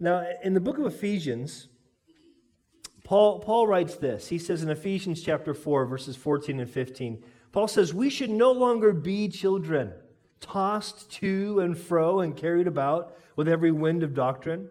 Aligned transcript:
Now, 0.00 0.24
in 0.42 0.54
the 0.54 0.60
book 0.60 0.78
of 0.78 0.86
Ephesians, 0.86 1.68
Paul, 3.02 3.40
Paul 3.40 3.66
writes 3.66 3.96
this. 3.96 4.28
He 4.28 4.38
says 4.38 4.62
in 4.62 4.70
Ephesians 4.70 5.22
chapter 5.22 5.54
4, 5.54 5.86
verses 5.86 6.14
14 6.14 6.60
and 6.60 6.70
15, 6.70 7.24
Paul 7.52 7.66
says, 7.66 7.92
We 7.92 8.10
should 8.10 8.30
no 8.30 8.52
longer 8.52 8.92
be 8.92 9.28
children, 9.28 9.92
tossed 10.40 11.10
to 11.12 11.60
and 11.60 11.76
fro 11.76 12.20
and 12.20 12.36
carried 12.36 12.66
about 12.66 13.16
with 13.34 13.48
every 13.48 13.72
wind 13.72 14.02
of 14.02 14.14
doctrine, 14.14 14.68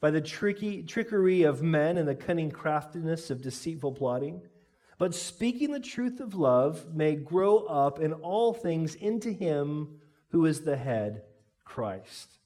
by 0.00 0.10
the 0.10 0.20
tricky, 0.20 0.82
trickery 0.82 1.42
of 1.42 1.62
men 1.62 1.98
and 1.98 2.08
the 2.08 2.14
cunning 2.14 2.50
craftiness 2.50 3.28
of 3.28 3.42
deceitful 3.42 3.92
plotting. 3.92 4.40
But 4.96 5.14
speaking 5.14 5.72
the 5.72 5.80
truth 5.80 6.20
of 6.20 6.34
love 6.34 6.94
may 6.94 7.16
grow 7.16 7.58
up 7.58 8.00
in 8.00 8.14
all 8.14 8.54
things 8.54 8.94
into 8.94 9.30
him 9.30 10.00
who 10.28 10.46
is 10.46 10.62
the 10.62 10.76
head, 10.76 11.22
Christ. 11.64 12.39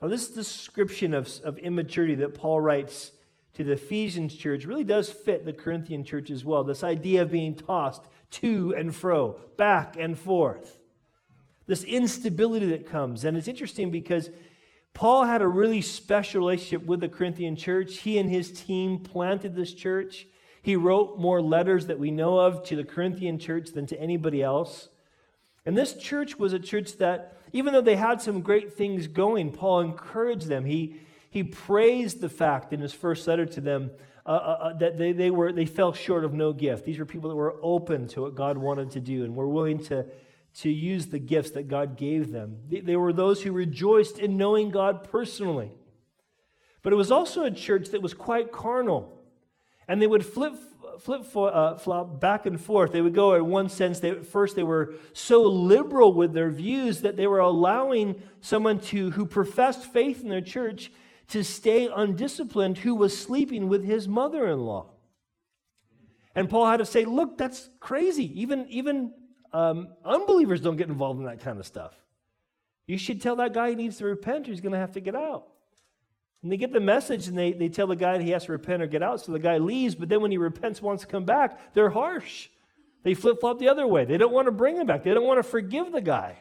Now, 0.00 0.08
this 0.08 0.28
description 0.28 1.14
of, 1.14 1.30
of 1.42 1.58
immaturity 1.58 2.14
that 2.16 2.34
Paul 2.34 2.60
writes 2.60 3.12
to 3.54 3.64
the 3.64 3.72
Ephesians 3.72 4.34
church 4.34 4.66
really 4.66 4.84
does 4.84 5.10
fit 5.10 5.44
the 5.44 5.52
Corinthian 5.52 6.04
church 6.04 6.30
as 6.30 6.44
well. 6.44 6.64
This 6.64 6.84
idea 6.84 7.22
of 7.22 7.30
being 7.30 7.54
tossed 7.54 8.02
to 8.32 8.74
and 8.76 8.94
fro, 8.94 9.40
back 9.56 9.96
and 9.98 10.18
forth. 10.18 10.78
This 11.66 11.82
instability 11.82 12.66
that 12.66 12.86
comes. 12.86 13.24
And 13.24 13.36
it's 13.36 13.48
interesting 13.48 13.90
because 13.90 14.30
Paul 14.92 15.24
had 15.24 15.42
a 15.42 15.48
really 15.48 15.80
special 15.80 16.40
relationship 16.40 16.86
with 16.86 17.00
the 17.00 17.08
Corinthian 17.08 17.56
church. 17.56 17.98
He 17.98 18.18
and 18.18 18.30
his 18.30 18.50
team 18.50 18.98
planted 18.98 19.54
this 19.54 19.72
church. 19.72 20.26
He 20.62 20.76
wrote 20.76 21.18
more 21.18 21.40
letters 21.40 21.86
that 21.86 21.98
we 21.98 22.10
know 22.10 22.38
of 22.38 22.64
to 22.64 22.76
the 22.76 22.84
Corinthian 22.84 23.38
church 23.38 23.70
than 23.72 23.86
to 23.86 24.00
anybody 24.00 24.42
else. 24.42 24.88
And 25.64 25.76
this 25.76 25.94
church 25.94 26.38
was 26.38 26.52
a 26.52 26.58
church 26.58 26.98
that, 26.98 27.35
even 27.56 27.72
though 27.72 27.80
they 27.80 27.96
had 27.96 28.20
some 28.20 28.42
great 28.42 28.74
things 28.74 29.06
going, 29.06 29.50
Paul 29.50 29.80
encouraged 29.80 30.46
them. 30.46 30.64
He, 30.64 30.96
he 31.30 31.42
praised 31.42 32.20
the 32.20 32.28
fact 32.28 32.72
in 32.72 32.80
his 32.80 32.92
first 32.92 33.26
letter 33.26 33.46
to 33.46 33.60
them 33.60 33.90
uh, 34.26 34.28
uh, 34.28 34.32
uh, 34.32 34.72
that 34.78 34.98
they, 34.98 35.12
they, 35.12 35.30
were, 35.30 35.52
they 35.52 35.66
fell 35.66 35.92
short 35.92 36.24
of 36.24 36.34
no 36.34 36.52
gift. 36.52 36.84
These 36.84 36.98
were 36.98 37.06
people 37.06 37.30
that 37.30 37.36
were 37.36 37.56
open 37.62 38.08
to 38.08 38.22
what 38.22 38.34
God 38.34 38.58
wanted 38.58 38.90
to 38.90 39.00
do 39.00 39.24
and 39.24 39.34
were 39.34 39.48
willing 39.48 39.78
to, 39.84 40.04
to 40.56 40.70
use 40.70 41.06
the 41.06 41.18
gifts 41.18 41.52
that 41.52 41.68
God 41.68 41.96
gave 41.96 42.30
them. 42.30 42.58
They, 42.68 42.80
they 42.80 42.96
were 42.96 43.12
those 43.12 43.42
who 43.42 43.52
rejoiced 43.52 44.18
in 44.18 44.36
knowing 44.36 44.70
God 44.70 45.04
personally. 45.10 45.70
But 46.82 46.92
it 46.92 46.96
was 46.96 47.10
also 47.10 47.44
a 47.44 47.50
church 47.50 47.88
that 47.90 48.02
was 48.02 48.14
quite 48.14 48.52
carnal. 48.52 49.18
And 49.88 50.02
they 50.02 50.06
would 50.06 50.26
flip 50.26 50.54
flip 50.98 51.24
uh, 51.36 51.76
flop 51.76 52.20
back 52.20 52.46
and 52.46 52.60
forth. 52.60 52.92
They 52.92 53.00
would 53.00 53.14
go 53.14 53.34
in 53.34 53.46
one 53.46 53.68
sense. 53.68 54.00
They, 54.00 54.14
first, 54.22 54.56
they 54.56 54.62
were 54.62 54.94
so 55.12 55.42
liberal 55.42 56.12
with 56.12 56.32
their 56.32 56.50
views 56.50 57.02
that 57.02 57.16
they 57.16 57.26
were 57.26 57.40
allowing 57.40 58.22
someone 58.40 58.80
to 58.80 59.10
who 59.12 59.26
professed 59.26 59.84
faith 59.92 60.22
in 60.22 60.28
their 60.28 60.40
church 60.40 60.90
to 61.28 61.42
stay 61.42 61.88
undisciplined 61.94 62.78
who 62.78 62.94
was 62.94 63.16
sleeping 63.16 63.68
with 63.68 63.84
his 63.84 64.06
mother 64.06 64.46
in 64.46 64.60
law. 64.60 64.86
And 66.34 66.48
Paul 66.48 66.66
had 66.66 66.78
to 66.78 66.86
say, 66.86 67.04
look, 67.04 67.38
that's 67.38 67.68
crazy. 67.80 68.40
Even, 68.40 68.66
even 68.68 69.12
um, 69.52 69.88
unbelievers 70.04 70.60
don't 70.60 70.76
get 70.76 70.88
involved 70.88 71.18
in 71.18 71.26
that 71.26 71.40
kind 71.40 71.58
of 71.58 71.66
stuff. 71.66 71.94
You 72.86 72.98
should 72.98 73.20
tell 73.20 73.36
that 73.36 73.52
guy 73.52 73.70
he 73.70 73.74
needs 73.74 73.98
to 73.98 74.04
repent 74.04 74.46
or 74.46 74.50
he's 74.52 74.60
going 74.60 74.72
to 74.74 74.78
have 74.78 74.92
to 74.92 75.00
get 75.00 75.16
out. 75.16 75.48
And 76.42 76.52
they 76.52 76.56
get 76.56 76.72
the 76.72 76.80
message 76.80 77.28
and 77.28 77.36
they, 77.36 77.52
they 77.52 77.68
tell 77.68 77.86
the 77.86 77.96
guy 77.96 78.20
he 78.22 78.30
has 78.30 78.44
to 78.44 78.52
repent 78.52 78.82
or 78.82 78.86
get 78.86 79.02
out. 79.02 79.20
So 79.20 79.32
the 79.32 79.38
guy 79.38 79.58
leaves, 79.58 79.94
but 79.94 80.08
then 80.08 80.20
when 80.20 80.30
he 80.30 80.38
repents, 80.38 80.80
wants 80.80 81.02
to 81.02 81.08
come 81.08 81.24
back, 81.24 81.74
they're 81.74 81.90
harsh. 81.90 82.48
They 83.02 83.14
flip 83.14 83.40
flop 83.40 83.58
the 83.58 83.68
other 83.68 83.86
way. 83.86 84.04
They 84.04 84.18
don't 84.18 84.32
want 84.32 84.46
to 84.46 84.52
bring 84.52 84.76
him 84.76 84.86
back, 84.86 85.04
they 85.04 85.14
don't 85.14 85.26
want 85.26 85.38
to 85.38 85.48
forgive 85.48 85.92
the 85.92 86.00
guy. 86.00 86.38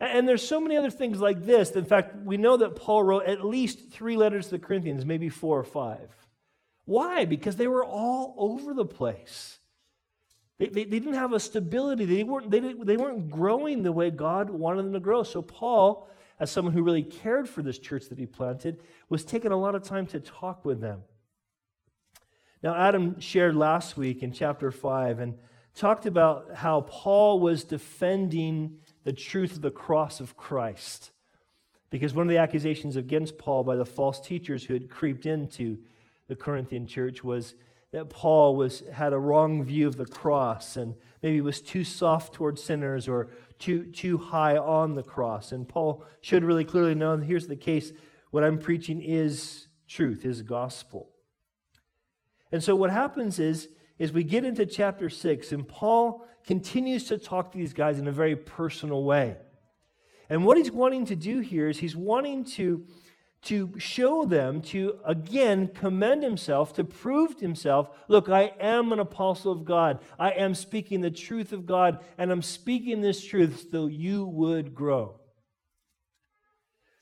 And 0.00 0.28
there's 0.28 0.46
so 0.46 0.60
many 0.60 0.76
other 0.76 0.90
things 0.90 1.20
like 1.20 1.44
this. 1.44 1.70
In 1.72 1.84
fact, 1.84 2.14
we 2.24 2.36
know 2.36 2.56
that 2.58 2.76
Paul 2.76 3.02
wrote 3.02 3.26
at 3.26 3.44
least 3.44 3.90
three 3.90 4.16
letters 4.16 4.46
to 4.46 4.52
the 4.52 4.58
Corinthians, 4.60 5.04
maybe 5.04 5.28
four 5.28 5.58
or 5.58 5.64
five. 5.64 6.08
Why? 6.84 7.24
Because 7.24 7.56
they 7.56 7.66
were 7.66 7.84
all 7.84 8.34
over 8.38 8.74
the 8.74 8.84
place. 8.84 9.58
They, 10.58 10.66
they, 10.66 10.84
they 10.84 10.98
didn't 11.00 11.14
have 11.14 11.32
a 11.32 11.40
stability. 11.40 12.04
They 12.04 12.22
weren't, 12.22 12.50
they, 12.50 12.60
they 12.60 12.96
weren't 12.96 13.28
growing 13.28 13.82
the 13.82 13.92
way 13.92 14.10
God 14.10 14.50
wanted 14.50 14.84
them 14.84 14.92
to 14.92 15.00
grow. 15.00 15.24
So, 15.24 15.42
Paul, 15.42 16.08
as 16.40 16.50
someone 16.50 16.74
who 16.74 16.82
really 16.82 17.02
cared 17.02 17.48
for 17.48 17.62
this 17.62 17.78
church 17.78 18.08
that 18.08 18.18
he 18.18 18.26
planted, 18.26 18.80
was 19.08 19.24
taking 19.24 19.52
a 19.52 19.56
lot 19.56 19.74
of 19.74 19.82
time 19.82 20.06
to 20.06 20.20
talk 20.20 20.64
with 20.64 20.80
them. 20.80 21.02
Now, 22.62 22.74
Adam 22.74 23.20
shared 23.20 23.54
last 23.54 23.96
week 23.96 24.22
in 24.22 24.32
chapter 24.32 24.70
5 24.70 25.20
and 25.20 25.34
talked 25.74 26.06
about 26.06 26.54
how 26.54 26.82
Paul 26.82 27.38
was 27.38 27.64
defending 27.64 28.78
the 29.04 29.12
truth 29.12 29.52
of 29.52 29.62
the 29.62 29.70
cross 29.70 30.20
of 30.20 30.36
Christ. 30.36 31.12
Because 31.90 32.14
one 32.14 32.26
of 32.26 32.30
the 32.30 32.38
accusations 32.38 32.96
against 32.96 33.38
Paul 33.38 33.64
by 33.64 33.76
the 33.76 33.86
false 33.86 34.20
teachers 34.20 34.64
who 34.64 34.74
had 34.74 34.90
creeped 34.90 35.24
into 35.24 35.78
the 36.26 36.36
Corinthian 36.36 36.86
church 36.86 37.24
was 37.24 37.54
that 37.92 38.10
Paul 38.10 38.56
was, 38.56 38.82
had 38.92 39.12
a 39.12 39.18
wrong 39.18 39.64
view 39.64 39.86
of 39.86 39.96
the 39.96 40.04
cross 40.04 40.76
and 40.76 40.94
maybe 41.22 41.40
was 41.40 41.60
too 41.60 41.84
soft 41.84 42.34
toward 42.34 42.58
sinners 42.58 43.08
or 43.08 43.28
too, 43.58 43.90
too 43.90 44.18
high 44.18 44.56
on 44.56 44.94
the 44.94 45.02
cross. 45.02 45.52
And 45.52 45.68
Paul 45.68 46.04
should 46.20 46.44
really 46.44 46.64
clearly 46.64 46.94
know 46.94 47.16
here's 47.16 47.46
the 47.46 47.56
case 47.56 47.92
what 48.30 48.44
I'm 48.44 48.58
preaching 48.58 49.00
is 49.02 49.68
truth, 49.88 50.24
is 50.24 50.42
gospel. 50.42 51.10
And 52.52 52.62
so 52.62 52.76
what 52.76 52.90
happens 52.90 53.38
is, 53.38 53.68
is 53.98 54.12
we 54.12 54.24
get 54.24 54.44
into 54.44 54.64
chapter 54.64 55.08
6, 55.08 55.52
and 55.52 55.66
Paul 55.66 56.24
continues 56.46 57.04
to 57.08 57.18
talk 57.18 57.52
to 57.52 57.58
these 57.58 57.72
guys 57.72 57.98
in 57.98 58.06
a 58.06 58.12
very 58.12 58.36
personal 58.36 59.04
way. 59.04 59.36
And 60.30 60.44
what 60.44 60.56
he's 60.56 60.70
wanting 60.70 61.06
to 61.06 61.16
do 61.16 61.40
here 61.40 61.68
is 61.68 61.78
he's 61.78 61.96
wanting 61.96 62.44
to, 62.44 62.84
to 63.42 63.72
show 63.78 64.24
them, 64.24 64.60
to 64.60 64.98
again 65.04 65.68
commend 65.68 66.22
himself, 66.22 66.72
to 66.74 66.84
prove 66.84 67.36
to 67.36 67.42
himself 67.42 67.88
look, 68.08 68.28
I 68.28 68.52
am 68.60 68.92
an 68.92 68.98
apostle 68.98 69.52
of 69.52 69.64
God. 69.64 70.00
I 70.18 70.30
am 70.30 70.54
speaking 70.54 71.00
the 71.00 71.10
truth 71.10 71.52
of 71.52 71.66
God, 71.66 72.04
and 72.18 72.30
I'm 72.30 72.42
speaking 72.42 73.00
this 73.00 73.24
truth 73.24 73.68
so 73.70 73.86
you 73.86 74.24
would 74.24 74.74
grow. 74.74 75.20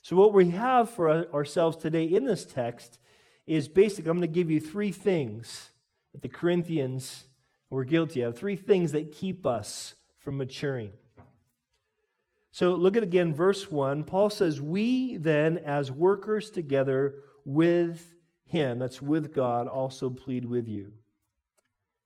So, 0.03 0.15
what 0.15 0.33
we 0.33 0.51
have 0.51 0.91
for 0.91 1.33
ourselves 1.35 1.77
today 1.77 2.05
in 2.05 2.25
this 2.25 2.45
text 2.45 2.99
is 3.47 3.67
basically, 3.67 4.11
I'm 4.11 4.19
going 4.19 4.29
to 4.29 4.35
give 4.35 4.51
you 4.51 4.61
three 4.61 4.93
things 4.93 5.71
that 6.13 6.23
the 6.23 6.29
Corinthians 6.29 7.25
we're 7.71 7.85
guilty 7.85 8.23
of. 8.23 8.37
Three 8.39 8.57
things 8.57 8.93
that 8.93 9.13
keep 9.13 9.47
us 9.47 9.95
from 10.19 10.37
maturing. 10.37 10.93
So 12.57 12.75
look 12.75 12.97
at 12.97 13.03
again 13.03 13.35
verse 13.35 13.71
1. 13.71 14.05
Paul 14.05 14.31
says, 14.31 14.63
We 14.63 15.19
then, 15.19 15.59
as 15.59 15.93
workers 15.93 16.49
together 16.49 17.17
with 17.45 18.15
him, 18.47 18.79
that's 18.79 19.03
with 19.03 19.35
God, 19.35 19.69
also 19.69 20.09
plead 20.09 20.47
with 20.47 20.67
you. 20.67 20.91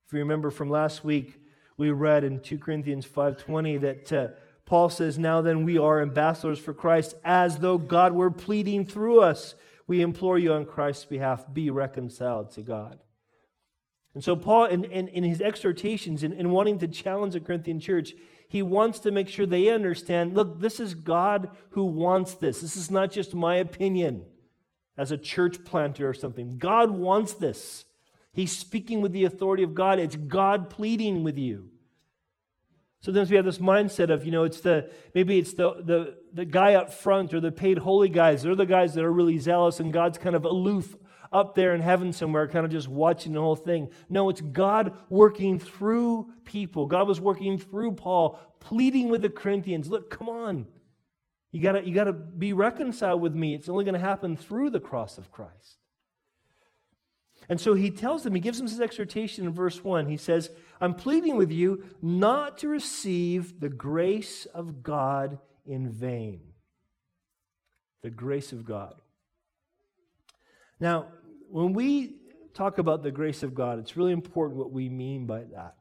If 0.05 0.11
you 0.11 0.19
remember 0.19 0.51
from 0.51 0.69
last 0.69 1.05
week, 1.05 1.39
we 1.77 1.91
read 1.91 2.25
in 2.25 2.41
2 2.41 2.57
Corinthians 2.57 3.05
5:20 3.05 3.79
that 3.79 4.11
uh, 4.11 4.27
Paul 4.65 4.89
says, 4.89 5.17
Now 5.17 5.39
then, 5.39 5.63
we 5.63 5.77
are 5.77 6.01
ambassadors 6.01 6.59
for 6.59 6.73
Christ, 6.73 7.15
as 7.23 7.59
though 7.59 7.77
God 7.77 8.11
were 8.11 8.29
pleading 8.29 8.85
through 8.85 9.21
us. 9.21 9.55
We 9.87 10.01
implore 10.01 10.37
you 10.37 10.51
on 10.51 10.65
Christ's 10.65 11.05
behalf, 11.05 11.45
be 11.53 11.69
reconciled 11.69 12.51
to 12.55 12.61
God. 12.61 12.99
And 14.13 14.21
so, 14.21 14.35
Paul, 14.35 14.65
in, 14.65 14.83
in, 14.83 15.07
in 15.07 15.23
his 15.23 15.39
exhortations, 15.39 16.23
in, 16.23 16.33
in 16.33 16.51
wanting 16.51 16.79
to 16.79 16.89
challenge 16.89 17.35
the 17.35 17.39
Corinthian 17.39 17.79
church, 17.79 18.11
he 18.51 18.61
wants 18.61 18.99
to 18.99 19.11
make 19.11 19.29
sure 19.29 19.45
they 19.45 19.69
understand 19.69 20.35
look, 20.35 20.59
this 20.59 20.81
is 20.81 20.93
God 20.93 21.51
who 21.69 21.85
wants 21.85 22.33
this. 22.33 22.59
This 22.59 22.75
is 22.75 22.91
not 22.91 23.09
just 23.09 23.33
my 23.33 23.55
opinion 23.55 24.25
as 24.97 25.09
a 25.09 25.17
church 25.17 25.63
planter 25.63 26.09
or 26.09 26.13
something. 26.13 26.57
God 26.57 26.91
wants 26.91 27.31
this. 27.31 27.85
He's 28.33 28.51
speaking 28.51 28.99
with 28.99 29.13
the 29.13 29.23
authority 29.23 29.63
of 29.63 29.73
God. 29.73 29.99
It's 29.99 30.17
God 30.17 30.69
pleading 30.69 31.23
with 31.23 31.37
you. 31.37 31.69
Sometimes 33.01 33.31
we 33.31 33.35
have 33.35 33.45
this 33.45 33.57
mindset 33.57 34.11
of, 34.11 34.25
you 34.25 34.31
know, 34.31 34.43
it's 34.43 34.61
the 34.61 34.91
maybe 35.15 35.39
it's 35.39 35.53
the, 35.53 35.81
the, 35.83 36.17
the 36.33 36.45
guy 36.45 36.75
up 36.75 36.93
front 36.93 37.33
or 37.33 37.39
the 37.39 37.51
paid 37.51 37.79
holy 37.79 38.09
guys. 38.09 38.43
They're 38.43 38.55
the 38.55 38.65
guys 38.65 38.93
that 38.93 39.03
are 39.03 39.11
really 39.11 39.39
zealous 39.39 39.79
and 39.79 39.91
God's 39.91 40.19
kind 40.19 40.35
of 40.35 40.45
aloof 40.45 40.95
up 41.31 41.55
there 41.55 41.73
in 41.73 41.81
heaven 41.81 42.13
somewhere, 42.13 42.47
kind 42.47 42.65
of 42.65 42.71
just 42.71 42.87
watching 42.87 43.33
the 43.33 43.39
whole 43.39 43.55
thing. 43.55 43.89
No, 44.07 44.29
it's 44.29 44.41
God 44.41 44.97
working 45.09 45.57
through 45.57 46.31
people. 46.45 46.85
God 46.85 47.07
was 47.07 47.19
working 47.19 47.57
through 47.57 47.93
Paul, 47.93 48.39
pleading 48.59 49.09
with 49.09 49.23
the 49.23 49.29
Corinthians 49.29 49.89
look, 49.89 50.11
come 50.11 50.29
on. 50.29 50.67
You 51.51 51.61
gotta, 51.61 51.85
you 51.85 51.95
gotta 51.95 52.13
be 52.13 52.53
reconciled 52.53 53.21
with 53.21 53.33
me. 53.33 53.55
It's 53.55 53.67
only 53.67 53.85
to 53.85 53.97
happen 53.97 54.37
through 54.37 54.69
the 54.69 54.79
cross 54.79 55.17
of 55.17 55.31
Christ. 55.31 55.80
And 57.51 57.59
so 57.59 57.73
he 57.73 57.91
tells 57.91 58.23
them, 58.23 58.33
he 58.33 58.39
gives 58.39 58.59
them 58.59 58.67
his 58.67 58.79
exhortation 58.79 59.45
in 59.45 59.51
verse 59.51 59.83
1. 59.83 60.07
He 60.07 60.15
says, 60.15 60.51
I'm 60.79 60.93
pleading 60.95 61.35
with 61.35 61.51
you 61.51 61.83
not 62.01 62.59
to 62.59 62.69
receive 62.69 63.59
the 63.59 63.67
grace 63.67 64.45
of 64.53 64.83
God 64.83 65.37
in 65.65 65.91
vain. 65.91 66.39
The 68.03 68.09
grace 68.09 68.53
of 68.53 68.63
God. 68.63 68.95
Now, 70.79 71.07
when 71.49 71.73
we 71.73 72.15
talk 72.53 72.77
about 72.77 73.03
the 73.03 73.11
grace 73.11 73.43
of 73.43 73.53
God, 73.53 73.79
it's 73.79 73.97
really 73.97 74.13
important 74.13 74.57
what 74.57 74.71
we 74.71 74.87
mean 74.87 75.25
by 75.25 75.41
that. 75.53 75.75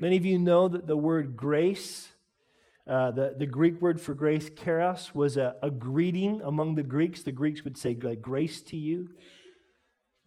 Many 0.00 0.18
of 0.18 0.26
you 0.26 0.38
know 0.38 0.68
that 0.68 0.86
the 0.86 0.98
word 0.98 1.34
grace 1.34 2.10
Uh, 2.86 3.10
the, 3.10 3.34
the 3.38 3.46
Greek 3.46 3.80
word 3.80 3.98
for 3.98 4.12
grace, 4.12 4.50
charis, 4.62 5.14
was 5.14 5.38
a, 5.38 5.56
a 5.62 5.70
greeting 5.70 6.42
among 6.42 6.74
the 6.74 6.82
Greeks. 6.82 7.22
The 7.22 7.32
Greeks 7.32 7.64
would 7.64 7.78
say, 7.78 7.94
grace 7.94 8.60
to 8.60 8.76
you. 8.76 9.08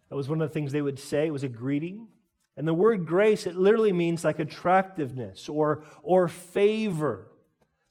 That 0.08 0.16
was 0.16 0.28
one 0.28 0.40
of 0.40 0.48
the 0.48 0.54
things 0.54 0.72
they 0.72 0.82
would 0.82 0.98
say. 0.98 1.26
It 1.26 1.32
was 1.32 1.44
a 1.44 1.48
greeting. 1.48 2.08
And 2.56 2.66
the 2.66 2.74
word 2.74 3.06
grace, 3.06 3.46
it 3.46 3.56
literally 3.56 3.92
means 3.92 4.24
like 4.24 4.40
attractiveness 4.40 5.48
or, 5.48 5.84
or 6.02 6.28
favor. 6.28 7.28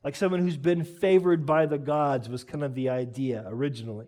Like 0.04 0.16
someone 0.16 0.42
who's 0.42 0.58
been 0.58 0.84
favored 0.84 1.46
by 1.46 1.66
the 1.66 1.78
gods 1.78 2.28
was 2.28 2.44
kind 2.44 2.64
of 2.64 2.76
the 2.76 2.90
idea 2.90 3.46
originally. 3.48 4.08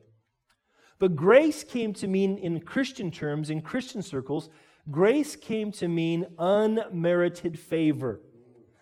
But 1.00 1.16
grace 1.16 1.64
came 1.64 1.94
to 1.94 2.08
mean, 2.08 2.38
in 2.38 2.60
Christian 2.60 3.10
terms, 3.10 3.50
in 3.50 3.62
Christian 3.62 4.02
circles, 4.02 4.50
grace 4.92 5.36
came 5.36 5.72
to 5.74 5.88
mean 5.88 6.28
unmerited 6.38 7.58
favor. 7.58 8.20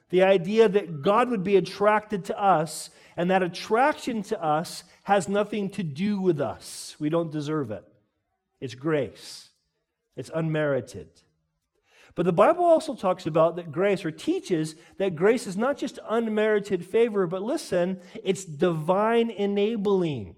The 0.09 0.24
idea 0.24 0.68
that 0.69 1.01
God 1.01 1.29
would 1.29 1.44
be 1.44 1.57
attracted 1.57 2.25
to 2.25 2.41
us, 2.41 2.89
and 3.18 3.29
that 3.29 3.44
attraction 3.44 4.24
to 4.24 4.41
us 4.41 4.83
has 5.03 5.27
nothing 5.27 5.69
to 5.71 5.83
do 5.83 6.19
with 6.19 6.41
us. 6.41 6.95
We 6.97 7.09
don't 7.09 7.31
deserve 7.31 7.71
it. 7.71 7.83
It's 8.59 8.75
grace, 8.75 9.50
it's 10.15 10.31
unmerited. 10.33 11.09
But 12.15 12.25
the 12.25 12.33
Bible 12.33 12.65
also 12.65 12.95
talks 12.95 13.27
about 13.27 13.57
that 13.57 13.71
grace, 13.71 14.04
or 14.04 14.09
teaches 14.09 14.74
that 14.98 15.15
grace 15.15 15.45
is 15.45 15.56
not 15.56 15.77
just 15.77 16.00
unmerited 16.09 16.83
favor, 16.83 17.27
but 17.27 17.44
listen, 17.44 18.00
it's 18.24 18.44
divine 18.44 19.30
enabling. 19.30 20.36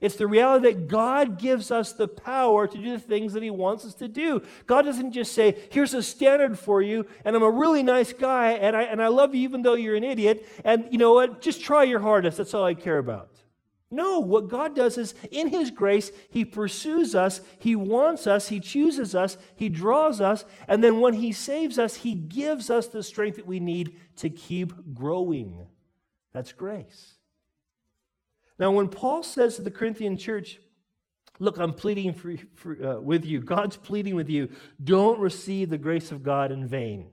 It's 0.00 0.16
the 0.16 0.26
reality 0.26 0.68
that 0.68 0.88
God 0.88 1.38
gives 1.38 1.70
us 1.70 1.92
the 1.92 2.08
power 2.08 2.66
to 2.66 2.78
do 2.78 2.92
the 2.92 2.98
things 2.98 3.34
that 3.34 3.42
He 3.42 3.50
wants 3.50 3.84
us 3.84 3.94
to 3.96 4.08
do. 4.08 4.42
God 4.66 4.86
doesn't 4.86 5.12
just 5.12 5.32
say, 5.32 5.58
here's 5.70 5.92
a 5.92 6.02
standard 6.02 6.58
for 6.58 6.80
you, 6.80 7.04
and 7.24 7.36
I'm 7.36 7.42
a 7.42 7.50
really 7.50 7.82
nice 7.82 8.14
guy, 8.14 8.52
and 8.52 8.74
I, 8.74 8.84
and 8.84 9.02
I 9.02 9.08
love 9.08 9.34
you 9.34 9.42
even 9.42 9.60
though 9.60 9.74
you're 9.74 9.96
an 9.96 10.04
idiot, 10.04 10.46
and 10.64 10.86
you 10.90 10.96
know 10.96 11.12
what? 11.12 11.42
Just 11.42 11.60
try 11.60 11.82
your 11.82 12.00
hardest. 12.00 12.38
That's 12.38 12.54
all 12.54 12.64
I 12.64 12.74
care 12.74 12.98
about. 12.98 13.37
No, 13.90 14.20
what 14.20 14.48
God 14.48 14.76
does 14.76 14.98
is 14.98 15.14
in 15.30 15.48
His 15.48 15.70
grace, 15.70 16.12
He 16.30 16.44
pursues 16.44 17.14
us, 17.14 17.40
He 17.58 17.74
wants 17.74 18.26
us, 18.26 18.48
He 18.48 18.60
chooses 18.60 19.14
us, 19.14 19.38
He 19.56 19.68
draws 19.68 20.20
us, 20.20 20.44
and 20.66 20.84
then 20.84 21.00
when 21.00 21.14
He 21.14 21.32
saves 21.32 21.78
us, 21.78 21.96
He 21.96 22.14
gives 22.14 22.68
us 22.68 22.88
the 22.88 23.02
strength 23.02 23.36
that 23.36 23.46
we 23.46 23.60
need 23.60 23.96
to 24.16 24.28
keep 24.28 24.72
growing. 24.94 25.66
That's 26.34 26.52
grace. 26.52 27.14
Now, 28.58 28.72
when 28.72 28.88
Paul 28.88 29.22
says 29.22 29.56
to 29.56 29.62
the 29.62 29.70
Corinthian 29.70 30.16
church, 30.16 30.58
Look, 31.40 31.58
I'm 31.58 31.72
pleading 31.72 32.14
for, 32.14 32.34
for, 32.56 32.84
uh, 32.84 33.00
with 33.00 33.24
you, 33.24 33.40
God's 33.40 33.76
pleading 33.76 34.16
with 34.16 34.28
you, 34.28 34.48
don't 34.82 35.20
receive 35.20 35.70
the 35.70 35.78
grace 35.78 36.10
of 36.10 36.22
God 36.24 36.50
in 36.50 36.66
vain. 36.66 37.06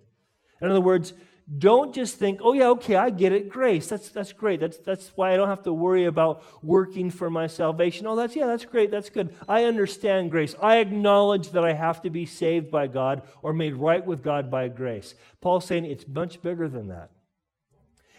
In 0.62 0.70
other 0.70 0.82
words, 0.82 1.14
don't 1.48 1.94
just 1.94 2.18
think, 2.18 2.40
oh, 2.44 2.54
yeah, 2.54 2.70
okay, 2.70 2.96
I 2.96 3.12
get 3.12 3.32
it. 3.32 3.50
Grace. 3.50 3.88
That's, 3.88 4.10
that's 4.10 4.34
great. 4.34 4.60
That's, 4.60 4.78
that's 4.78 5.10
why 5.16 5.32
I 5.32 5.38
don't 5.38 5.48
have 5.48 5.62
to 5.64 5.74
worry 5.74 6.06
about 6.06 6.44
working 6.64 7.12
for 7.12 7.30
my 7.30 7.46
salvation. 7.46 8.08
Oh, 8.08 8.16
that's, 8.16 8.36
yeah, 8.36 8.48
that's 8.48 8.66
great. 8.66 8.90
That's 8.90 9.12
good. 9.12 9.36
I 9.48 9.66
understand 9.66 10.32
grace. 10.32 10.56
I 10.60 10.78
acknowledge 10.78 11.52
that 11.52 11.64
I 11.64 11.74
have 11.74 12.02
to 12.02 12.10
be 12.10 12.26
saved 12.26 12.72
by 12.72 12.88
God 12.88 13.22
or 13.44 13.54
made 13.54 13.76
right 13.76 14.04
with 14.04 14.24
God 14.24 14.50
by 14.50 14.70
grace. 14.70 15.14
Paul's 15.40 15.66
saying 15.66 15.86
it's 15.86 16.08
much 16.08 16.42
bigger 16.42 16.68
than 16.68 16.88
that. 16.88 17.12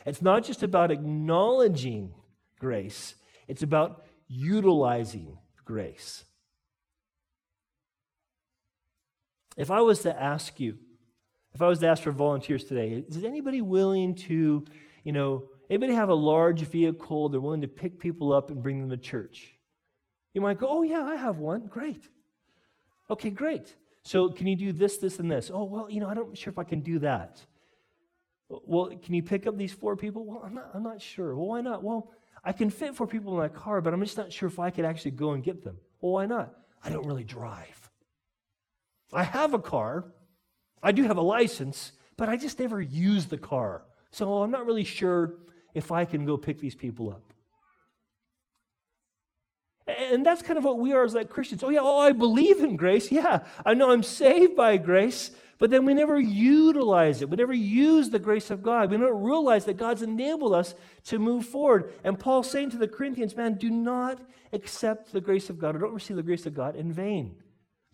It's 0.05 0.23
not 0.23 0.45
just 0.45 0.63
about 0.63 0.93
acknowledging 0.93 2.15
grace, 2.61 3.17
it's 3.49 3.65
about 3.65 4.05
utilizing 4.29 5.37
grace. 5.65 6.25
If 9.57 9.71
I 9.71 9.81
was 9.81 10.03
to 10.03 10.23
ask 10.23 10.61
you, 10.61 10.79
if 11.57 11.63
I 11.63 11.69
was 11.69 11.79
to 11.79 11.89
ask 11.89 12.03
for 12.03 12.13
volunteers 12.13 12.65
today, 12.65 13.03
is 13.09 13.25
anybody 13.25 13.63
willing 13.63 14.15
to, 14.15 14.63
you 15.05 15.13
know, 15.13 15.45
anybody 15.71 15.95
have 15.95 16.11
a 16.11 16.15
large 16.15 16.61
vehicle, 16.61 17.31
they're 17.31 17.41
willing 17.41 17.63
to 17.63 17.67
pick 17.69 17.99
people 17.99 18.31
up 18.31 18.51
and 18.51 18.63
bring 18.63 18.79
them 18.79 18.91
to 18.91 18.99
church? 18.99 19.55
You 20.35 20.43
might 20.43 20.59
go, 20.59 20.67
oh, 20.69 20.83
yeah, 20.83 21.03
I 21.03 21.15
have 21.15 21.39
one. 21.39 21.67
Great. 21.67 22.11
Okay, 23.09 23.31
great. 23.31 23.75
So 24.03 24.29
can 24.29 24.47
you 24.47 24.55
do 24.55 24.71
this, 24.71 24.99
this, 24.99 25.19
and 25.19 25.31
this? 25.31 25.51
Oh, 25.51 25.65
well, 25.65 25.91
you 25.91 25.99
know, 25.99 26.09
I'm 26.09 26.17
not 26.17 26.37
sure 26.37 26.51
if 26.51 26.59
I 26.59 26.65
can 26.65 26.81
do 26.81 26.99
that. 26.99 27.41
Well, 28.51 28.91
can 29.03 29.15
you 29.15 29.23
pick 29.23 29.47
up 29.47 29.57
these 29.57 29.73
four 29.73 29.97
people? 29.97 30.27
Well, 30.27 30.43
I'm 30.45 30.53
not, 30.53 30.71
I'm 30.75 30.83
not 30.83 31.01
sure. 31.01 31.35
Well, 31.35 31.47
why 31.47 31.63
not? 31.63 31.83
Well, 31.83 32.13
I 32.45 32.53
can 32.53 32.69
fit 32.69 32.95
four 32.95 33.07
people 33.07 33.33
in 33.33 33.39
my 33.39 33.49
car, 33.49 33.81
but 33.81 33.95
I'm 33.95 34.05
just 34.05 34.19
not 34.19 34.31
sure 34.31 34.47
if 34.47 34.59
I 34.59 34.69
could 34.69 34.85
actually 34.85 35.13
go 35.13 35.31
and 35.31 35.43
get 35.43 35.65
them. 35.65 35.79
Well, 36.03 36.13
why 36.13 36.27
not? 36.27 36.53
I 36.85 36.91
don't 36.91 37.07
really 37.07 37.25
drive. 37.25 37.91
I 39.11 39.23
have 39.23 39.55
a 39.55 39.59
car. 39.59 40.13
I 40.83 40.93
do 40.93 41.05
have 41.05 41.17
a 41.17 41.23
license, 41.23 41.93
but 42.17 42.29
I 42.29 42.37
just 42.37 42.59
never 42.59 42.81
use 42.81 43.27
the 43.27 43.39
car. 43.39 43.83
So 44.11 44.43
I'm 44.43 44.51
not 44.51 44.67
really 44.67 44.85
sure 44.85 45.35
if 45.75 45.93
I 45.93 46.05
can 46.05 46.25
go 46.25 46.37
pick 46.37 46.61
these 46.61 46.75
people 46.75 47.11
up. 47.11 47.23
And 49.87 50.27
that's 50.27 50.43
kind 50.43 50.59
of 50.59 50.65
what 50.65 50.79
we 50.79 50.93
are 50.93 51.05
as 51.05 51.15
like 51.15 51.29
Christians. 51.29 51.63
Oh, 51.63 51.69
yeah, 51.69 51.81
oh, 51.81 52.01
I 52.01 52.13
believe 52.13 52.61
in 52.61 52.77
grace. 52.77 53.13
Yeah, 53.13 53.45
I 53.65 53.75
know 53.75 53.93
I'm 53.93 54.03
saved 54.03 54.57
by 54.57 54.79
grace, 54.79 55.31
but 55.59 55.71
then 55.71 55.85
we 55.85 55.95
never 55.95 56.19
utilize 56.19 57.23
it. 57.23 57.31
We 57.31 57.37
never 57.37 57.55
use 57.55 58.11
the 58.11 58.19
grace 58.19 58.51
of 58.51 58.63
God. 58.63 58.91
We 58.91 58.97
don't 58.97 59.23
realize 59.23 59.65
that 59.67 59.77
God's 59.77 60.03
enabled 60.03 60.55
us 60.55 60.75
to 61.05 61.19
move 61.19 61.47
forward. 61.47 61.93
And 62.03 62.19
Paul's 62.19 62.51
saying 62.51 62.71
to 62.71 62.79
the 62.79 62.89
Corinthians, 62.89 63.37
man, 63.37 63.55
do 63.55 63.71
not 63.71 64.21
accept 64.53 65.13
the 65.13 65.21
grace 65.21 65.51
of 65.51 65.59
God 65.59 65.77
or 65.77 65.79
don't 65.79 65.95
receive 65.95 66.17
the 66.17 66.23
grace 66.23 66.47
of 66.47 66.55
God 66.55 66.75
in 66.75 66.93
vain. 66.93 67.37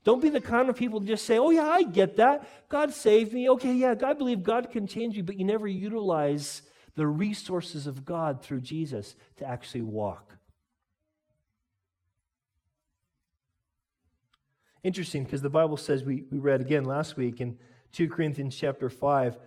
Don't 0.05 0.21
be 0.21 0.31
the 0.31 0.41
kind 0.41 0.69
of 0.69 0.77
people 0.77 1.01
to 1.01 1.07
just 1.07 1.25
say, 1.25 1.39
oh, 1.39 1.51
yeah, 1.51 1.69
I 1.69 1.83
get 1.83 2.17
that. 2.17 2.49
God 2.69 2.93
saved 2.93 3.33
me. 3.33 3.49
Okay, 3.51 3.73
yeah, 3.73 3.95
I 4.05 4.13
believe 4.15 4.43
God 4.43 4.71
can 4.71 4.87
change 4.87 5.17
you, 5.17 5.23
but 5.23 5.39
you 5.39 5.45
never 5.45 5.69
utilize 5.69 6.63
the 6.97 7.07
resources 7.07 7.87
of 7.87 8.05
God 8.05 8.43
through 8.43 8.61
Jesus 8.61 9.15
to 9.37 9.47
actually 9.47 9.83
walk. 9.83 10.37
Interesting 14.83 15.23
because 15.23 15.43
the 15.43 15.51
Bible 15.51 15.77
says, 15.77 16.03
we, 16.03 16.25
we 16.31 16.39
read 16.39 16.61
again 16.61 16.85
last 16.85 17.17
week 17.17 17.41
in 17.41 17.57
2 17.93 18.09
Corinthians 18.09 18.57
chapter 18.57 18.91
5, 18.91 19.39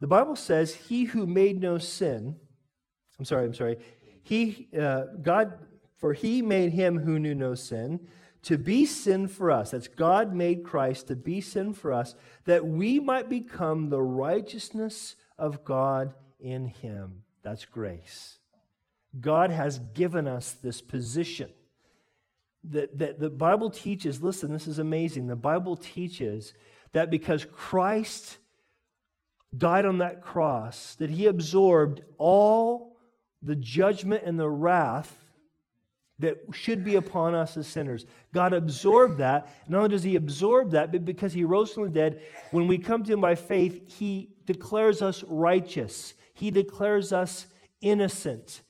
the 0.00 0.06
Bible 0.06 0.36
says, 0.36 0.74
He 0.74 1.04
who 1.04 1.26
made 1.26 1.60
no 1.60 1.78
sin, 1.78 2.36
I'm 3.18 3.24
sorry, 3.24 3.46
I'm 3.46 3.54
sorry, 3.54 3.78
He, 4.22 4.68
uh, 4.78 5.04
God, 5.22 5.54
for 5.96 6.12
He 6.12 6.42
made 6.42 6.72
Him 6.72 6.98
who 6.98 7.18
knew 7.18 7.34
no 7.34 7.54
sin 7.54 8.06
to 8.44 8.58
be 8.58 8.86
sin 8.86 9.28
for 9.28 9.50
us. 9.50 9.70
That's 9.70 9.88
God 9.88 10.34
made 10.34 10.64
Christ 10.64 11.08
to 11.08 11.16
be 11.16 11.40
sin 11.40 11.72
for 11.72 11.92
us, 11.92 12.14
that 12.44 12.66
we 12.66 13.00
might 13.00 13.28
become 13.28 13.88
the 13.88 14.02
righteousness 14.02 15.16
of 15.38 15.64
God 15.64 16.14
in 16.38 16.66
Him. 16.66 17.22
That's 17.42 17.64
grace. 17.64 18.38
God 19.20 19.50
has 19.50 19.78
given 19.78 20.26
us 20.26 20.52
this 20.52 20.80
position 20.80 21.50
that, 22.70 22.98
that 22.98 23.20
the 23.20 23.30
Bible 23.30 23.70
teaches, 23.70 24.22
listen, 24.22 24.52
this 24.52 24.66
is 24.66 24.78
amazing. 24.78 25.26
The 25.26 25.36
Bible 25.36 25.76
teaches 25.76 26.54
that 26.92 27.10
because 27.10 27.44
Christ 27.44 28.38
died 29.56 29.84
on 29.84 29.98
that 29.98 30.22
cross, 30.22 30.94
that 30.96 31.10
he 31.10 31.26
absorbed 31.26 32.02
all 32.18 32.96
the 33.42 33.56
judgment 33.56 34.24
and 34.24 34.38
the 34.38 34.48
wrath 34.48 35.23
that 36.20 36.38
should 36.52 36.84
be 36.84 36.94
upon 36.94 37.34
us 37.34 37.56
as 37.56 37.66
sinners. 37.66 38.06
God 38.32 38.52
absorbed 38.52 39.18
that. 39.18 39.48
Not 39.68 39.78
only 39.78 39.90
does 39.90 40.04
he 40.04 40.16
absorb 40.16 40.70
that, 40.70 40.92
but 40.92 41.04
because 41.04 41.32
he 41.32 41.44
rose 41.44 41.72
from 41.72 41.84
the 41.84 41.90
dead, 41.90 42.22
when 42.52 42.68
we 42.68 42.78
come 42.78 43.02
to 43.02 43.12
him 43.12 43.20
by 43.20 43.34
faith, 43.34 43.82
he 43.98 44.30
declares 44.46 45.02
us 45.02 45.24
righteous. 45.26 46.14
He 46.34 46.50
declares 46.50 47.12
us 47.12 47.46
innocent. 47.80 48.62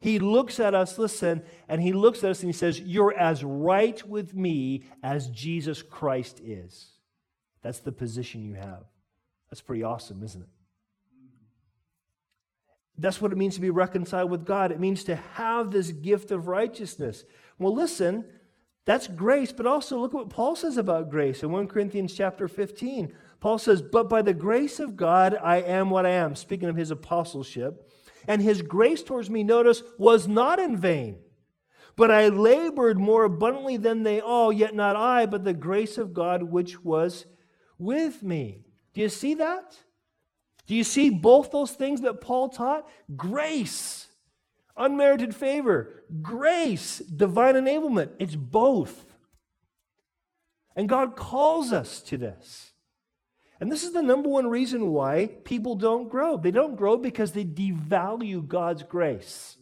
He 0.00 0.18
looks 0.18 0.60
at 0.60 0.74
us, 0.74 0.96
listen, 0.96 1.42
and 1.68 1.82
he 1.82 1.92
looks 1.92 2.24
at 2.24 2.30
us 2.30 2.40
and 2.40 2.48
he 2.48 2.56
says, 2.56 2.80
You're 2.80 3.14
as 3.14 3.44
right 3.44 4.02
with 4.08 4.34
me 4.34 4.84
as 5.02 5.28
Jesus 5.28 5.82
Christ 5.82 6.40
is. 6.42 6.92
That's 7.62 7.80
the 7.80 7.92
position 7.92 8.42
you 8.42 8.54
have. 8.54 8.84
That's 9.50 9.60
pretty 9.60 9.82
awesome, 9.82 10.22
isn't 10.22 10.40
it? 10.40 10.48
That's 13.00 13.20
what 13.20 13.32
it 13.32 13.38
means 13.38 13.54
to 13.54 13.60
be 13.60 13.70
reconciled 13.70 14.30
with 14.30 14.44
God. 14.44 14.72
It 14.72 14.78
means 14.78 15.04
to 15.04 15.16
have 15.16 15.70
this 15.70 15.90
gift 15.90 16.30
of 16.30 16.48
righteousness. 16.48 17.24
Well, 17.58 17.74
listen, 17.74 18.26
that's 18.84 19.08
grace, 19.08 19.52
but 19.52 19.66
also 19.66 19.98
look 19.98 20.12
what 20.12 20.28
Paul 20.28 20.54
says 20.54 20.76
about 20.76 21.10
grace 21.10 21.42
in 21.42 21.50
1 21.50 21.68
Corinthians 21.68 22.14
chapter 22.14 22.46
15. 22.46 23.12
Paul 23.40 23.58
says, 23.58 23.80
But 23.80 24.10
by 24.10 24.20
the 24.20 24.34
grace 24.34 24.80
of 24.80 24.96
God, 24.96 25.38
I 25.42 25.62
am 25.62 25.88
what 25.88 26.04
I 26.04 26.10
am, 26.10 26.36
speaking 26.36 26.68
of 26.68 26.76
his 26.76 26.90
apostleship. 26.90 27.90
And 28.28 28.42
his 28.42 28.60
grace 28.60 29.02
towards 29.02 29.30
me, 29.30 29.44
notice, 29.44 29.82
was 29.98 30.28
not 30.28 30.58
in 30.58 30.76
vain. 30.76 31.18
But 31.96 32.10
I 32.10 32.28
labored 32.28 32.98
more 32.98 33.24
abundantly 33.24 33.78
than 33.78 34.02
they 34.02 34.20
all, 34.20 34.52
yet 34.52 34.74
not 34.74 34.94
I, 34.94 35.24
but 35.24 35.44
the 35.44 35.54
grace 35.54 35.96
of 35.96 36.12
God 36.12 36.42
which 36.42 36.84
was 36.84 37.24
with 37.78 38.22
me. 38.22 38.64
Do 38.92 39.00
you 39.00 39.08
see 39.08 39.34
that? 39.34 39.78
Do 40.70 40.76
you 40.76 40.84
see 40.84 41.10
both 41.10 41.50
those 41.50 41.72
things 41.72 42.02
that 42.02 42.20
Paul 42.20 42.48
taught? 42.48 42.88
Grace, 43.16 44.06
unmerited 44.76 45.34
favor, 45.34 46.04
grace, 46.22 47.00
divine 47.00 47.56
enablement. 47.56 48.10
It's 48.20 48.36
both. 48.36 49.04
And 50.76 50.88
God 50.88 51.16
calls 51.16 51.72
us 51.72 52.00
to 52.02 52.16
this. 52.16 52.70
And 53.58 53.72
this 53.72 53.82
is 53.82 53.92
the 53.92 54.00
number 54.00 54.28
one 54.28 54.46
reason 54.46 54.92
why 54.92 55.30
people 55.42 55.74
don't 55.74 56.08
grow. 56.08 56.36
They 56.36 56.52
don't 56.52 56.76
grow 56.76 56.96
because 56.96 57.32
they 57.32 57.44
devalue 57.44 58.46
God's 58.46 58.84
grace. 58.84 59.56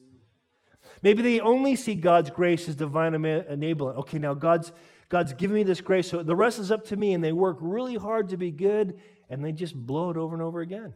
Maybe 1.02 1.22
they 1.22 1.40
only 1.40 1.74
see 1.74 1.94
God's 1.94 2.28
grace 2.28 2.68
as 2.68 2.76
divine 2.76 3.12
enablement. 3.14 3.96
Okay, 3.96 4.18
now 4.18 4.34
God's 4.34 4.72
God's 5.08 5.32
given 5.32 5.54
me 5.54 5.62
this 5.62 5.80
grace, 5.80 6.10
so 6.10 6.22
the 6.22 6.36
rest 6.36 6.58
is 6.58 6.70
up 6.70 6.84
to 6.88 6.96
me, 6.96 7.14
and 7.14 7.24
they 7.24 7.32
work 7.32 7.56
really 7.62 7.96
hard 7.96 8.28
to 8.28 8.36
be 8.36 8.50
good, 8.50 9.00
and 9.28 9.44
they 9.44 9.52
just 9.52 9.74
blow 9.74 10.10
it 10.10 10.16
over 10.16 10.34
and 10.34 10.42
over 10.42 10.60
again. 10.60 10.94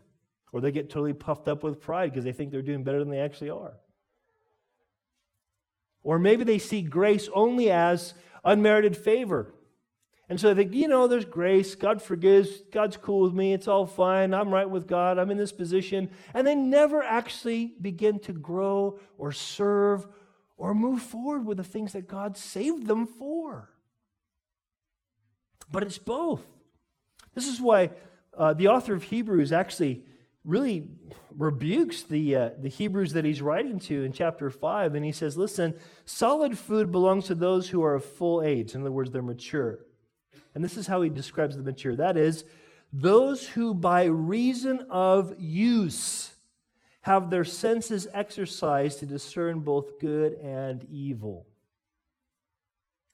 Or 0.52 0.60
they 0.60 0.72
get 0.72 0.90
totally 0.90 1.14
puffed 1.14 1.48
up 1.48 1.62
with 1.62 1.80
pride 1.80 2.10
because 2.10 2.24
they 2.24 2.32
think 2.32 2.50
they're 2.50 2.62
doing 2.62 2.84
better 2.84 2.98
than 2.98 3.10
they 3.10 3.20
actually 3.20 3.50
are. 3.50 3.74
Or 6.02 6.18
maybe 6.18 6.44
they 6.44 6.58
see 6.58 6.82
grace 6.82 7.28
only 7.34 7.70
as 7.70 8.14
unmerited 8.44 8.96
favor. 8.96 9.54
And 10.28 10.40
so 10.40 10.52
they 10.52 10.62
think, 10.62 10.74
you 10.74 10.88
know, 10.88 11.06
there's 11.06 11.24
grace. 11.24 11.74
God 11.74 12.00
forgives. 12.00 12.62
God's 12.72 12.96
cool 12.96 13.20
with 13.22 13.34
me. 13.34 13.52
It's 13.52 13.68
all 13.68 13.86
fine. 13.86 14.32
I'm 14.34 14.52
right 14.52 14.68
with 14.68 14.86
God. 14.86 15.18
I'm 15.18 15.30
in 15.30 15.36
this 15.36 15.52
position. 15.52 16.10
And 16.32 16.46
they 16.46 16.54
never 16.54 17.02
actually 17.02 17.74
begin 17.80 18.18
to 18.20 18.32
grow 18.32 18.98
or 19.18 19.32
serve 19.32 20.06
or 20.56 20.74
move 20.74 21.02
forward 21.02 21.44
with 21.44 21.58
the 21.58 21.64
things 21.64 21.92
that 21.92 22.08
God 22.08 22.36
saved 22.36 22.86
them 22.86 23.06
for. 23.06 23.70
But 25.70 25.82
it's 25.82 25.98
both. 25.98 26.46
This 27.34 27.46
is 27.46 27.60
why 27.60 27.90
uh, 28.36 28.54
the 28.54 28.68
author 28.68 28.94
of 28.94 29.04
Hebrews 29.04 29.52
actually 29.52 30.04
really 30.44 30.88
rebukes 31.36 32.02
the, 32.02 32.36
uh, 32.36 32.50
the 32.58 32.68
Hebrews 32.68 33.12
that 33.12 33.24
he's 33.24 33.42
writing 33.42 33.78
to 33.80 34.04
in 34.04 34.12
chapter 34.12 34.50
5. 34.50 34.94
And 34.94 35.04
he 35.04 35.12
says, 35.12 35.36
Listen, 35.36 35.74
solid 36.04 36.58
food 36.58 36.90
belongs 36.90 37.26
to 37.26 37.34
those 37.34 37.68
who 37.68 37.82
are 37.82 37.94
of 37.94 38.04
full 38.04 38.42
age. 38.42 38.74
In 38.74 38.80
other 38.82 38.90
words, 38.90 39.10
they're 39.10 39.22
mature. 39.22 39.80
And 40.54 40.64
this 40.64 40.76
is 40.76 40.86
how 40.86 41.02
he 41.02 41.10
describes 41.10 41.56
the 41.56 41.62
mature 41.62 41.96
that 41.96 42.16
is, 42.16 42.44
those 42.92 43.46
who 43.48 43.72
by 43.72 44.04
reason 44.04 44.86
of 44.90 45.34
use 45.38 46.34
have 47.02 47.30
their 47.30 47.44
senses 47.44 48.06
exercised 48.12 49.00
to 49.00 49.06
discern 49.06 49.60
both 49.60 49.98
good 49.98 50.34
and 50.34 50.86
evil. 50.90 51.46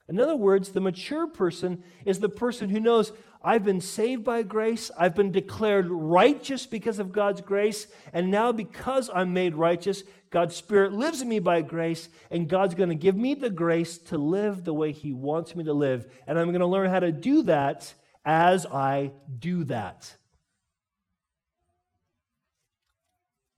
In 0.08 0.18
other 0.18 0.36
words, 0.36 0.70
the 0.70 0.80
mature 0.80 1.26
person 1.26 1.82
is 2.04 2.20
the 2.20 2.28
person 2.28 2.70
who 2.70 2.80
knows 2.80 3.12
I've 3.42 3.64
been 3.64 3.80
saved 3.80 4.24
by 4.24 4.42
grace, 4.42 4.90
I've 4.98 5.14
been 5.14 5.30
declared 5.30 5.86
righteous 5.88 6.66
because 6.66 6.98
of 6.98 7.12
God's 7.12 7.40
grace, 7.40 7.86
and 8.12 8.30
now 8.30 8.50
because 8.50 9.10
I'm 9.14 9.32
made 9.32 9.54
righteous, 9.54 10.02
God's 10.30 10.56
Spirit 10.56 10.92
lives 10.92 11.22
in 11.22 11.28
me 11.28 11.38
by 11.38 11.62
grace, 11.62 12.08
and 12.30 12.48
God's 12.48 12.74
going 12.74 12.88
to 12.88 12.94
give 12.94 13.16
me 13.16 13.34
the 13.34 13.50
grace 13.50 13.96
to 13.98 14.18
live 14.18 14.64
the 14.64 14.74
way 14.74 14.92
He 14.92 15.12
wants 15.12 15.54
me 15.54 15.64
to 15.64 15.72
live. 15.72 16.10
And 16.26 16.38
I'm 16.38 16.48
going 16.48 16.60
to 16.60 16.66
learn 16.66 16.90
how 16.90 17.00
to 17.00 17.12
do 17.12 17.42
that 17.44 17.92
as 18.24 18.66
I 18.66 19.12
do 19.38 19.64
that. 19.64 20.12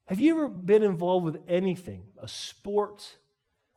Have 0.06 0.20
you 0.20 0.34
ever 0.34 0.48
been 0.48 0.82
involved 0.82 1.24
with 1.24 1.38
anything? 1.48 2.02
A 2.20 2.28
sport? 2.28 3.16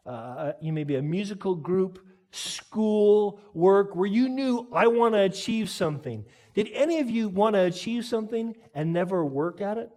Uh, 0.06 0.54
you 0.62 0.74
may 0.74 0.84
be 0.84 0.96
a 0.96 1.02
musical 1.02 1.56
group? 1.56 2.00
School, 2.34 3.40
work, 3.54 3.96
where 3.96 4.08
you 4.08 4.28
knew, 4.28 4.68
I 4.74 4.88
want 4.88 5.14
to 5.14 5.22
achieve 5.22 5.70
something. 5.70 6.26
Did 6.56 6.70
any 6.74 7.00
of 7.00 7.10
you 7.10 7.30
want 7.30 7.56
to 7.56 7.62
achieve 7.62 8.06
something 8.06 8.56
and 8.74 8.92
never 8.92 9.24
work 9.24 9.62
at 9.62 9.78
it? 9.78 9.90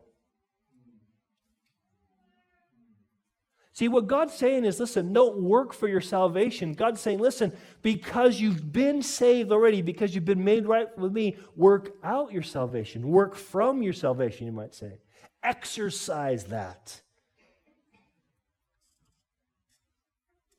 See, 3.73 3.89
what 3.89 4.07
God's 4.07 4.33
saying 4.33 4.65
is 4.65 4.81
listen, 4.81 5.13
don't 5.13 5.43
work 5.43 5.75
for 5.75 5.87
your 5.87 6.01
salvation. 6.01 6.73
God's 6.73 7.01
saying, 7.01 7.19
listen, 7.19 7.53
because 7.83 8.41
you've 8.41 8.73
been 8.73 9.03
saved 9.03 9.53
already, 9.53 9.83
because 9.83 10.15
you've 10.15 10.25
been 10.25 10.45
made 10.45 10.67
right 10.67 10.89
with 10.97 11.13
me, 11.13 11.37
work 11.57 11.95
out 12.03 12.33
your 12.33 12.43
salvation. 12.43 13.09
Work 13.09 13.35
from 13.35 13.83
your 13.83 13.93
salvation, 13.93 14.47
you 14.47 14.53
might 14.53 14.75
say. 14.75 14.99
Exercise 15.43 16.45
that. 16.45 17.01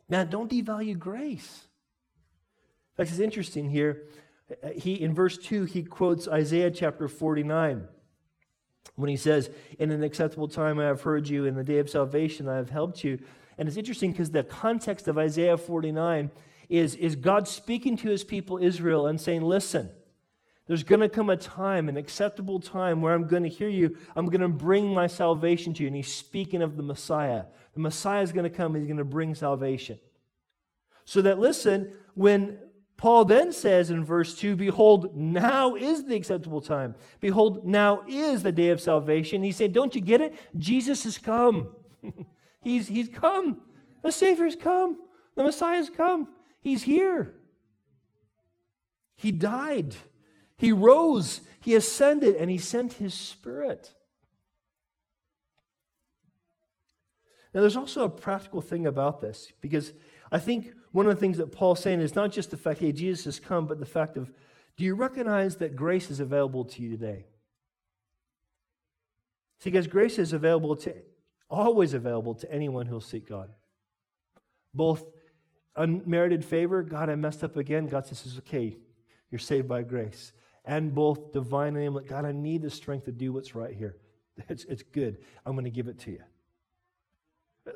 Now, 0.10 0.24
don't 0.24 0.50
devalue 0.50 0.98
grace. 0.98 1.67
Fact, 2.98 3.12
it's 3.12 3.20
interesting 3.20 3.70
here. 3.70 4.04
He, 4.76 4.96
in 4.96 5.14
verse 5.14 5.38
2, 5.38 5.66
he 5.66 5.84
quotes 5.84 6.28
Isaiah 6.28 6.72
chapter 6.72 7.08
49 7.08 7.88
when 8.96 9.10
he 9.10 9.18
says, 9.18 9.52
In 9.78 9.92
an 9.92 10.04
acceptable 10.04 10.48
time 10.48 10.80
I 10.80 10.86
have 10.86 11.02
heard 11.02 11.30
you, 11.30 11.46
in 11.46 11.56
the 11.56 11.64
day 11.64 11.78
of 11.78 11.90
salvation 11.90 12.48
I 12.48 12.56
have 12.56 12.72
helped 12.72 13.04
you. 13.04 13.20
And 13.58 13.68
it's 13.68 13.78
interesting 13.78 14.12
because 14.12 14.32
the 14.32 14.44
context 14.44 15.08
of 15.08 15.18
Isaiah 15.18 15.58
49 15.58 16.32
is, 16.70 16.96
is 16.96 17.16
God 17.16 17.48
speaking 17.48 17.98
to 17.98 18.10
his 18.10 18.24
people 18.24 18.58
Israel 18.58 19.06
and 19.08 19.22
saying, 19.22 19.44
Listen, 19.44 19.92
there's 20.66 20.84
going 20.84 21.02
to 21.02 21.10
come 21.10 21.30
a 21.30 21.38
time, 21.38 21.90
an 21.90 21.98
acceptable 21.98 22.60
time, 22.60 23.02
where 23.02 23.14
I'm 23.14 23.28
going 23.28 23.44
to 23.44 23.50
hear 23.50 23.70
you. 23.70 23.96
I'm 24.16 24.26
going 24.26 24.42
to 24.42 24.50
bring 24.50 24.88
my 24.88 25.08
salvation 25.08 25.74
to 25.76 25.84
you. 25.84 25.88
And 25.88 25.96
he's 25.96 26.14
speaking 26.14 26.64
of 26.64 26.78
the 26.78 26.84
Messiah. 26.84 27.44
The 27.74 27.80
Messiah 27.80 28.24
is 28.24 28.32
going 28.32 28.50
to 28.50 28.50
come, 28.50 28.74
he's 28.74 28.88
going 28.88 28.98
to 28.98 29.06
bring 29.06 29.36
salvation. 29.36 30.00
So 31.06 31.22
that, 31.22 31.40
listen, 31.40 31.94
when 32.16 32.58
Paul 32.98 33.26
then 33.26 33.52
says 33.54 33.92
in 33.92 34.04
verse 34.04 34.36
2 34.36 34.56
Behold, 34.56 35.16
now 35.16 35.76
is 35.76 36.04
the 36.04 36.16
acceptable 36.16 36.62
time. 36.62 36.96
Behold, 37.20 37.66
now 37.66 38.02
is 38.08 38.42
the 38.42 38.52
day 38.52 38.70
of 38.70 38.82
salvation. 38.82 39.44
He 39.44 39.52
said, 39.52 39.72
Don't 39.72 39.94
you 39.94 40.02
get 40.02 40.20
it? 40.20 40.36
Jesus 40.58 41.04
has 41.04 41.18
come. 41.18 41.70
he's, 42.64 42.88
he's 42.88 43.08
come. 43.08 43.62
The 44.02 44.12
Savior's 44.12 44.56
come. 44.56 44.98
The 45.36 45.44
Messiah's 45.44 45.92
come. 45.92 46.28
He's 46.60 46.84
here. 46.84 47.36
He 49.16 49.32
died. 49.32 49.96
He 50.58 50.72
rose. 50.72 51.42
He 51.62 51.76
ascended, 51.76 52.36
and 52.36 52.50
He 52.50 52.58
sent 52.58 52.94
His 52.94 53.14
Spirit. 53.14 53.94
Now, 57.54 57.62
there's 57.62 57.78
also 57.78 58.04
a 58.04 58.10
practical 58.10 58.62
thing 58.62 58.86
about 58.88 59.22
this 59.22 59.52
because 59.62 59.94
I 60.32 60.40
think 60.40 60.74
one 60.92 61.06
of 61.06 61.16
the 61.16 61.20
things 61.20 61.38
that 61.38 61.52
Paul's 61.52 61.80
saying 61.80 62.02
is 62.02 62.16
not 62.16 62.32
just 62.32 62.52
the 62.52 62.58
fact, 62.58 62.80
hey, 62.80 62.92
Jesus 62.92 63.26
has 63.26 63.40
come, 63.40 63.68
but 63.68 63.80
the 63.80 63.86
fact 63.86 64.18
of, 64.18 64.32
do 64.76 64.84
you 64.84 64.96
recognize 64.96 65.58
that 65.58 65.76
grace 65.76 66.12
is 66.12 66.20
available 66.20 66.66
to 66.66 66.82
you 66.82 66.90
today? 66.90 67.26
See, 69.60 69.72
because 69.72 69.88
grace 69.88 70.20
is 70.20 70.34
available 70.34 70.76
to, 70.78 70.94
always 71.50 71.94
available 71.94 72.36
to 72.36 72.52
anyone 72.52 72.86
who'll 72.86 73.02
seek 73.02 73.28
God. 73.28 73.50
Both 74.74 75.06
unmerited 75.76 76.44
favor, 76.46 76.84
God, 76.84 77.10
I 77.10 77.16
messed 77.16 77.44
up 77.44 77.58
again. 77.58 77.88
God 77.88 78.06
says, 78.06 78.36
okay, 78.40 78.78
you're 79.32 79.40
saved 79.40 79.68
by 79.68 79.84
grace. 79.84 80.34
And 80.66 80.94
both 80.94 81.32
divine 81.32 81.76
enablement, 81.76 82.08
God, 82.08 82.26
I 82.26 82.34
need 82.34 82.62
the 82.62 82.70
strength 82.70 83.06
to 83.06 83.12
do 83.12 83.32
what's 83.32 83.56
right 83.56 83.74
here. 83.74 83.96
It's, 84.50 84.66
it's 84.66 84.84
good. 84.84 85.18
I'm 85.46 85.54
going 85.54 85.66
to 85.66 85.72
give 85.72 85.88
it 85.88 85.98
to 86.02 86.12
you. 86.12 86.22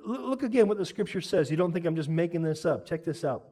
Look 0.05 0.43
again 0.43 0.67
what 0.67 0.77
the 0.77 0.85
scripture 0.85 1.21
says. 1.21 1.51
You 1.51 1.57
don't 1.57 1.71
think 1.71 1.85
I'm 1.85 1.95
just 1.95 2.09
making 2.09 2.41
this 2.41 2.65
up. 2.65 2.85
Check 2.85 3.03
this 3.03 3.23
out. 3.23 3.43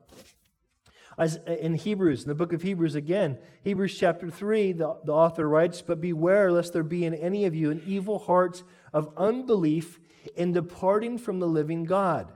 In 1.48 1.76
Hebrews, 1.76 2.24
in 2.24 2.30
the 2.30 2.36
book 2.36 2.54
of 2.54 2.62
Hebrews 2.62 2.96
again, 2.96 3.38
Hebrews 3.64 3.98
chapter 3.98 4.30
3, 4.30 4.72
the, 4.72 4.98
the 5.04 5.12
author 5.12 5.50
writes, 5.50 5.82
But 5.82 6.00
beware 6.00 6.50
lest 6.50 6.72
there 6.72 6.84
be 6.84 7.06
in 7.06 7.14
any 7.14 7.46
of 7.46 7.54
you 7.54 7.72
an 7.72 7.82
evil 7.86 8.20
heart 8.20 8.64
of 8.94 9.12
unbelief 9.18 10.00
in 10.36 10.54
departing 10.54 11.18
from 11.18 11.40
the 11.40 11.48
living 11.48 11.84
God. 11.84 12.32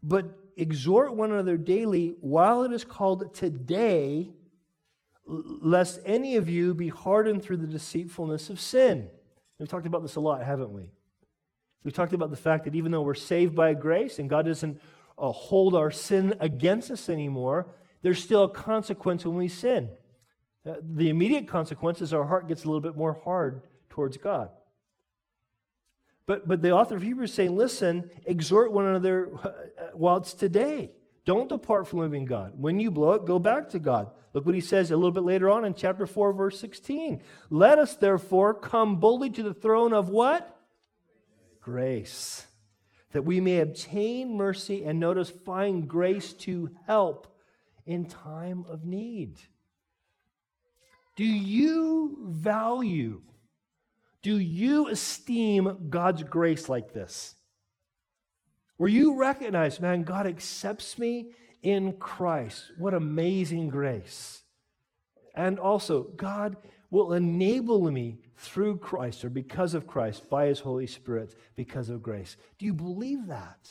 But 0.00 0.26
exhort 0.56 1.16
one 1.16 1.32
another 1.32 1.56
daily 1.56 2.14
while 2.20 2.62
it 2.62 2.72
is 2.72 2.84
called 2.84 3.34
today, 3.34 4.30
lest 5.26 5.98
any 6.04 6.36
of 6.36 6.48
you 6.48 6.72
be 6.72 6.88
hardened 6.88 7.42
through 7.42 7.56
the 7.56 7.66
deceitfulness 7.66 8.48
of 8.48 8.60
sin. 8.60 9.08
We've 9.58 9.68
talked 9.68 9.86
about 9.86 10.02
this 10.02 10.16
a 10.16 10.20
lot, 10.20 10.42
haven't 10.44 10.72
we? 10.72 10.90
We 11.84 11.92
talked 11.92 12.14
about 12.14 12.30
the 12.30 12.36
fact 12.36 12.64
that 12.64 12.74
even 12.74 12.92
though 12.92 13.02
we're 13.02 13.14
saved 13.14 13.54
by 13.54 13.74
grace 13.74 14.18
and 14.18 14.28
God 14.28 14.46
doesn't 14.46 14.80
uh, 15.18 15.30
hold 15.30 15.74
our 15.74 15.90
sin 15.90 16.34
against 16.40 16.90
us 16.90 17.08
anymore, 17.08 17.66
there's 18.02 18.22
still 18.22 18.44
a 18.44 18.48
consequence 18.48 19.24
when 19.24 19.36
we 19.36 19.48
sin. 19.48 19.90
Uh, 20.66 20.74
the 20.82 21.10
immediate 21.10 21.46
consequence 21.46 22.00
is 22.00 22.14
our 22.14 22.24
heart 22.24 22.48
gets 22.48 22.64
a 22.64 22.66
little 22.66 22.80
bit 22.80 22.96
more 22.96 23.20
hard 23.24 23.62
towards 23.90 24.16
God. 24.16 24.48
But, 26.26 26.48
but 26.48 26.62
the 26.62 26.70
author 26.70 26.96
of 26.96 27.02
Hebrews 27.02 27.30
is 27.30 27.36
saying, 27.36 27.54
listen, 27.54 28.10
exhort 28.24 28.72
one 28.72 28.86
another 28.86 29.30
uh, 29.44 29.50
while 29.92 30.16
it's 30.16 30.32
today. 30.32 30.90
Don't 31.26 31.48
depart 31.48 31.86
from 31.86 32.00
living 32.00 32.24
God. 32.24 32.52
When 32.56 32.80
you 32.80 32.90
blow 32.90 33.12
it, 33.12 33.26
go 33.26 33.38
back 33.38 33.70
to 33.70 33.78
God. 33.78 34.10
Look 34.32 34.46
what 34.46 34.54
he 34.54 34.60
says 34.60 34.90
a 34.90 34.96
little 34.96 35.12
bit 35.12 35.22
later 35.22 35.48
on 35.48 35.64
in 35.64 35.74
chapter 35.74 36.06
4, 36.06 36.32
verse 36.32 36.58
16. 36.60 37.22
Let 37.50 37.78
us 37.78 37.94
therefore 37.96 38.54
come 38.54 38.96
boldly 38.96 39.30
to 39.30 39.42
the 39.42 39.54
throne 39.54 39.92
of 39.92 40.08
what? 40.08 40.53
Grace, 41.64 42.46
that 43.12 43.24
we 43.24 43.40
may 43.40 43.60
obtain 43.60 44.36
mercy 44.36 44.84
and 44.84 45.00
notice 45.00 45.30
find 45.30 45.88
grace 45.88 46.32
to 46.34 46.70
help 46.86 47.26
in 47.86 48.04
time 48.04 48.64
of 48.68 48.84
need. 48.84 49.38
Do 51.16 51.24
you 51.24 52.18
value, 52.28 53.22
do 54.22 54.38
you 54.38 54.88
esteem 54.88 55.88
God's 55.88 56.22
grace 56.24 56.68
like 56.68 56.92
this? 56.92 57.34
Where 58.76 58.90
you 58.90 59.16
recognize, 59.16 59.80
man, 59.80 60.02
God 60.02 60.26
accepts 60.26 60.98
me 60.98 61.30
in 61.62 61.94
Christ. 61.94 62.72
What 62.76 62.92
amazing 62.92 63.68
grace. 63.68 64.42
And 65.34 65.58
also, 65.58 66.04
God 66.16 66.56
will 66.90 67.12
enable 67.12 67.90
me 67.90 68.18
through 68.36 68.78
Christ 68.78 69.24
or 69.24 69.30
because 69.30 69.74
of 69.74 69.86
Christ, 69.86 70.28
by 70.28 70.46
his 70.46 70.60
Holy 70.60 70.86
Spirit, 70.86 71.34
because 71.56 71.88
of 71.88 72.02
grace. 72.02 72.36
Do 72.58 72.66
you 72.66 72.74
believe 72.74 73.26
that? 73.26 73.68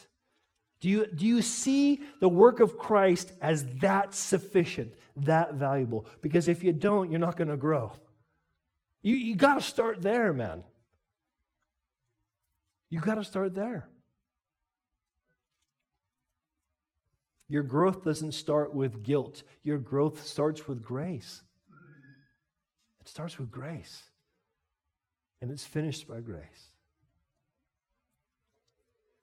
Do 0.81 0.89
you, 0.89 1.05
do 1.07 1.25
you 1.25 1.41
see 1.41 2.01
the 2.19 2.27
work 2.27 2.59
of 2.59 2.77
Christ 2.77 3.31
as 3.41 3.65
that 3.79 4.13
sufficient, 4.13 4.93
that 5.17 5.53
valuable? 5.53 6.05
Because 6.21 6.47
if 6.47 6.63
you 6.63 6.73
don't, 6.73 7.09
you're 7.09 7.19
not 7.19 7.37
going 7.37 7.47
to 7.47 7.57
grow. 7.57 7.93
You, 9.01 9.15
you 9.15 9.35
got 9.35 9.55
to 9.55 9.61
start 9.61 10.01
there, 10.01 10.33
man. 10.33 10.63
You 12.89 12.99
got 12.99 13.15
to 13.15 13.23
start 13.23 13.55
there. 13.55 13.87
Your 17.49 17.63
growth 17.63 18.03
doesn't 18.03 18.33
start 18.33 18.73
with 18.73 19.03
guilt, 19.03 19.43
your 19.63 19.77
growth 19.77 20.25
starts 20.25 20.67
with 20.67 20.81
grace. 20.81 21.43
It 23.03 23.09
starts 23.09 23.37
with 23.37 23.51
grace, 23.51 24.03
and 25.41 25.51
it's 25.51 25.65
finished 25.65 26.07
by 26.07 26.21
grace. 26.21 26.69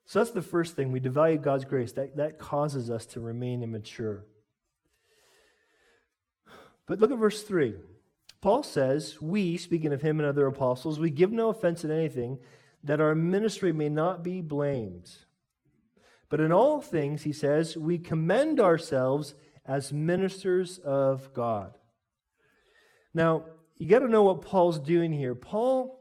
So 0.05 0.19
that's 0.19 0.33
the 0.33 0.43
first 0.43 0.77
thing. 0.77 0.93
We 0.93 1.01
devalue 1.01 1.41
God's 1.41 1.65
grace. 1.65 1.93
That, 1.93 2.19
that 2.19 2.39
causes 2.39 2.91
us 2.91 3.07
to 3.07 3.21
remain 3.21 3.63
immature. 3.63 4.27
But 6.85 7.01
look 7.01 7.11
at 7.11 7.17
verse 7.17 7.43
3. 7.43 7.77
Paul 8.43 8.63
says, 8.63 9.17
We, 9.23 9.57
speaking 9.57 9.95
of 9.95 10.03
him 10.03 10.21
and 10.21 10.29
other 10.29 10.47
apostles, 10.47 10.99
we 10.99 11.09
give 11.09 11.33
no 11.33 11.49
offense 11.49 11.83
in 11.83 11.91
anything, 11.91 12.39
that 12.85 13.01
our 13.01 13.15
ministry 13.15 13.73
may 13.73 13.89
not 13.89 14.23
be 14.23 14.43
blamed. 14.43 15.11
But 16.29 16.41
in 16.41 16.53
all 16.53 16.83
things, 16.83 17.23
he 17.23 17.33
says, 17.33 17.79
we 17.79 17.97
commend 17.97 18.61
ourselves 18.61 19.35
as 19.65 19.91
ministers 19.91 20.79
of 20.79 21.33
God. 21.33 21.79
Now, 23.15 23.45
you 23.81 23.89
got 23.89 24.01
to 24.01 24.09
know 24.09 24.25
what 24.25 24.43
Paul's 24.43 24.79
doing 24.79 25.11
here. 25.11 25.35
Paul 25.35 25.99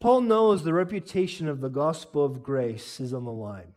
Paul 0.00 0.20
knows 0.20 0.64
the 0.64 0.74
reputation 0.74 1.48
of 1.48 1.60
the 1.60 1.70
gospel 1.70 2.24
of 2.24 2.42
grace 2.42 3.00
is 3.00 3.14
on 3.14 3.24
the 3.24 3.32
line. 3.32 3.72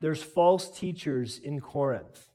There's 0.00 0.22
false 0.22 0.70
teachers 0.70 1.38
in 1.38 1.60
Corinth, 1.60 2.28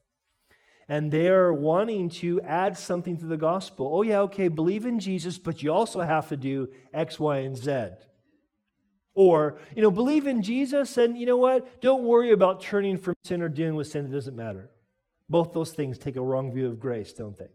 and 0.88 1.10
they 1.10 1.28
are 1.28 1.54
wanting 1.54 2.10
to 2.10 2.40
add 2.42 2.76
something 2.76 3.16
to 3.18 3.26
the 3.26 3.36
gospel. 3.36 3.88
Oh, 3.90 4.02
yeah, 4.02 4.18
okay, 4.22 4.48
believe 4.48 4.84
in 4.84 4.98
Jesus, 4.98 5.38
but 5.38 5.62
you 5.62 5.72
also 5.72 6.00
have 6.00 6.28
to 6.30 6.36
do 6.36 6.68
X, 6.92 7.20
Y, 7.20 7.38
and 7.38 7.56
Z. 7.56 7.90
Or, 9.14 9.58
you 9.76 9.82
know, 9.82 9.90
believe 9.92 10.26
in 10.26 10.42
Jesus, 10.42 10.98
and 10.98 11.16
you 11.16 11.24
know 11.24 11.36
what? 11.36 11.80
Don't 11.80 12.02
worry 12.02 12.32
about 12.32 12.60
turning 12.60 12.98
from 12.98 13.14
sin 13.22 13.40
or 13.40 13.48
dealing 13.48 13.76
with 13.76 13.86
sin. 13.86 14.06
It 14.06 14.12
doesn't 14.12 14.36
matter. 14.36 14.68
Both 15.30 15.52
those 15.52 15.70
things 15.70 15.96
take 15.96 16.16
a 16.16 16.20
wrong 16.20 16.52
view 16.52 16.66
of 16.66 16.80
grace, 16.80 17.12
don't 17.12 17.38
they? 17.38 17.50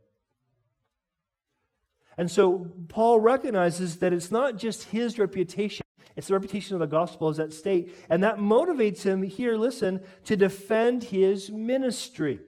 And 2.17 2.31
so 2.31 2.71
Paul 2.89 3.19
recognizes 3.19 3.97
that 3.97 4.11
it's 4.11 4.31
not 4.31 4.57
just 4.57 4.85
his 4.85 5.19
reputation, 5.19 5.85
it's 6.15 6.27
the 6.27 6.33
reputation 6.33 6.75
of 6.75 6.79
the 6.79 6.87
gospel 6.87 7.29
as 7.29 7.39
at 7.39 7.53
stake. 7.53 7.95
And 8.09 8.23
that 8.23 8.37
motivates 8.37 9.03
him 9.03 9.21
here, 9.21 9.55
listen, 9.55 10.01
to 10.25 10.35
defend 10.35 11.03
his 11.03 11.51
ministry. 11.51 12.39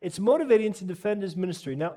It's 0.00 0.20
motivating 0.20 0.74
to 0.74 0.84
defend 0.84 1.22
his 1.22 1.34
ministry. 1.36 1.74
Now, 1.74 1.96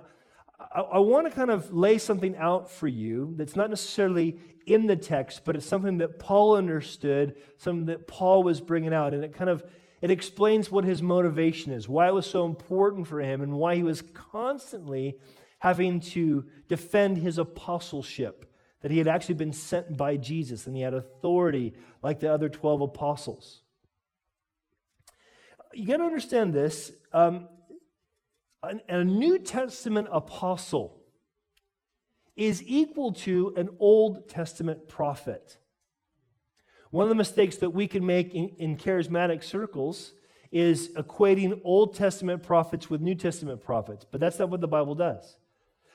I, 0.59 0.81
I 0.81 0.99
want 0.99 1.27
to 1.27 1.31
kind 1.31 1.51
of 1.51 1.71
lay 1.71 1.99
something 1.99 2.35
out 2.35 2.71
for 2.71 2.87
you 2.87 3.35
that's 3.37 3.55
not 3.55 3.69
necessarily 3.69 4.39
in 4.65 4.87
the 4.87 4.95
text, 4.95 5.41
but 5.45 5.55
it's 5.55 5.65
something 5.65 5.99
that 5.99 6.17
Paul 6.17 6.55
understood, 6.55 7.35
something 7.57 7.85
that 7.85 8.07
Paul 8.07 8.41
was 8.41 8.59
bringing 8.59 8.93
out. 8.93 9.13
And 9.13 9.23
it 9.23 9.33
kind 9.33 9.49
of 9.49 9.63
it 10.01 10.11
explains 10.11 10.71
what 10.71 10.83
his 10.83 11.01
motivation 11.01 11.71
is, 11.71 11.89
why 11.89 12.07
it 12.07 12.13
was 12.13 12.27
so 12.27 12.45
important 12.45 13.07
for 13.07 13.19
him, 13.19 13.41
and 13.41 13.53
why 13.53 13.75
he 13.75 13.83
was 13.83 14.03
constantly 14.13 15.17
having 15.59 15.99
to 15.99 16.45
defend 16.67 17.17
his 17.17 17.37
apostleship, 17.37 18.51
that 18.81 18.91
he 18.91 18.97
had 18.97 19.07
actually 19.07 19.35
been 19.35 19.53
sent 19.53 19.97
by 19.97 20.17
Jesus 20.17 20.67
and 20.67 20.75
he 20.75 20.81
had 20.81 20.93
authority 20.93 21.73
like 22.03 22.19
the 22.19 22.31
other 22.31 22.49
12 22.49 22.81
apostles. 22.81 23.61
You 25.73 25.87
got 25.87 25.97
to 25.97 26.03
understand 26.03 26.53
this. 26.53 26.91
Um, 27.11 27.47
a 28.63 29.03
New 29.03 29.39
Testament 29.39 30.07
apostle 30.11 31.01
is 32.35 32.63
equal 32.65 33.13
to 33.13 33.53
an 33.57 33.69
Old 33.79 34.29
Testament 34.29 34.87
prophet. 34.87 35.57
One 36.91 37.03
of 37.03 37.09
the 37.09 37.15
mistakes 37.15 37.57
that 37.57 37.71
we 37.71 37.87
can 37.87 38.05
make 38.05 38.33
in, 38.33 38.49
in 38.57 38.77
charismatic 38.77 39.43
circles 39.43 40.13
is 40.51 40.89
equating 40.95 41.59
Old 41.63 41.95
Testament 41.95 42.43
prophets 42.43 42.89
with 42.89 43.01
New 43.01 43.15
Testament 43.15 43.61
prophets, 43.61 44.05
but 44.09 44.21
that's 44.21 44.39
not 44.39 44.49
what 44.49 44.61
the 44.61 44.67
Bible 44.67 44.95
does. 44.95 45.37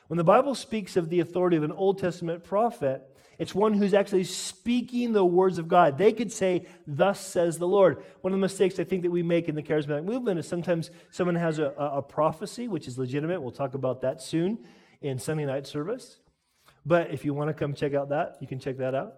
When 0.09 0.19
the 0.19 0.25
Bible 0.25 0.55
speaks 0.55 0.97
of 0.97 1.09
the 1.09 1.21
authority 1.21 1.57
of 1.57 1.63
an 1.63 1.73
Old 1.73 1.99
Testament 1.99 2.45
prophet, 2.45 3.09
it's 3.39 3.55
one 3.55 3.75
who's 3.75 3.95
actually 3.95 4.25
speaking 4.25 5.13
the 5.13 5.25
words 5.25 5.59
of 5.59 5.67
God. 5.67 5.99
They 5.99 6.13
could 6.13 6.31
say, 6.31 6.67
Thus 6.87 7.19
says 7.19 7.59
the 7.59 7.67
Lord. 7.67 8.05
One 8.21 8.33
of 8.33 8.39
the 8.39 8.43
mistakes 8.43 8.79
I 8.79 8.85
think 8.85 9.03
that 9.03 9.11
we 9.11 9.23
make 9.23 9.49
in 9.49 9.55
the 9.55 9.63
charismatic 9.63 10.05
movement 10.05 10.39
is 10.39 10.47
sometimes 10.47 10.91
someone 11.11 11.35
has 11.37 11.59
a, 11.59 11.75
a 11.79 12.03
prophecy, 12.03 12.69
which 12.69 12.87
is 12.87 12.99
legitimate. 12.99 13.41
We'll 13.41 13.51
talk 13.51 13.75
about 13.75 14.03
that 14.03 14.23
soon 14.23 14.59
in 15.01 15.19
Sunday 15.19 15.45
night 15.45 15.67
service. 15.67 16.19
But 16.85 17.11
if 17.11 17.25
you 17.25 17.33
want 17.35 17.49
to 17.49 17.55
come 17.55 17.75
check 17.75 17.95
out 17.95 18.11
that, 18.11 18.37
you 18.41 18.47
can 18.47 18.59
check 18.59 18.79
that 18.79 18.95
out. 18.95 19.15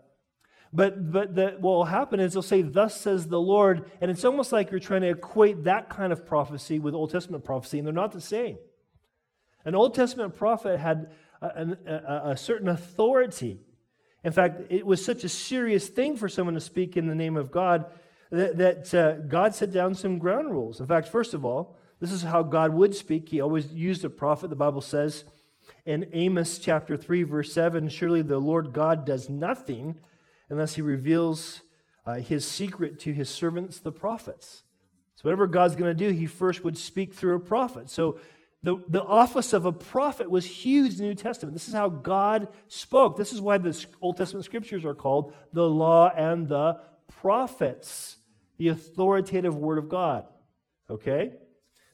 But, 0.72 1.12
but 1.12 1.34
the, 1.34 1.56
what 1.60 1.72
will 1.72 1.84
happen 1.84 2.18
is 2.18 2.32
they'll 2.32 2.42
say, 2.42 2.62
Thus 2.62 3.00
says 3.00 3.26
the 3.26 3.40
Lord. 3.40 3.90
And 4.00 4.10
it's 4.10 4.24
almost 4.24 4.52
like 4.52 4.70
you're 4.70 4.80
trying 4.80 5.02
to 5.02 5.10
equate 5.10 5.64
that 5.64 5.88
kind 5.88 6.12
of 6.12 6.24
prophecy 6.26 6.78
with 6.78 6.94
Old 6.94 7.10
Testament 7.10 7.44
prophecy, 7.44 7.78
and 7.78 7.86
they're 7.86 7.94
not 7.94 8.12
the 8.12 8.20
same. 8.20 8.58
An 9.64 9.74
Old 9.74 9.94
Testament 9.94 10.36
prophet 10.36 10.78
had 10.78 11.10
a, 11.40 11.76
a, 11.86 12.30
a, 12.30 12.36
certain 12.36 12.68
authority. 12.68 13.60
In 14.22 14.32
fact, 14.32 14.62
it 14.70 14.86
was 14.86 15.04
such 15.04 15.24
a 15.24 15.28
serious 15.28 15.88
thing 15.88 16.16
for 16.16 16.28
someone 16.28 16.54
to 16.54 16.60
speak 16.60 16.96
in 16.96 17.06
the 17.06 17.14
name 17.14 17.36
of 17.36 17.50
God 17.50 17.86
that, 18.30 18.56
that 18.58 18.94
uh, 18.94 19.12
God 19.26 19.54
set 19.54 19.72
down 19.72 19.94
some 19.94 20.18
ground 20.18 20.50
rules. 20.50 20.80
In 20.80 20.86
fact, 20.86 21.08
first 21.08 21.34
of 21.34 21.44
all, 21.44 21.76
this 22.00 22.12
is 22.12 22.22
how 22.22 22.42
God 22.42 22.72
would 22.74 22.94
speak. 22.94 23.28
He 23.28 23.40
always 23.40 23.72
used 23.72 24.04
a 24.04 24.10
prophet, 24.10 24.50
the 24.50 24.56
Bible 24.56 24.80
says 24.80 25.24
in 25.86 26.08
Amos 26.12 26.58
chapter 26.58 26.96
3, 26.96 27.22
verse 27.24 27.52
7 27.52 27.88
Surely 27.88 28.22
the 28.22 28.38
Lord 28.38 28.72
God 28.72 29.04
does 29.04 29.28
nothing 29.28 29.96
unless 30.48 30.74
he 30.74 30.82
reveals 30.82 31.62
uh, 32.06 32.14
his 32.14 32.46
secret 32.46 32.98
to 33.00 33.12
his 33.12 33.28
servants, 33.28 33.80
the 33.80 33.92
prophets. 33.92 34.62
So, 35.16 35.22
whatever 35.22 35.46
God's 35.46 35.76
going 35.76 35.96
to 35.96 36.08
do, 36.08 36.14
he 36.14 36.26
first 36.26 36.64
would 36.64 36.76
speak 36.76 37.14
through 37.14 37.36
a 37.36 37.40
prophet. 37.40 37.88
So, 37.88 38.18
the, 38.64 38.82
the 38.88 39.02
office 39.02 39.52
of 39.52 39.66
a 39.66 39.72
prophet 39.72 40.30
was 40.30 40.46
huge 40.46 40.92
in 40.92 40.98
the 40.98 41.04
New 41.04 41.14
Testament. 41.14 41.54
This 41.54 41.68
is 41.68 41.74
how 41.74 41.90
God 41.90 42.48
spoke. 42.68 43.18
This 43.18 43.34
is 43.34 43.40
why 43.40 43.58
the 43.58 43.86
Old 44.00 44.16
Testament 44.16 44.46
scriptures 44.46 44.86
are 44.86 44.94
called 44.94 45.34
the 45.52 45.68
law 45.68 46.08
and 46.08 46.48
the 46.48 46.80
prophets, 47.20 48.16
the 48.56 48.68
authoritative 48.68 49.54
word 49.54 49.76
of 49.76 49.90
God. 49.90 50.24
Okay? 50.88 51.32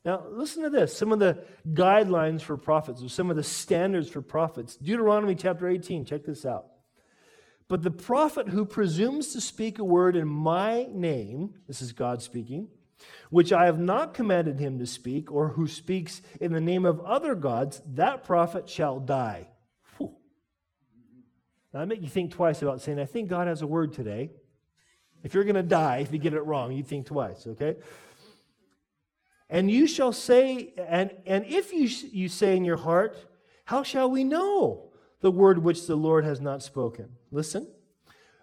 Now, 0.04 0.22
listen 0.30 0.62
to 0.62 0.70
this 0.70 0.96
some 0.96 1.10
of 1.10 1.18
the 1.18 1.42
guidelines 1.66 2.40
for 2.40 2.56
prophets, 2.56 3.02
or 3.02 3.08
some 3.08 3.30
of 3.30 3.36
the 3.36 3.42
standards 3.42 4.08
for 4.08 4.22
prophets. 4.22 4.76
Deuteronomy 4.76 5.34
chapter 5.34 5.68
18, 5.68 6.04
check 6.04 6.24
this 6.24 6.46
out. 6.46 6.66
But 7.66 7.82
the 7.82 7.90
prophet 7.90 8.48
who 8.48 8.64
presumes 8.64 9.32
to 9.32 9.40
speak 9.40 9.80
a 9.80 9.84
word 9.84 10.14
in 10.14 10.28
my 10.28 10.86
name, 10.92 11.54
this 11.66 11.82
is 11.82 11.92
God 11.92 12.22
speaking, 12.22 12.68
which 13.30 13.52
I 13.52 13.66
have 13.66 13.78
not 13.78 14.14
commanded 14.14 14.58
him 14.58 14.78
to 14.78 14.86
speak, 14.86 15.30
or 15.30 15.48
who 15.48 15.66
speaks 15.66 16.22
in 16.40 16.52
the 16.52 16.60
name 16.60 16.84
of 16.84 17.00
other 17.00 17.34
gods, 17.34 17.80
that 17.94 18.24
prophet 18.24 18.68
shall 18.68 18.98
die. 18.98 19.48
Whew. 19.98 20.14
I 21.72 21.84
make 21.84 22.02
you 22.02 22.08
think 22.08 22.32
twice 22.32 22.62
about 22.62 22.80
saying, 22.80 22.98
I 22.98 23.04
think 23.04 23.28
God 23.28 23.46
has 23.46 23.62
a 23.62 23.66
word 23.66 23.92
today. 23.92 24.30
If 25.22 25.34
you're 25.34 25.44
going 25.44 25.54
to 25.54 25.62
die, 25.62 25.98
if 25.98 26.12
you 26.12 26.18
get 26.18 26.34
it 26.34 26.42
wrong, 26.42 26.72
you 26.72 26.82
think 26.82 27.06
twice, 27.06 27.46
okay? 27.46 27.76
And 29.48 29.70
you 29.70 29.86
shall 29.86 30.12
say, 30.12 30.72
and, 30.78 31.10
and 31.26 31.44
if 31.46 31.72
you, 31.72 31.88
you 32.12 32.28
say 32.28 32.56
in 32.56 32.64
your 32.64 32.76
heart, 32.76 33.16
how 33.64 33.82
shall 33.82 34.10
we 34.10 34.24
know 34.24 34.92
the 35.20 35.30
word 35.30 35.62
which 35.62 35.86
the 35.86 35.96
Lord 35.96 36.24
has 36.24 36.40
not 36.40 36.62
spoken? 36.62 37.10
Listen, 37.30 37.68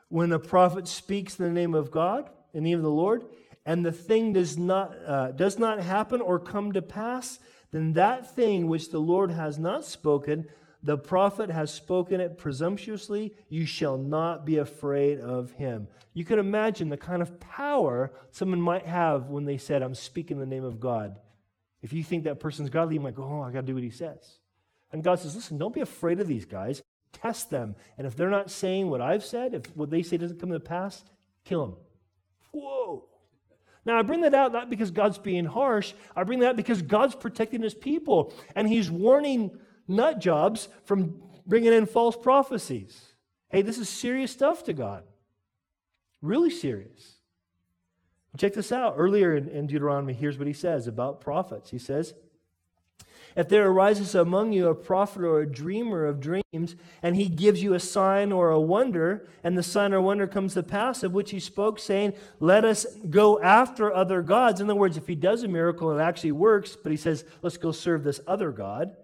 when 0.09 0.31
a 0.31 0.39
prophet 0.39 0.87
speaks 0.87 1.39
in 1.39 1.45
the 1.45 1.51
name 1.51 1.73
of 1.73 1.91
God, 1.91 2.29
in 2.53 2.63
the 2.63 2.69
name 2.69 2.79
of 2.79 2.83
the 2.83 2.89
Lord, 2.91 3.25
and 3.67 3.85
the 3.85 3.91
thing 3.91 4.31
does 4.31 4.57
not, 4.57 4.95
uh, 5.05 5.31
does 5.33 5.59
not 5.59 5.81
happen 5.81 6.21
or 6.21 6.39
come 6.39 6.71
to 6.71 6.81
pass, 6.81 7.37
then 7.71 7.93
that 7.93 8.33
thing 8.33 8.67
which 8.67 8.91
the 8.91 8.99
Lord 8.99 9.29
has 9.29 9.59
not 9.59 9.83
spoken, 9.83 10.47
the 10.81 10.97
prophet 10.97 11.49
has 11.49 11.71
spoken 11.71 12.21
it 12.21 12.37
presumptuously. 12.37 13.35
You 13.49 13.65
shall 13.65 13.97
not 13.97 14.45
be 14.45 14.57
afraid 14.57 15.19
of 15.19 15.51
him. 15.51 15.89
You 16.13 16.23
can 16.23 16.39
imagine 16.39 16.87
the 16.87 16.95
kind 16.95 17.21
of 17.21 17.41
power 17.41 18.13
someone 18.31 18.61
might 18.61 18.85
have 18.85 19.25
when 19.25 19.43
they 19.43 19.57
said, 19.57 19.81
I'm 19.81 19.95
speaking 19.95 20.37
in 20.37 20.49
the 20.49 20.55
name 20.55 20.63
of 20.63 20.79
God. 20.79 21.19
If 21.81 21.91
you 21.91 22.05
think 22.05 22.23
that 22.23 22.39
person's 22.39 22.69
godly, 22.69 22.95
you 22.95 23.01
might 23.01 23.15
go, 23.15 23.23
Oh, 23.23 23.41
I 23.41 23.51
got 23.51 23.61
to 23.61 23.67
do 23.67 23.73
what 23.73 23.83
he 23.83 23.89
says. 23.89 24.37
And 24.93 25.03
God 25.03 25.19
says, 25.19 25.35
Listen, 25.35 25.57
don't 25.57 25.75
be 25.75 25.81
afraid 25.81 26.21
of 26.21 26.27
these 26.27 26.45
guys. 26.45 26.81
Test 27.11 27.49
them. 27.49 27.75
And 27.97 28.07
if 28.07 28.15
they're 28.15 28.29
not 28.29 28.49
saying 28.49 28.89
what 28.89 29.01
I've 29.01 29.25
said, 29.25 29.53
if 29.53 29.75
what 29.75 29.89
they 29.89 30.03
say 30.03 30.15
doesn't 30.15 30.39
come 30.39 30.51
to 30.51 30.59
pass, 30.61 31.03
kill 31.43 31.65
them. 31.65 31.75
Whoa. 32.51 33.09
Now, 33.87 33.97
I 33.97 34.01
bring 34.01 34.19
that 34.21 34.33
out 34.33 34.51
not 34.51 34.69
because 34.69 34.91
God's 34.91 35.17
being 35.17 35.45
harsh, 35.45 35.93
I 36.13 36.23
bring 36.25 36.39
that 36.39 36.49
out 36.49 36.55
because 36.57 36.81
God's 36.81 37.15
protecting 37.15 37.61
his 37.61 37.73
people. 37.73 38.33
And 38.53 38.67
he's 38.67 38.91
warning 38.91 39.57
nut 39.87 40.19
jobs 40.19 40.67
from 40.83 41.21
bringing 41.45 41.71
in 41.71 41.85
false 41.85 42.17
prophecies. 42.17 43.13
Hey, 43.49 43.61
this 43.61 43.77
is 43.77 43.87
serious 43.87 44.29
stuff 44.29 44.65
to 44.65 44.73
God. 44.73 45.03
Really 46.21 46.49
serious. 46.49 47.13
Check 48.37 48.53
this 48.53 48.73
out. 48.73 48.95
Earlier 48.97 49.37
in, 49.37 49.47
in 49.47 49.67
Deuteronomy, 49.67 50.13
here's 50.13 50.37
what 50.37 50.47
he 50.47 50.53
says 50.53 50.87
about 50.87 51.21
prophets. 51.21 51.69
He 51.69 51.79
says, 51.79 52.13
if 53.37 53.47
there 53.47 53.67
arises 53.67 54.15
among 54.15 54.51
you 54.51 54.67
a 54.67 54.73
prophet 54.73 55.21
or 55.21 55.41
a 55.41 55.49
dreamer 55.49 56.07
of 56.07 56.19
dreams, 56.19 56.75
and 57.03 57.15
he 57.15 57.29
gives 57.29 57.61
you 57.61 57.75
a 57.75 57.79
sign 57.79 58.31
or 58.31 58.49
a 58.49 58.59
wonder, 58.59 59.27
and 59.43 59.55
the 59.55 59.61
sign 59.61 59.93
or 59.93 60.01
wonder 60.01 60.25
comes 60.25 60.55
to 60.55 60.63
pass, 60.63 61.03
of 61.03 61.13
which 61.13 61.29
he 61.29 61.39
spoke, 61.39 61.77
saying, 61.77 62.13
Let 62.39 62.65
us 62.65 62.87
go 63.11 63.39
after 63.39 63.93
other 63.93 64.23
gods. 64.23 64.59
In 64.59 64.67
other 64.67 64.79
words, 64.79 64.97
if 64.97 65.05
he 65.05 65.13
does 65.13 65.43
a 65.43 65.47
miracle 65.47 65.91
and 65.91 66.01
it 66.01 66.03
actually 66.03 66.31
works, 66.31 66.75
but 66.75 66.91
he 66.91 66.97
says, 66.97 67.25
Let's 67.43 67.57
go 67.57 67.71
serve 67.71 68.03
this 68.03 68.19
other 68.25 68.51
God, 68.51 68.97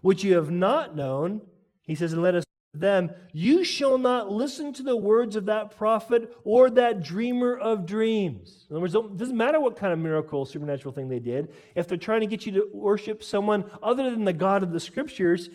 which 0.00 0.24
you 0.24 0.34
have 0.36 0.50
not 0.50 0.96
known, 0.96 1.42
he 1.82 1.94
says, 1.94 2.14
And 2.14 2.22
let 2.22 2.34
us 2.34 2.44
them, 2.74 3.10
you 3.32 3.64
shall 3.64 3.98
not 3.98 4.30
listen 4.30 4.72
to 4.74 4.82
the 4.82 4.96
words 4.96 5.36
of 5.36 5.46
that 5.46 5.76
prophet 5.76 6.36
or 6.44 6.70
that 6.70 7.02
dreamer 7.02 7.56
of 7.56 7.86
dreams. 7.86 8.66
In 8.68 8.76
other 8.76 8.80
words, 8.80 8.94
it 8.94 9.16
doesn't 9.16 9.36
matter 9.36 9.60
what 9.60 9.76
kind 9.76 9.92
of 9.92 9.98
miracle, 9.98 10.44
supernatural 10.44 10.92
thing 10.92 11.08
they 11.08 11.20
did. 11.20 11.52
If 11.74 11.88
they're 11.88 11.98
trying 11.98 12.20
to 12.20 12.26
get 12.26 12.46
you 12.46 12.52
to 12.52 12.68
worship 12.72 13.22
someone 13.22 13.64
other 13.82 14.10
than 14.10 14.24
the 14.24 14.32
God 14.32 14.62
of 14.62 14.72
the 14.72 14.80
scriptures, 14.80 15.48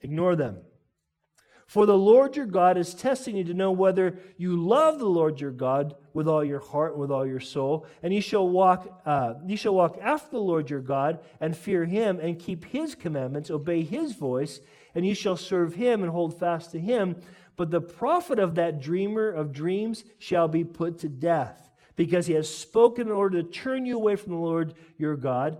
ignore 0.00 0.36
them. 0.36 0.58
For 1.72 1.86
the 1.86 1.96
Lord 1.96 2.36
your 2.36 2.44
God 2.44 2.76
is 2.76 2.92
testing 2.92 3.34
you 3.34 3.44
to 3.44 3.54
know 3.54 3.70
whether 3.70 4.18
you 4.36 4.56
love 4.56 4.98
the 4.98 5.08
Lord 5.08 5.40
your 5.40 5.50
God 5.50 5.94
with 6.12 6.28
all 6.28 6.44
your 6.44 6.60
heart 6.60 6.92
and 6.92 7.00
with 7.00 7.10
all 7.10 7.26
your 7.26 7.40
soul. 7.40 7.86
And 8.02 8.12
you 8.12 8.20
shall 8.20 8.46
walk, 8.46 9.00
uh, 9.06 9.34
you 9.46 9.56
shall 9.56 9.74
walk 9.74 9.96
after 10.02 10.32
the 10.32 10.42
Lord 10.42 10.68
your 10.68 10.82
God 10.82 11.20
and 11.40 11.56
fear 11.56 11.86
him 11.86 12.20
and 12.20 12.38
keep 12.38 12.66
his 12.66 12.94
commandments, 12.94 13.50
obey 13.50 13.84
his 13.84 14.12
voice 14.12 14.60
and 14.94 15.06
you 15.06 15.14
shall 15.14 15.36
serve 15.36 15.74
him 15.74 16.02
and 16.02 16.10
hold 16.10 16.38
fast 16.38 16.72
to 16.72 16.80
him. 16.80 17.16
But 17.56 17.70
the 17.70 17.80
prophet 17.80 18.38
of 18.38 18.54
that 18.54 18.80
dreamer 18.80 19.28
of 19.30 19.52
dreams 19.52 20.04
shall 20.18 20.48
be 20.48 20.64
put 20.64 20.98
to 20.98 21.08
death, 21.08 21.70
because 21.96 22.26
he 22.26 22.34
has 22.34 22.48
spoken 22.48 23.08
in 23.08 23.12
order 23.12 23.42
to 23.42 23.48
turn 23.48 23.84
you 23.86 23.96
away 23.96 24.16
from 24.16 24.32
the 24.32 24.38
Lord 24.38 24.74
your 24.96 25.16
God, 25.16 25.58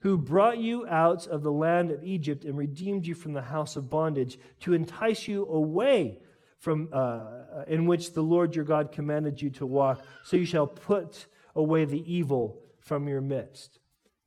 who 0.00 0.16
brought 0.18 0.58
you 0.58 0.86
out 0.86 1.26
of 1.26 1.42
the 1.42 1.52
land 1.52 1.90
of 1.90 2.04
Egypt 2.04 2.44
and 2.44 2.56
redeemed 2.56 3.06
you 3.06 3.14
from 3.14 3.32
the 3.32 3.42
house 3.42 3.74
of 3.74 3.90
bondage, 3.90 4.38
to 4.60 4.74
entice 4.74 5.26
you 5.26 5.46
away 5.46 6.20
from 6.58 6.88
uh, 6.92 7.64
in 7.66 7.86
which 7.86 8.12
the 8.12 8.22
Lord 8.22 8.54
your 8.54 8.64
God 8.64 8.92
commanded 8.92 9.42
you 9.42 9.50
to 9.50 9.66
walk. 9.66 10.04
So 10.22 10.36
you 10.36 10.46
shall 10.46 10.66
put 10.66 11.26
away 11.54 11.84
the 11.84 12.12
evil 12.12 12.62
from 12.80 13.08
your 13.08 13.20
midst. 13.20 13.78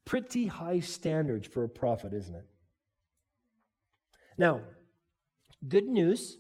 Pretty 0.04 0.48
high 0.48 0.80
standards 0.80 1.48
for 1.48 1.64
a 1.64 1.70
prophet, 1.70 2.14
isn't 2.14 2.36
it? 2.36 2.46
Now, 4.38 4.62
good 5.68 5.88
news. 5.88 6.38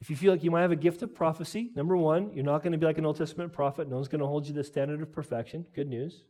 If 0.00 0.08
you 0.08 0.16
feel 0.16 0.32
like 0.32 0.42
you 0.42 0.50
might 0.50 0.62
have 0.62 0.72
a 0.72 0.76
gift 0.76 1.02
of 1.02 1.14
prophecy, 1.14 1.70
number 1.74 1.96
one, 1.96 2.32
you're 2.32 2.44
not 2.44 2.62
going 2.62 2.72
to 2.72 2.78
be 2.78 2.86
like 2.86 2.98
an 2.98 3.04
Old 3.04 3.16
Testament 3.16 3.52
prophet. 3.52 3.88
No 3.88 3.96
one's 3.96 4.08
going 4.08 4.20
to 4.20 4.26
hold 4.26 4.46
you 4.46 4.54
to 4.54 4.58
the 4.58 4.64
standard 4.64 5.02
of 5.02 5.12
perfection. 5.12 5.66
Good 5.74 5.88
news. 5.88 6.22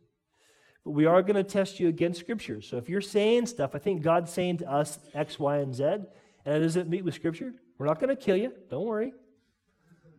But 0.83 0.91
we 0.91 1.05
are 1.05 1.21
going 1.21 1.35
to 1.35 1.43
test 1.43 1.79
you 1.79 1.87
against 1.87 2.19
Scripture. 2.19 2.61
So 2.61 2.77
if 2.77 2.89
you're 2.89 3.01
saying 3.01 3.45
stuff, 3.45 3.75
I 3.75 3.79
think 3.79 4.01
God's 4.01 4.31
saying 4.31 4.57
to 4.57 4.71
us 4.71 4.99
X, 5.13 5.39
Y, 5.39 5.57
and 5.57 5.73
Z, 5.73 5.83
and 5.83 6.55
it 6.55 6.59
doesn't 6.59 6.89
meet 6.89 7.05
with 7.05 7.13
Scripture, 7.13 7.53
we're 7.77 7.85
not 7.85 7.99
going 7.99 8.09
to 8.09 8.21
kill 8.21 8.35
you. 8.35 8.51
Don't 8.69 8.85
worry. 8.85 9.13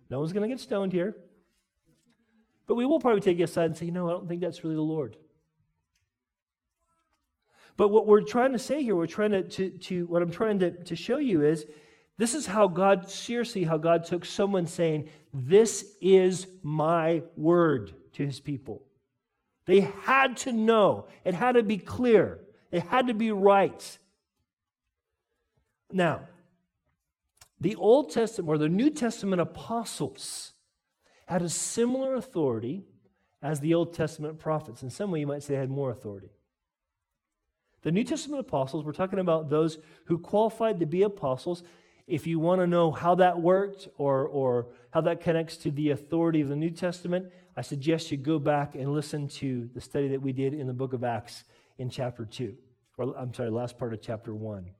No 0.08 0.20
one's 0.20 0.32
going 0.32 0.48
to 0.48 0.48
get 0.48 0.60
stoned 0.60 0.92
here. 0.92 1.16
But 2.66 2.76
we 2.76 2.86
will 2.86 3.00
probably 3.00 3.20
take 3.20 3.38
you 3.38 3.44
aside 3.44 3.66
and 3.66 3.76
say, 3.76 3.86
you 3.86 3.92
know, 3.92 4.08
I 4.08 4.12
don't 4.12 4.28
think 4.28 4.40
that's 4.40 4.62
really 4.62 4.76
the 4.76 4.82
Lord. 4.82 5.16
But 7.76 7.88
what 7.88 8.06
we're 8.06 8.22
trying 8.22 8.52
to 8.52 8.58
say 8.58 8.82
here, 8.82 8.94
we're 8.94 9.06
trying 9.06 9.30
to, 9.30 9.42
to, 9.42 9.70
to 9.70 10.06
what 10.06 10.22
I'm 10.22 10.30
trying 10.30 10.58
to, 10.60 10.70
to 10.70 10.96
show 10.96 11.18
you 11.18 11.42
is 11.42 11.66
this 12.18 12.34
is 12.34 12.46
how 12.46 12.68
God, 12.68 13.10
seriously, 13.10 13.64
how 13.64 13.78
God 13.78 14.04
took 14.04 14.24
someone 14.24 14.66
saying, 14.66 15.08
This 15.32 15.96
is 16.00 16.46
my 16.62 17.22
word 17.36 17.94
to 18.12 18.26
his 18.26 18.40
people. 18.40 18.82
They 19.64 19.80
had 19.80 20.36
to 20.38 20.52
know, 20.52 21.06
it 21.24 21.34
had 21.34 21.52
to 21.52 21.62
be 21.62 21.78
clear, 21.78 22.40
it 22.70 22.82
had 22.84 23.06
to 23.06 23.14
be 23.14 23.32
right. 23.32 23.98
Now, 25.90 26.28
the 27.60 27.76
Old 27.76 28.10
Testament 28.10 28.48
or 28.48 28.58
the 28.58 28.68
New 28.68 28.90
Testament 28.90 29.40
apostles 29.40 30.52
had 31.26 31.42
a 31.42 31.48
similar 31.48 32.14
authority 32.14 32.84
as 33.40 33.60
the 33.60 33.74
Old 33.74 33.94
Testament 33.94 34.38
prophets. 34.38 34.82
In 34.82 34.90
some 34.90 35.10
way, 35.10 35.20
you 35.20 35.26
might 35.26 35.42
say 35.42 35.54
they 35.54 35.60
had 35.60 35.70
more 35.70 35.90
authority. 35.90 36.30
The 37.82 37.92
New 37.92 38.04
Testament 38.04 38.40
apostles, 38.40 38.84
we're 38.84 38.92
talking 38.92 39.18
about 39.18 39.50
those 39.50 39.78
who 40.04 40.18
qualified 40.18 40.80
to 40.80 40.86
be 40.86 41.02
apostles. 41.02 41.64
If 42.06 42.26
you 42.26 42.38
want 42.38 42.60
to 42.60 42.66
know 42.66 42.92
how 42.92 43.16
that 43.16 43.40
worked 43.40 43.88
or, 43.98 44.26
or 44.26 44.68
how 44.90 45.00
that 45.02 45.20
connects 45.20 45.56
to 45.58 45.70
the 45.70 45.90
authority 45.90 46.40
of 46.40 46.48
the 46.48 46.56
New 46.56 46.70
Testament, 46.70 47.26
I 47.56 47.62
suggest 47.62 48.10
you 48.10 48.16
go 48.16 48.38
back 48.38 48.76
and 48.76 48.92
listen 48.92 49.28
to 49.28 49.68
the 49.74 49.80
study 49.80 50.08
that 50.08 50.22
we 50.22 50.32
did 50.32 50.54
in 50.54 50.66
the 50.66 50.72
book 50.72 50.92
of 50.92 51.02
Acts 51.04 51.44
in 51.78 51.90
chapter 51.90 52.24
2, 52.24 52.54
or 52.98 53.16
I'm 53.18 53.34
sorry, 53.34 53.50
last 53.50 53.78
part 53.78 53.92
of 53.92 54.00
chapter 54.00 54.34
1. 54.34 54.70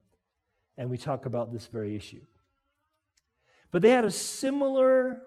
And 0.78 0.88
we 0.88 0.96
talk 0.96 1.26
about 1.26 1.52
this 1.52 1.66
very 1.66 1.96
issue. 1.96 2.20
But 3.72 3.82
they 3.82 3.90
had 3.90 4.04
a 4.04 4.10
similar, 4.10 5.22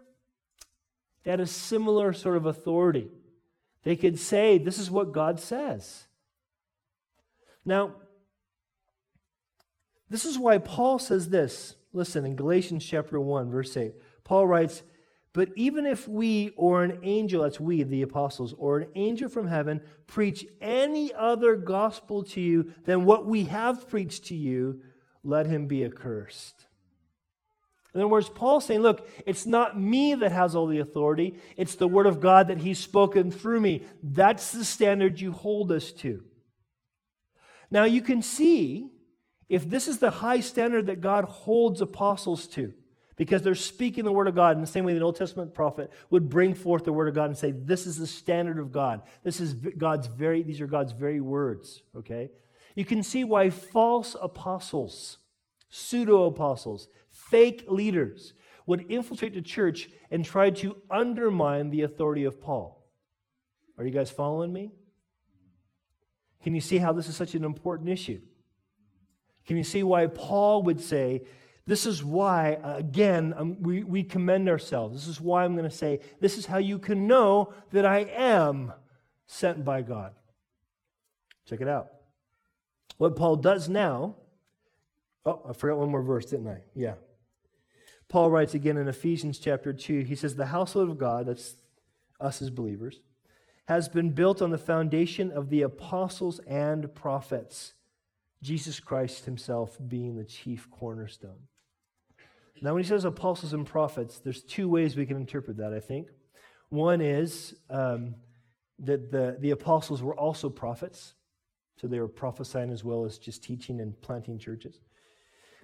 they 1.24 1.32
had 1.32 1.40
a 1.40 1.48
similar 1.48 2.14
sort 2.14 2.38
of 2.38 2.46
authority. 2.46 3.10
They 3.84 3.96
could 3.96 4.18
say, 4.18 4.58
This 4.58 4.80
is 4.80 4.90
what 4.90 5.12
God 5.12 5.40
says. 5.40 6.06
Now, 7.66 7.94
this 10.10 10.26
is 10.26 10.38
why 10.38 10.60
Paul 10.60 11.00
says 11.00 11.30
this. 11.30 11.76
Listen, 11.92 12.26
in 12.26 12.36
Galatians 12.36 12.86
chapter 12.86 13.20
1, 13.20 13.50
verse 13.50 13.76
8, 13.76 13.94
Paul 14.24 14.48
writes, 14.48 14.84
But 15.34 15.50
even 15.56 15.86
if 15.86 16.08
we 16.08 16.52
or 16.58 16.84
an 16.84 17.00
angel, 17.04 17.44
that's 17.44 17.60
we, 17.60 17.84
the 17.84 18.04
apostles, 18.04 18.54
or 18.58 18.80
an 18.80 18.90
angel 18.96 19.30
from 19.30 19.48
heaven, 19.48 19.82
preach 20.06 20.46
any 20.62 21.14
other 21.14 21.56
gospel 21.56 22.24
to 22.24 22.42
you 22.42 22.74
than 22.84 23.06
what 23.06 23.26
we 23.26 23.46
have 23.46 23.90
preached 23.90 24.26
to 24.26 24.36
you, 24.36 24.82
let 25.24 25.48
him 25.48 25.68
be 25.68 25.84
accursed. 25.84 26.66
In 27.96 28.02
other 28.02 28.10
words, 28.10 28.28
Paul's 28.28 28.66
saying, 28.66 28.82
Look, 28.82 29.08
it's 29.26 29.46
not 29.46 29.80
me 29.80 30.16
that 30.16 30.34
has 30.34 30.54
all 30.54 30.68
the 30.68 30.80
authority, 30.80 31.36
it's 31.56 31.76
the 31.76 31.88
word 31.88 32.08
of 32.08 32.20
God 32.20 32.50
that 32.50 32.60
he's 32.60 32.78
spoken 32.78 33.32
through 33.32 33.62
me. 33.62 33.86
That's 34.04 34.52
the 34.52 34.66
standard 34.66 35.20
you 35.20 35.32
hold 35.32 35.72
us 35.72 35.94
to. 35.94 36.24
Now 37.76 37.84
you 37.84 38.02
can 38.02 38.22
see 38.22 38.90
if 39.50 39.70
this 39.70 39.90
is 39.90 39.98
the 39.98 40.10
high 40.10 40.40
standard 40.40 40.86
that 40.86 41.02
God 41.02 41.26
holds 41.26 41.82
apostles 41.82 42.48
to, 42.48 42.74
because 43.18 43.42
they're 43.42 43.54
speaking 43.54 44.06
the 44.06 44.14
word 44.14 44.30
of 44.30 44.36
God 44.36 44.56
in 44.56 44.62
the 44.62 44.68
same 44.68 44.86
way 44.86 44.94
the 44.94 45.02
Old 45.02 45.18
Testament 45.18 45.54
prophet 45.54 45.92
would 46.10 46.30
bring 46.30 46.54
forth 46.54 46.86
the 46.86 46.94
word 46.94 47.10
of 47.10 47.16
God 47.16 47.26
and 47.26 47.38
say, 47.38 47.52
This 47.52 47.86
is 47.86 47.98
the 47.98 48.08
standard 48.08 48.60
of 48.60 48.72
God. 48.72 49.02
This 49.26 49.42
is 49.42 49.54
God's 49.54 50.08
very, 50.08 50.42
these 50.42 50.62
are 50.62 50.68
God's 50.68 50.94
very 50.94 51.20
words, 51.20 51.82
okay? 51.98 52.30
You 52.76 52.86
can 52.86 53.04
see 53.04 53.26
why 53.26 53.50
false 53.50 54.16
apostles, 54.22 55.18
pseudo 55.70 56.28
apostles, 56.28 56.88
fake 57.12 57.66
leaders 57.68 58.36
would 58.66 58.90
infiltrate 58.90 59.34
the 59.34 59.42
church 59.42 59.90
and 60.10 60.24
try 60.24 60.50
to 60.50 60.78
undermine 60.90 61.72
the 61.72 61.82
authority 61.82 62.24
of 62.24 62.40
Paul. 62.40 62.88
Are 63.78 63.84
you 63.84 63.92
guys 63.92 64.12
following 64.12 64.54
me? 64.54 64.72
Can 66.46 66.54
you 66.54 66.62
see 66.62 66.78
how 66.78 66.94
this 66.94 67.10
is 67.10 67.16
such 67.16 67.34
an 67.34 67.44
important 67.44 67.90
issue? 67.90 68.22
Can 69.48 69.58
you 69.58 69.64
see 69.64 69.82
why 69.82 70.06
Paul 70.06 70.62
would 70.62 70.80
say, 70.80 71.24
This 71.66 71.88
is 71.88 72.04
why, 72.04 72.60
again, 72.64 73.34
um, 73.36 73.64
we, 73.64 73.84
we 73.84 74.04
commend 74.04 74.48
ourselves. 74.48 74.94
This 74.94 75.08
is 75.08 75.20
why 75.20 75.44
I'm 75.44 75.58
going 75.58 75.68
to 75.68 75.76
say, 75.76 76.02
This 76.20 76.38
is 76.38 76.46
how 76.46 76.60
you 76.60 76.78
can 76.78 77.08
know 77.08 77.52
that 77.72 77.84
I 77.84 78.02
am 78.02 78.74
sent 79.26 79.66
by 79.66 79.82
God. 79.82 80.14
Check 81.50 81.62
it 81.62 81.68
out. 81.68 81.88
What 83.00 83.16
Paul 83.16 83.38
does 83.38 83.68
now, 83.68 84.14
oh, 85.26 85.42
I 85.50 85.54
forgot 85.54 85.80
one 85.80 85.90
more 85.90 86.04
verse, 86.04 86.28
didn't 86.28 86.48
I? 86.48 86.62
Yeah. 86.76 86.94
Paul 88.08 88.30
writes 88.30 88.54
again 88.54 88.78
in 88.78 88.88
Ephesians 88.88 89.40
chapter 89.40 89.74
2, 89.74 90.02
he 90.02 90.14
says, 90.14 90.36
The 90.36 90.46
household 90.46 90.92
of 90.92 91.00
God, 91.00 91.26
that's 91.26 91.56
us 92.22 92.44
as 92.44 92.52
believers, 92.52 93.00
has 93.66 93.90
been 93.90 94.12
built 94.12 94.42
on 94.42 94.52
the 94.52 94.58
foundation 94.58 95.32
of 95.32 95.50
the 95.50 95.64
apostles 95.64 96.40
and 96.48 96.94
prophets, 96.94 97.74
Jesus 98.42 98.80
Christ 98.80 99.26
himself 99.26 99.78
being 99.88 100.16
the 100.16 100.24
chief 100.24 100.70
cornerstone. 100.70 101.48
Now, 102.62 102.74
when 102.74 102.84
he 102.84 102.88
says 102.88 103.06
apostles 103.06 103.54
and 103.54 103.66
prophets, 103.66 104.20
there's 104.20 104.44
two 104.44 104.70
ways 104.70 104.96
we 104.96 105.06
can 105.06 105.18
interpret 105.18 105.58
that, 105.58 105.74
I 105.74 105.80
think. 105.80 106.10
One 106.70 107.02
is 107.02 107.56
um, 107.70 108.16
that 108.80 109.12
the, 109.12 109.38
the 109.40 109.52
apostles 109.52 110.02
were 110.02 110.16
also 110.16 110.50
prophets, 110.50 111.16
so 111.80 111.88
they 111.88 112.00
were 112.00 112.08
prophesying 112.08 112.72
as 112.72 112.84
well 112.84 113.04
as 113.04 113.18
just 113.18 113.44
teaching 113.44 113.82
and 113.82 114.00
planting 114.02 114.38
churches. 114.38 114.80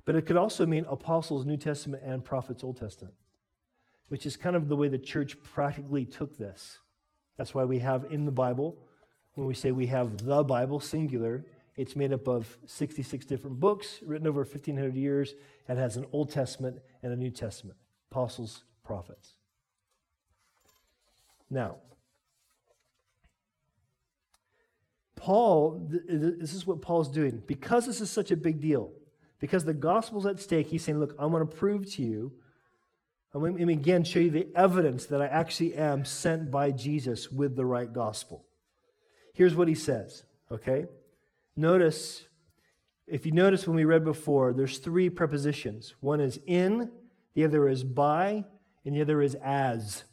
But 0.05 0.15
it 0.15 0.23
could 0.23 0.37
also 0.37 0.65
mean 0.65 0.85
apostles, 0.89 1.45
New 1.45 1.57
Testament, 1.57 2.03
and 2.03 2.25
prophets, 2.25 2.63
Old 2.63 2.77
Testament, 2.77 3.13
which 4.09 4.25
is 4.25 4.35
kind 4.35 4.55
of 4.55 4.67
the 4.67 4.75
way 4.75 4.87
the 4.87 4.97
church 4.97 5.41
practically 5.43 6.05
took 6.05 6.37
this. 6.37 6.79
That's 7.37 7.53
why 7.53 7.63
we 7.63 7.79
have 7.79 8.05
in 8.11 8.25
the 8.25 8.31
Bible, 8.31 8.77
when 9.35 9.47
we 9.47 9.53
say 9.53 9.71
we 9.71 9.87
have 9.87 10.17
the 10.17 10.43
Bible, 10.43 10.79
singular, 10.79 11.45
It's 11.77 11.95
made 11.95 12.11
up 12.11 12.27
of 12.27 12.57
66 12.65 13.25
different 13.25 13.59
books 13.59 13.99
written 14.05 14.27
over 14.27 14.41
1,500 14.41 14.95
years 14.95 15.33
and 15.67 15.79
has 15.79 15.97
an 15.97 16.05
Old 16.11 16.29
Testament 16.29 16.79
and 17.01 17.13
a 17.13 17.15
New 17.15 17.31
Testament 17.31 17.77
apostles, 18.11 18.63
prophets. 18.83 19.33
Now, 21.49 21.77
Paul, 25.15 25.87
this 25.87 26.53
is 26.53 26.65
what 26.65 26.81
Paul's 26.81 27.09
doing. 27.09 27.43
Because 27.45 27.85
this 27.85 28.01
is 28.01 28.09
such 28.09 28.31
a 28.31 28.35
big 28.35 28.59
deal, 28.59 28.91
because 29.39 29.63
the 29.63 29.73
gospel's 29.73 30.25
at 30.25 30.39
stake, 30.39 30.67
he's 30.67 30.83
saying, 30.83 30.99
Look, 30.99 31.15
I'm 31.19 31.31
going 31.31 31.47
to 31.47 31.55
prove 31.55 31.89
to 31.93 32.01
you, 32.01 32.33
I'm 33.33 33.39
going 33.39 33.57
to 33.57 33.73
again 33.73 34.03
show 34.03 34.19
you 34.19 34.29
the 34.29 34.49
evidence 34.55 35.05
that 35.05 35.21
I 35.21 35.27
actually 35.27 35.75
am 35.75 36.03
sent 36.03 36.51
by 36.51 36.71
Jesus 36.71 37.31
with 37.31 37.55
the 37.55 37.65
right 37.65 37.91
gospel. 37.91 38.45
Here's 39.33 39.55
what 39.55 39.69
he 39.69 39.75
says, 39.75 40.23
okay? 40.51 40.85
Notice, 41.55 42.25
if 43.07 43.25
you 43.25 43.31
notice 43.31 43.65
when 43.65 43.77
we 43.77 43.85
read 43.85 44.03
before, 44.03 44.53
there's 44.53 44.79
three 44.79 45.09
prepositions. 45.09 45.95
One 46.01 46.19
is 46.19 46.39
in, 46.45 46.91
the 47.33 47.45
other 47.45 47.69
is 47.69 47.83
by, 47.83 48.43
and 48.85 48.95
the 48.95 49.01
other 49.01 49.21
is 49.21 49.35
as. 49.35 50.03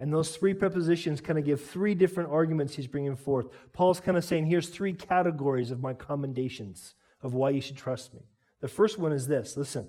And 0.00 0.12
those 0.12 0.34
three 0.34 0.54
prepositions 0.54 1.20
kind 1.20 1.38
of 1.38 1.44
give 1.44 1.62
three 1.62 1.94
different 1.94 2.30
arguments 2.30 2.74
he's 2.74 2.86
bringing 2.86 3.16
forth. 3.16 3.46
Paul's 3.72 4.00
kind 4.00 4.16
of 4.16 4.24
saying, 4.24 4.46
here's 4.46 4.68
three 4.70 4.94
categories 4.94 5.70
of 5.70 5.80
my 5.80 5.92
commendations 5.92 6.94
of 7.22 7.34
why 7.34 7.50
you 7.50 7.60
should 7.60 7.76
trust 7.76 8.14
me. 8.14 8.22
The 8.60 8.68
first 8.68 8.98
one 8.98 9.12
is 9.12 9.28
this 9.28 9.56
listen, 9.56 9.88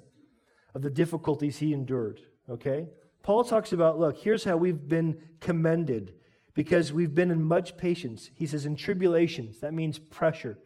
of 0.76 0.82
the 0.82 0.90
difficulties 0.90 1.58
he 1.58 1.74
endured, 1.74 2.20
okay? 2.50 2.88
Paul 3.24 3.44
talks 3.44 3.72
about, 3.72 4.00
look, 4.00 4.18
here's 4.18 4.44
how 4.44 4.58
we've 4.58 4.88
been 4.88 5.18
commended 5.40 6.14
because 6.54 6.92
we've 6.92 7.14
been 7.14 7.32
in 7.32 7.44
much 7.44 7.78
patience. 7.78 8.30
He 8.36 8.46
says, 8.46 8.66
in 8.66 8.76
tribulations, 8.76 9.60
that 9.60 9.74
means 9.74 10.00
pressure. 10.00 10.58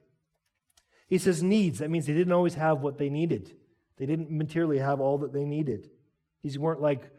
He 1.07 1.17
says, 1.17 1.43
needs, 1.43 1.79
that 1.79 1.89
means 1.89 2.07
they 2.07 2.13
didn't 2.13 2.33
always 2.33 2.55
have 2.55 2.81
what 2.81 2.97
they 2.97 3.09
needed. 3.09 3.55
They 3.97 4.05
didn't 4.05 4.31
materially 4.31 4.79
have 4.79 4.99
all 4.99 5.19
that 5.19 5.33
they 5.33 5.45
needed. 5.45 5.89
These 6.41 6.57
weren't 6.57 6.81
like 6.81 7.09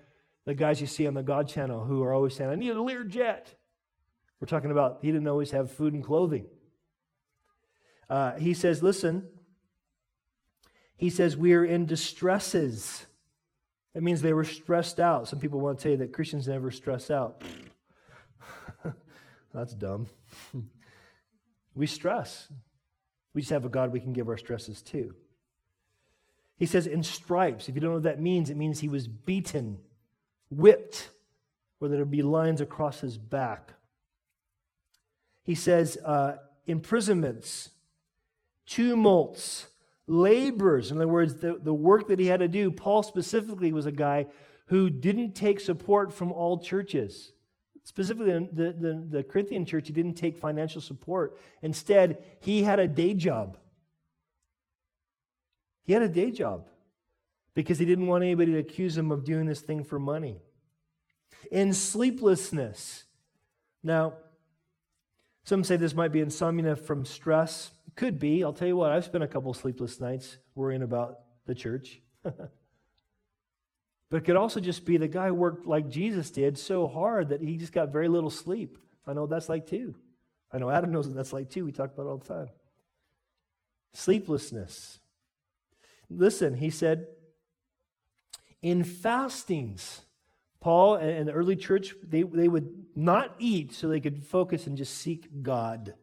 the 0.44 0.54
guys 0.54 0.80
you 0.80 0.86
see 0.86 1.06
on 1.06 1.14
the 1.14 1.22
God 1.22 1.48
channel 1.48 1.84
who 1.84 2.02
are 2.02 2.12
always 2.12 2.34
saying, 2.34 2.50
I 2.50 2.54
need 2.54 2.70
a 2.70 2.74
Learjet. 2.74 3.46
We're 4.40 4.46
talking 4.46 4.70
about 4.70 4.98
he 5.02 5.10
didn't 5.10 5.28
always 5.28 5.50
have 5.52 5.70
food 5.70 5.94
and 5.94 6.04
clothing. 6.04 6.46
Uh, 8.08 8.32
he 8.34 8.54
says, 8.54 8.82
listen, 8.82 9.28
he 10.96 11.10
says, 11.10 11.36
we 11.36 11.54
are 11.54 11.64
in 11.64 11.86
distresses. 11.86 13.06
That 13.96 14.02
means 14.02 14.20
they 14.20 14.34
were 14.34 14.44
stressed 14.44 15.00
out. 15.00 15.26
Some 15.26 15.38
people 15.38 15.58
want 15.58 15.78
to 15.78 15.82
tell 15.82 15.92
you 15.92 15.96
that 15.96 16.12
Christians 16.12 16.46
never 16.46 16.70
stress 16.70 17.10
out. 17.10 17.42
That's 19.54 19.72
dumb. 19.72 20.08
we 21.74 21.86
stress. 21.86 22.46
We 23.32 23.40
just 23.40 23.52
have 23.52 23.64
a 23.64 23.70
God 23.70 23.92
we 23.92 24.00
can 24.00 24.12
give 24.12 24.28
our 24.28 24.36
stresses 24.36 24.82
to. 24.82 25.14
He 26.58 26.66
says, 26.66 26.86
in 26.86 27.02
stripes. 27.02 27.70
If 27.70 27.74
you 27.74 27.80
don't 27.80 27.88
know 27.88 27.96
what 27.96 28.02
that 28.02 28.20
means, 28.20 28.50
it 28.50 28.58
means 28.58 28.80
he 28.80 28.90
was 28.90 29.08
beaten 29.08 29.78
whipped, 30.50 31.08
where 31.78 31.88
there 31.88 32.00
would 32.00 32.10
be 32.10 32.20
lines 32.20 32.60
across 32.60 33.00
his 33.00 33.16
back. 33.16 33.72
He 35.42 35.54
says, 35.54 35.96
uh, 36.04 36.36
imprisonments, 36.66 37.70
tumults, 38.66 39.68
labors. 40.06 40.90
In 40.90 40.98
other 40.98 41.08
words, 41.08 41.36
the, 41.36 41.58
the 41.60 41.74
work 41.74 42.08
that 42.08 42.18
he 42.18 42.26
had 42.26 42.40
to 42.40 42.48
do. 42.48 42.70
Paul 42.70 43.02
specifically 43.02 43.72
was 43.72 43.86
a 43.86 43.92
guy 43.92 44.26
who 44.66 44.90
didn't 44.90 45.34
take 45.34 45.60
support 45.60 46.12
from 46.12 46.32
all 46.32 46.58
churches. 46.58 47.32
Specifically, 47.84 48.48
the, 48.52 48.72
the, 48.72 49.06
the 49.08 49.22
Corinthian 49.22 49.64
church, 49.64 49.86
he 49.86 49.92
didn't 49.92 50.14
take 50.14 50.36
financial 50.36 50.80
support. 50.80 51.38
Instead, 51.62 52.22
he 52.40 52.64
had 52.64 52.80
a 52.80 52.88
day 52.88 53.14
job. 53.14 53.58
He 55.84 55.92
had 55.92 56.02
a 56.02 56.08
day 56.08 56.32
job 56.32 56.68
because 57.54 57.78
he 57.78 57.84
didn't 57.84 58.08
want 58.08 58.24
anybody 58.24 58.52
to 58.52 58.58
accuse 58.58 58.98
him 58.98 59.12
of 59.12 59.24
doing 59.24 59.46
this 59.46 59.60
thing 59.60 59.84
for 59.84 60.00
money. 60.00 60.40
In 61.52 61.72
sleeplessness. 61.72 63.04
Now, 63.84 64.14
some 65.44 65.62
say 65.62 65.76
this 65.76 65.94
might 65.94 66.10
be 66.10 66.20
insomnia 66.20 66.74
from 66.74 67.04
stress. 67.04 67.70
Could 67.96 68.18
be. 68.18 68.44
I'll 68.44 68.52
tell 68.52 68.68
you 68.68 68.76
what, 68.76 68.92
I've 68.92 69.04
spent 69.04 69.24
a 69.24 69.28
couple 69.28 69.52
sleepless 69.54 70.00
nights 70.00 70.36
worrying 70.54 70.82
about 70.82 71.20
the 71.46 71.54
church. 71.54 72.00
but 72.22 72.50
it 74.12 74.24
could 74.24 74.36
also 74.36 74.60
just 74.60 74.84
be 74.84 74.98
the 74.98 75.08
guy 75.08 75.30
worked 75.30 75.66
like 75.66 75.88
Jesus 75.88 76.30
did 76.30 76.58
so 76.58 76.86
hard 76.86 77.30
that 77.30 77.40
he 77.40 77.56
just 77.56 77.72
got 77.72 77.92
very 77.92 78.08
little 78.08 78.30
sleep. 78.30 78.78
I 79.06 79.14
know 79.14 79.26
that's 79.26 79.48
like 79.48 79.66
too. 79.66 79.94
I 80.52 80.58
know 80.58 80.70
Adam 80.70 80.92
knows 80.92 81.06
what 81.06 81.16
that's 81.16 81.32
like 81.32 81.48
too. 81.48 81.64
We 81.64 81.72
talk 81.72 81.92
about 81.94 82.06
it 82.06 82.10
all 82.10 82.18
the 82.18 82.28
time. 82.28 82.48
Sleeplessness. 83.94 85.00
Listen, 86.10 86.54
he 86.54 86.70
said, 86.70 87.06
in 88.62 88.84
fastings. 88.84 90.02
Paul 90.60 90.96
and 90.96 91.28
the 91.28 91.32
early 91.32 91.54
church, 91.54 91.94
they, 92.02 92.22
they 92.22 92.48
would 92.48 92.86
not 92.96 93.36
eat 93.38 93.72
so 93.72 93.86
they 93.86 94.00
could 94.00 94.24
focus 94.24 94.66
and 94.66 94.76
just 94.76 94.98
seek 94.98 95.42
God. 95.42 95.94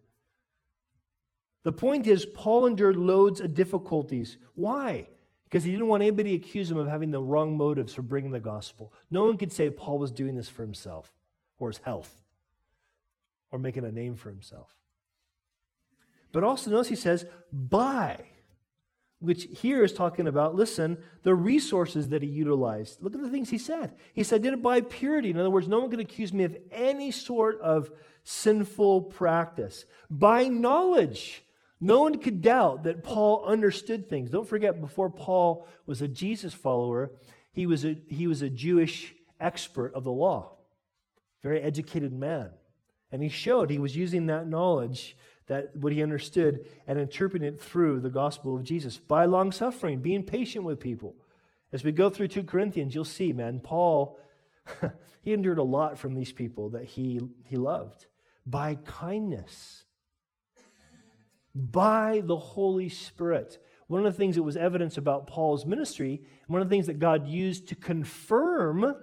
The 1.64 1.72
point 1.72 2.08
is, 2.08 2.26
Paul 2.26 2.66
endured 2.66 2.98
loads 2.98 3.40
of 3.40 3.54
difficulties. 3.54 4.38
Why? 4.56 5.08
Because 5.46 5.64
he 5.64 5.72
didn't 5.72 5.88
want 5.88 6.04
anybody 6.04 6.38
to 6.38 6.46
accuse 6.46 6.70
him 6.70 6.78
of 6.78 6.88
having 6.88 7.12
the 7.12 7.22
wrong 7.22 7.56
motives 7.58 7.94
for 7.94 8.02
bringing 8.02 8.32
the 8.32 8.40
gospel. 8.40 8.92
No 9.10 9.26
one 9.26 9.38
could 9.38 9.52
say 9.52 9.70
Paul 9.70 10.00
was 10.00 10.12
doing 10.12 10.36
this 10.36 10.50
for 10.50 10.64
himself 10.64 11.12
or 11.60 11.70
his 11.70 11.78
health 11.80 12.12
or 13.52 13.60
making 13.60 13.86
a 13.86 13.92
name 13.92 14.16
for 14.16 14.30
himself. 14.30 14.76
But 16.32 16.44
also 16.44 16.72
notice 16.72 16.88
he 16.88 16.96
says, 16.96 17.26
by 17.52 18.20
which 19.24 19.48
here 19.62 19.86
is 19.86 19.94
talking 19.94 20.28
about, 20.28 20.54
listen, 20.54 20.98
the 21.22 21.34
resources 21.34 22.10
that 22.10 22.22
he 22.22 22.28
utilized. 22.28 23.02
Look 23.02 23.16
at 23.16 23.22
the 23.22 23.30
things 23.30 23.50
he 23.50 23.58
said. 23.58 23.94
He 24.14 24.22
said, 24.22 24.42
I 24.42 24.44
did 24.44 24.54
it 24.54 24.62
by 24.62 24.82
purity. 24.82 25.30
In 25.30 25.40
other 25.40 25.50
words, 25.50 25.70
no 25.70 25.80
one 25.80 25.90
could 25.90 26.02
accuse 26.02 26.34
me 26.34 26.44
of 26.44 26.58
any 26.72 27.10
sort 27.10 27.62
of 27.62 27.90
sinful 28.26 29.04
practice. 29.04 29.86
By 30.10 30.50
knowledge. 30.50 31.42
No 31.84 32.00
one 32.00 32.18
could 32.18 32.42
doubt 32.42 32.84
that 32.84 33.04
Paul 33.04 33.44
understood 33.46 34.08
things. 34.08 34.30
Don't 34.30 34.48
forget, 34.48 34.80
before 34.80 35.10
Paul 35.10 35.68
was 35.86 36.02
a 36.02 36.08
Jesus 36.08 36.54
follower, 36.54 37.12
he 37.52 37.66
was 37.66 37.84
a, 37.84 37.98
he 38.08 38.26
was 38.26 38.42
a 38.42 38.50
Jewish 38.50 39.14
expert 39.38 39.94
of 39.94 40.06
the 40.06 40.12
law, 40.12 40.54
very 41.42 41.62
educated 41.62 42.14
man. 42.14 42.52
And 43.12 43.22
he 43.22 43.28
showed 43.28 43.70
he 43.70 43.80
was 43.80 43.98
using 43.98 44.28
that 44.28 44.48
knowledge 44.48 45.18
that 45.48 45.76
what 45.76 45.92
he 45.92 46.02
understood 46.02 46.66
and 46.88 46.98
interpreting 46.98 47.50
it 47.50 47.62
through 47.62 48.00
the 48.00 48.10
gospel 48.10 48.56
of 48.56 48.64
Jesus 48.64 48.98
by 48.98 49.26
long 49.26 49.52
suffering, 49.52 50.00
being 50.00 50.24
patient 50.24 50.64
with 50.64 50.80
people. 50.80 51.18
As 51.74 51.84
we 51.84 51.92
go 51.92 52.10
through 52.10 52.30
2 52.30 52.44
Corinthians, 52.44 52.96
you'll 52.96 53.04
see, 53.04 53.34
man, 53.34 53.60
Paul, 53.60 54.18
he 55.22 55.34
endured 55.34 55.58
a 55.58 55.64
lot 55.64 56.00
from 56.00 56.16
these 56.16 56.32
people 56.32 56.70
that 56.70 56.86
he, 56.86 57.20
he 57.44 57.58
loved 57.58 58.06
by 58.46 58.76
kindness, 58.76 59.83
by 61.56 62.22
the 62.24 62.38
Holy 62.38 62.90
Spirit. 62.90 63.60
One 63.88 64.06
of 64.06 64.12
the 64.12 64.18
things 64.18 64.36
that 64.36 64.44
was 64.44 64.58
evidence 64.58 64.98
about 64.98 65.28
Paul's 65.28 65.66
ministry, 65.66 66.24
one 66.48 66.62
of 66.62 66.70
the 66.70 66.74
things 66.76 66.88
that 66.88 67.00
God 67.00 67.28
used 67.28 67.68
to 67.70 67.76
confirm 67.76 68.96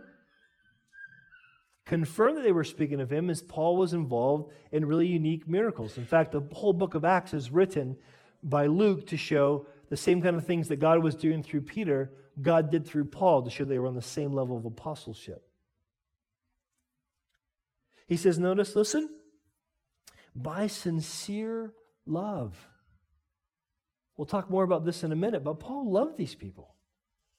confirm 1.86 2.36
that 2.36 2.42
they 2.42 2.52
were 2.52 2.62
speaking 2.62 3.00
of 3.00 3.10
him 3.10 3.28
as 3.28 3.42
Paul 3.42 3.76
was 3.76 3.92
involved 3.92 4.52
in 4.70 4.84
really 4.84 5.08
unique 5.08 5.48
miracles. 5.48 5.98
In 5.98 6.06
fact, 6.06 6.30
the 6.30 6.42
whole 6.52 6.72
book 6.72 6.94
of 6.94 7.04
Acts 7.04 7.34
is 7.34 7.50
written 7.50 7.96
by 8.44 8.66
Luke 8.66 9.08
to 9.08 9.16
show 9.16 9.66
the 9.88 9.96
same 9.96 10.22
kind 10.22 10.36
of 10.36 10.46
things 10.46 10.68
that 10.68 10.76
God 10.76 11.02
was 11.02 11.16
doing 11.16 11.42
through 11.42 11.62
Peter, 11.62 12.12
God 12.40 12.70
did 12.70 12.86
through 12.86 13.06
Paul 13.06 13.42
to 13.42 13.50
show 13.50 13.64
they 13.64 13.78
were 13.78 13.88
on 13.88 13.96
the 13.96 14.02
same 14.02 14.32
level 14.32 14.56
of 14.56 14.64
apostleship. 14.64 15.44
He 18.06 18.16
says, 18.16 18.38
Notice, 18.38 18.76
listen, 18.76 19.08
by 20.34 20.68
sincere 20.68 21.72
love. 22.06 22.56
We'll 24.16 24.26
talk 24.26 24.50
more 24.50 24.64
about 24.64 24.84
this 24.84 25.02
in 25.02 25.12
a 25.12 25.16
minute, 25.16 25.44
but 25.44 25.60
Paul 25.60 25.90
loved 25.90 26.16
these 26.16 26.34
people. 26.34 26.74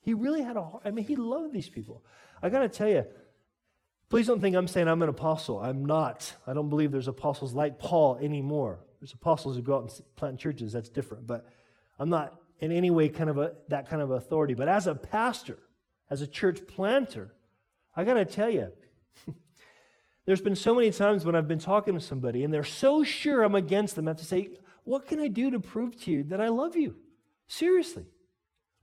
He 0.01 0.13
really 0.13 0.41
had 0.41 0.57
a 0.57 0.67
I 0.83 0.91
mean, 0.91 1.05
he 1.05 1.15
loved 1.15 1.53
these 1.53 1.69
people. 1.69 2.03
I 2.41 2.49
got 2.49 2.61
to 2.61 2.69
tell 2.69 2.89
you, 2.89 3.05
Please 4.11 4.27
don't 4.27 4.41
think 4.41 4.57
I'm 4.57 4.67
saying 4.67 4.89
I'm 4.89 5.01
an 5.01 5.07
apostle. 5.07 5.61
I'm 5.61 5.85
not. 5.85 6.35
I 6.45 6.51
don't 6.51 6.67
believe 6.67 6.91
there's 6.91 7.07
apostles 7.07 7.53
like 7.53 7.79
Paul 7.79 8.17
anymore. 8.21 8.81
There's 8.99 9.13
apostles 9.13 9.55
who 9.55 9.61
go 9.61 9.77
out 9.77 9.83
and 9.83 10.15
plant 10.17 10.37
churches. 10.37 10.73
That's 10.73 10.89
different. 10.89 11.25
But 11.25 11.47
I'm 11.97 12.09
not 12.09 12.37
in 12.59 12.73
any 12.73 12.91
way 12.91 13.07
kind 13.07 13.29
of 13.29 13.37
a, 13.37 13.53
that 13.69 13.87
kind 13.89 14.01
of 14.01 14.11
authority. 14.11 14.53
But 14.53 14.67
as 14.67 14.85
a 14.85 14.95
pastor, 14.95 15.59
as 16.09 16.21
a 16.21 16.27
church 16.27 16.67
planter, 16.67 17.33
I 17.95 18.03
got 18.03 18.15
to 18.15 18.25
tell 18.25 18.49
you, 18.49 18.73
there's 20.25 20.41
been 20.41 20.55
so 20.55 20.75
many 20.75 20.91
times 20.91 21.25
when 21.25 21.35
I've 21.35 21.47
been 21.47 21.59
talking 21.59 21.93
to 21.93 21.99
somebody 21.99 22.43
and 22.43 22.53
they're 22.53 22.63
so 22.63 23.03
sure 23.03 23.43
I'm 23.43 23.55
against 23.55 23.95
them. 23.95 24.07
I 24.07 24.11
have 24.11 24.17
to 24.17 24.25
say, 24.25 24.49
what 24.83 25.07
can 25.07 25.19
I 25.19 25.27
do 25.27 25.51
to 25.51 25.59
prove 25.59 25.99
to 26.03 26.11
you 26.11 26.23
that 26.25 26.41
I 26.41 26.49
love 26.49 26.75
you? 26.75 26.95
Seriously. 27.47 28.05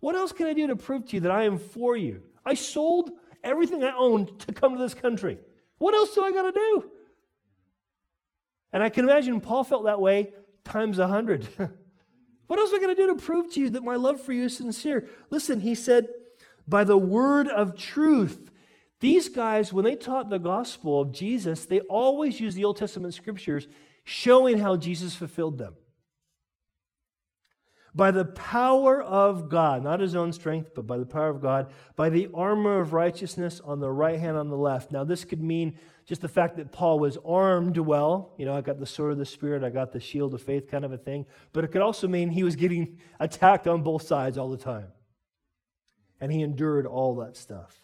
What 0.01 0.15
else 0.15 0.33
can 0.33 0.47
I 0.47 0.53
do 0.53 0.67
to 0.69 0.77
prove 0.77 1.07
to 1.09 1.17
you 1.17 1.21
that 1.21 1.33
I 1.33 1.45
am 1.45 1.59
for 1.59 1.97
you? 1.97 2.23
I 2.45 2.55
sold 2.55 3.11
everything 3.43 3.83
I 3.85 3.97
owned 3.97 4.39
to 4.41 4.53
come 4.53 4.75
to 4.75 4.79
this 4.79 4.95
country. 4.95 5.39
What 5.79 5.95
else 5.95 6.15
do 6.15 6.23
I 6.23 6.33
got 6.33 6.43
to 6.43 6.53
do? 6.53 6.91
And 8.73 8.83
I 8.83 8.89
can 8.89 9.05
imagine 9.05 9.41
Paul 9.41 9.65
felt 9.65 9.85
that 9.85 10.01
way 10.01 10.33
times 10.65 10.99
a 10.99 11.07
hundred. 11.07 11.49
What 12.49 12.59
else 12.59 12.71
am 12.71 12.77
I 12.77 12.83
going 12.83 12.97
to 12.97 13.03
do 13.03 13.15
to 13.15 13.23
prove 13.23 13.53
to 13.53 13.61
you 13.61 13.71
that 13.71 13.85
my 13.85 13.97
love 13.97 14.23
for 14.23 14.33
you 14.33 14.45
is 14.45 14.57
sincere? 14.57 15.07
Listen, 15.31 15.61
he 15.61 15.75
said, 15.75 16.09
by 16.67 16.83
the 16.83 16.97
word 16.97 17.47
of 17.47 17.77
truth. 17.77 18.51
These 19.01 19.29
guys, 19.29 19.73
when 19.73 19.85
they 19.85 19.95
taught 19.95 20.29
the 20.29 20.39
gospel 20.39 21.01
of 21.01 21.13
Jesus, 21.13 21.67
they 21.67 21.81
always 21.81 22.41
used 22.41 22.57
the 22.57 22.65
Old 22.65 22.77
Testament 22.77 23.15
scriptures 23.15 23.69
showing 24.05 24.59
how 24.59 24.77
Jesus 24.77 25.15
fulfilled 25.15 25.59
them. 25.59 25.75
By 27.95 28.11
the 28.11 28.25
power 28.25 29.03
of 29.03 29.49
God, 29.49 29.83
not 29.83 30.01
his 30.01 30.15
own 30.15 30.33
strength, 30.33 30.71
but 30.75 30.87
by 30.87 30.99
the 30.99 31.07
power 31.07 31.31
of 31.31 31.41
God, 31.41 31.71
by 31.97 32.11
the 32.11 32.29
armor 32.35 32.81
of 32.81 32.93
righteousness 32.93 33.61
on 33.65 33.81
the 33.81 33.91
right 33.91 34.19
hand, 34.19 34.37
on 34.37 34.49
the 34.49 34.57
left. 34.57 34.93
Now, 34.93 35.05
this 35.05 35.25
could 35.25 35.43
mean 35.43 35.79
just 36.05 36.21
the 36.21 36.29
fact 36.29 36.57
that 36.57 36.71
Paul 36.71 36.99
was 36.99 37.19
armed 37.25 37.77
well. 37.79 38.35
You 38.37 38.47
know, 38.47 38.55
I 38.55 38.61
got 38.61 38.79
the 38.79 38.87
sword 38.87 39.13
of 39.13 39.19
the 39.19 39.27
Spirit, 39.27 39.65
I 39.65 39.71
got 39.71 39.93
the 39.93 40.01
shield 40.01 40.35
of 40.35 40.43
faith 40.43 40.71
kind 40.71 40.85
of 40.85 40.93
a 40.93 40.99
thing. 40.99 41.27
But 41.53 41.65
it 41.65 41.69
could 41.69 41.83
also 41.83 42.09
mean 42.09 42.31
he 42.31 42.43
was 42.43 42.57
getting 42.57 42.99
attacked 43.21 43.67
on 43.67 43.83
both 43.83 44.03
sides 44.03 44.39
all 44.39 44.51
the 44.51 44.57
time. 44.57 44.89
And 46.21 46.33
he 46.33 46.43
endured 46.43 46.87
all 46.87 47.17
that 47.17 47.37
stuff. 47.37 47.81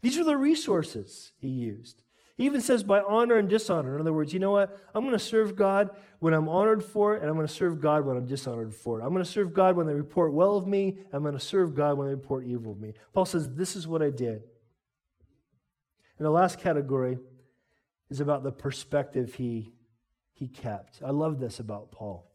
These 0.00 0.18
are 0.18 0.24
the 0.24 0.36
resources 0.36 1.32
he 1.38 1.48
used. 1.48 2.02
He 2.36 2.46
even 2.46 2.60
says 2.60 2.84
by 2.84 3.00
honor 3.00 3.36
and 3.36 3.48
dishonor. 3.48 3.96
In 3.96 4.00
other 4.00 4.12
words, 4.12 4.32
you 4.32 4.38
know 4.38 4.52
what? 4.52 4.78
I'm 4.94 5.02
going 5.02 5.12
to 5.12 5.18
serve 5.18 5.56
God 5.56 5.90
when 6.20 6.32
I'm 6.32 6.48
honored 6.48 6.84
for 6.84 7.16
it, 7.16 7.20
and 7.20 7.28
I'm 7.28 7.34
going 7.34 7.48
to 7.48 7.52
serve 7.52 7.80
God 7.80 8.06
when 8.06 8.16
I'm 8.16 8.26
dishonored 8.26 8.72
for 8.72 9.00
it. 9.00 9.02
I'm 9.02 9.12
going 9.12 9.24
to 9.24 9.30
serve 9.30 9.52
God 9.52 9.76
when 9.76 9.88
they 9.88 9.94
report 9.94 10.32
well 10.32 10.56
of 10.56 10.66
me. 10.66 10.98
I'm 11.12 11.22
going 11.22 11.34
to 11.34 11.40
serve 11.40 11.74
God 11.74 11.98
when 11.98 12.06
they 12.06 12.14
report 12.14 12.46
evil 12.46 12.72
of 12.72 12.80
me. 12.80 12.94
Paul 13.12 13.24
says, 13.24 13.48
This 13.50 13.74
is 13.74 13.88
what 13.88 14.02
I 14.02 14.10
did. 14.10 14.44
And 16.18 16.26
the 16.26 16.30
last 16.30 16.60
category 16.60 17.18
is 18.08 18.20
about 18.20 18.44
the 18.44 18.52
perspective 18.52 19.34
he, 19.34 19.72
he 20.32 20.46
kept. 20.46 21.00
I 21.04 21.10
love 21.10 21.40
this 21.40 21.58
about 21.58 21.90
Paul. 21.90 22.30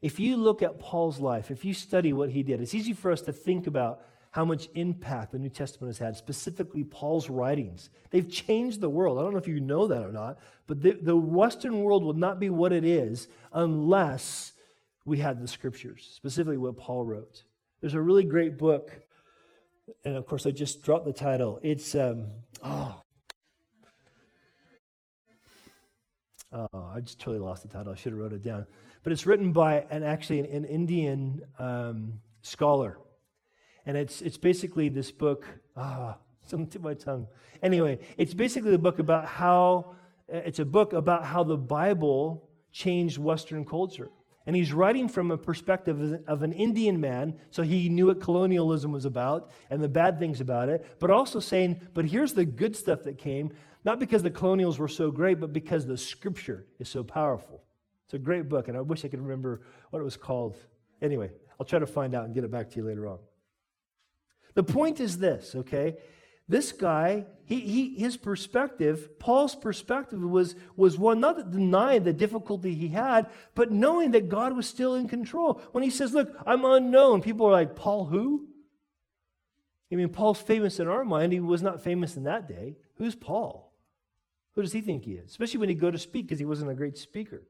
If 0.00 0.20
you 0.20 0.36
look 0.36 0.62
at 0.62 0.78
Paul's 0.78 1.18
life, 1.18 1.50
if 1.50 1.64
you 1.64 1.74
study 1.74 2.12
what 2.12 2.30
he 2.30 2.44
did, 2.44 2.60
it's 2.60 2.74
easy 2.74 2.92
for 2.92 3.10
us 3.10 3.22
to 3.22 3.32
think 3.32 3.66
about 3.66 4.02
how 4.38 4.44
much 4.44 4.68
impact 4.76 5.32
the 5.32 5.38
New 5.40 5.48
Testament 5.48 5.88
has 5.88 5.98
had, 5.98 6.16
specifically 6.16 6.84
Paul's 6.84 7.28
writings. 7.28 7.90
They've 8.10 8.30
changed 8.30 8.80
the 8.80 8.88
world. 8.88 9.18
I 9.18 9.22
don't 9.22 9.32
know 9.32 9.38
if 9.38 9.48
you 9.48 9.58
know 9.58 9.88
that 9.88 10.04
or 10.04 10.12
not, 10.12 10.38
but 10.68 10.80
the, 10.80 10.92
the 10.92 11.16
Western 11.16 11.82
world 11.82 12.04
would 12.04 12.16
not 12.16 12.38
be 12.38 12.48
what 12.48 12.72
it 12.72 12.84
is 12.84 13.26
unless 13.52 14.52
we 15.04 15.18
had 15.18 15.42
the 15.42 15.48
scriptures, 15.48 16.08
specifically 16.14 16.56
what 16.56 16.76
Paul 16.76 17.04
wrote. 17.04 17.42
There's 17.80 17.94
a 17.94 18.00
really 18.00 18.22
great 18.22 18.56
book, 18.56 19.00
and 20.04 20.14
of 20.14 20.24
course, 20.24 20.46
I 20.46 20.52
just 20.52 20.84
dropped 20.84 21.06
the 21.06 21.12
title. 21.12 21.58
It's, 21.64 21.96
um, 21.96 22.28
oh, 22.62 23.02
Oh, 26.52 26.92
I 26.94 27.00
just 27.00 27.18
totally 27.18 27.40
lost 27.40 27.62
the 27.62 27.68
title. 27.68 27.92
I 27.92 27.96
should 27.96 28.12
have 28.12 28.20
wrote 28.20 28.32
it 28.32 28.44
down. 28.44 28.66
But 29.02 29.12
it's 29.12 29.26
written 29.26 29.50
by 29.50 29.84
an 29.90 30.04
actually 30.04 30.38
an, 30.38 30.46
an 30.46 30.64
Indian 30.64 31.42
um, 31.58 32.20
scholar, 32.42 32.98
and 33.88 33.96
it's 33.96 34.20
it's 34.20 34.36
basically 34.36 34.90
this 34.90 35.10
book. 35.10 35.46
Ah, 35.76 36.18
something 36.44 36.68
to 36.68 36.78
my 36.78 36.94
tongue. 36.94 37.26
Anyway, 37.62 37.98
it's 38.16 38.34
basically 38.34 38.70
the 38.70 38.78
book 38.78 38.98
about 38.98 39.26
how 39.26 39.96
it's 40.28 40.58
a 40.58 40.64
book 40.64 40.92
about 40.92 41.24
how 41.24 41.42
the 41.42 41.56
Bible 41.56 42.48
changed 42.70 43.18
Western 43.18 43.64
culture. 43.64 44.10
And 44.46 44.54
he's 44.54 44.72
writing 44.72 45.08
from 45.08 45.30
a 45.30 45.36
perspective 45.36 46.22
of 46.26 46.42
an 46.42 46.52
Indian 46.52 47.00
man, 47.00 47.34
so 47.50 47.62
he 47.62 47.88
knew 47.90 48.06
what 48.06 48.20
colonialism 48.20 48.92
was 48.92 49.04
about 49.04 49.50
and 49.68 49.82
the 49.82 49.88
bad 49.88 50.18
things 50.18 50.40
about 50.40 50.70
it, 50.70 50.86
but 51.00 51.10
also 51.10 51.38
saying, 51.38 51.80
but 51.92 52.06
here's 52.06 52.32
the 52.32 52.46
good 52.46 52.74
stuff 52.74 53.02
that 53.02 53.18
came. 53.18 53.52
Not 53.84 53.98
because 53.98 54.22
the 54.22 54.30
colonials 54.30 54.78
were 54.78 54.88
so 54.88 55.10
great, 55.10 55.38
but 55.38 55.52
because 55.52 55.86
the 55.86 55.98
scripture 55.98 56.66
is 56.78 56.88
so 56.88 57.04
powerful. 57.04 57.62
It's 58.06 58.14
a 58.14 58.18
great 58.18 58.48
book, 58.48 58.68
and 58.68 58.76
I 58.76 58.80
wish 58.80 59.04
I 59.04 59.08
could 59.08 59.20
remember 59.20 59.62
what 59.90 60.00
it 60.00 60.04
was 60.04 60.16
called. 60.16 60.56
Anyway, 61.02 61.30
I'll 61.60 61.66
try 61.66 61.78
to 61.78 61.86
find 61.86 62.14
out 62.14 62.24
and 62.24 62.34
get 62.34 62.44
it 62.44 62.50
back 62.50 62.70
to 62.70 62.76
you 62.76 62.86
later 62.86 63.06
on. 63.06 63.18
The 64.54 64.62
point 64.62 65.00
is 65.00 65.18
this, 65.18 65.54
okay? 65.54 65.96
This 66.48 66.72
guy, 66.72 67.26
he, 67.44 67.60
he, 67.60 67.94
his 67.96 68.16
perspective, 68.16 69.18
Paul's 69.18 69.54
perspective 69.54 70.20
was, 70.20 70.54
was 70.76 70.98
one 70.98 71.20
not 71.20 71.50
denying 71.50 72.04
the 72.04 72.12
difficulty 72.12 72.74
he 72.74 72.88
had, 72.88 73.26
but 73.54 73.70
knowing 73.70 74.12
that 74.12 74.28
God 74.28 74.56
was 74.56 74.66
still 74.66 74.94
in 74.94 75.08
control. 75.08 75.60
When 75.72 75.84
he 75.84 75.90
says, 75.90 76.14
Look, 76.14 76.34
I'm 76.46 76.64
unknown, 76.64 77.20
people 77.20 77.46
are 77.46 77.52
like, 77.52 77.76
Paul 77.76 78.06
who? 78.06 78.48
I 79.92 79.96
mean, 79.96 80.08
Paul's 80.08 80.40
famous 80.40 80.80
in 80.80 80.88
our 80.88 81.04
mind. 81.04 81.32
He 81.32 81.40
was 81.40 81.62
not 81.62 81.82
famous 81.82 82.16
in 82.16 82.24
that 82.24 82.48
day. 82.48 82.76
Who's 82.96 83.14
Paul? 83.14 83.72
Who 84.54 84.62
does 84.62 84.72
he 84.72 84.80
think 84.80 85.04
he 85.04 85.12
is? 85.12 85.30
Especially 85.30 85.60
when 85.60 85.68
he 85.68 85.74
go 85.74 85.90
to 85.90 85.98
speak 85.98 86.26
because 86.26 86.38
he 86.38 86.44
wasn't 86.44 86.70
a 86.70 86.74
great 86.74 86.98
speaker. 86.98 87.42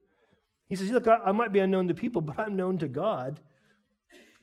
He 0.68 0.76
says, 0.76 0.90
look, 0.90 1.08
I, 1.08 1.16
I, 1.24 1.32
might 1.32 1.52
be 1.52 1.60
unknown 1.60 1.88
to 1.88 1.94
people, 1.94 2.20
but 2.20 2.38
I'm 2.38 2.54
known 2.54 2.78
to 2.78 2.88
God. 2.88 3.40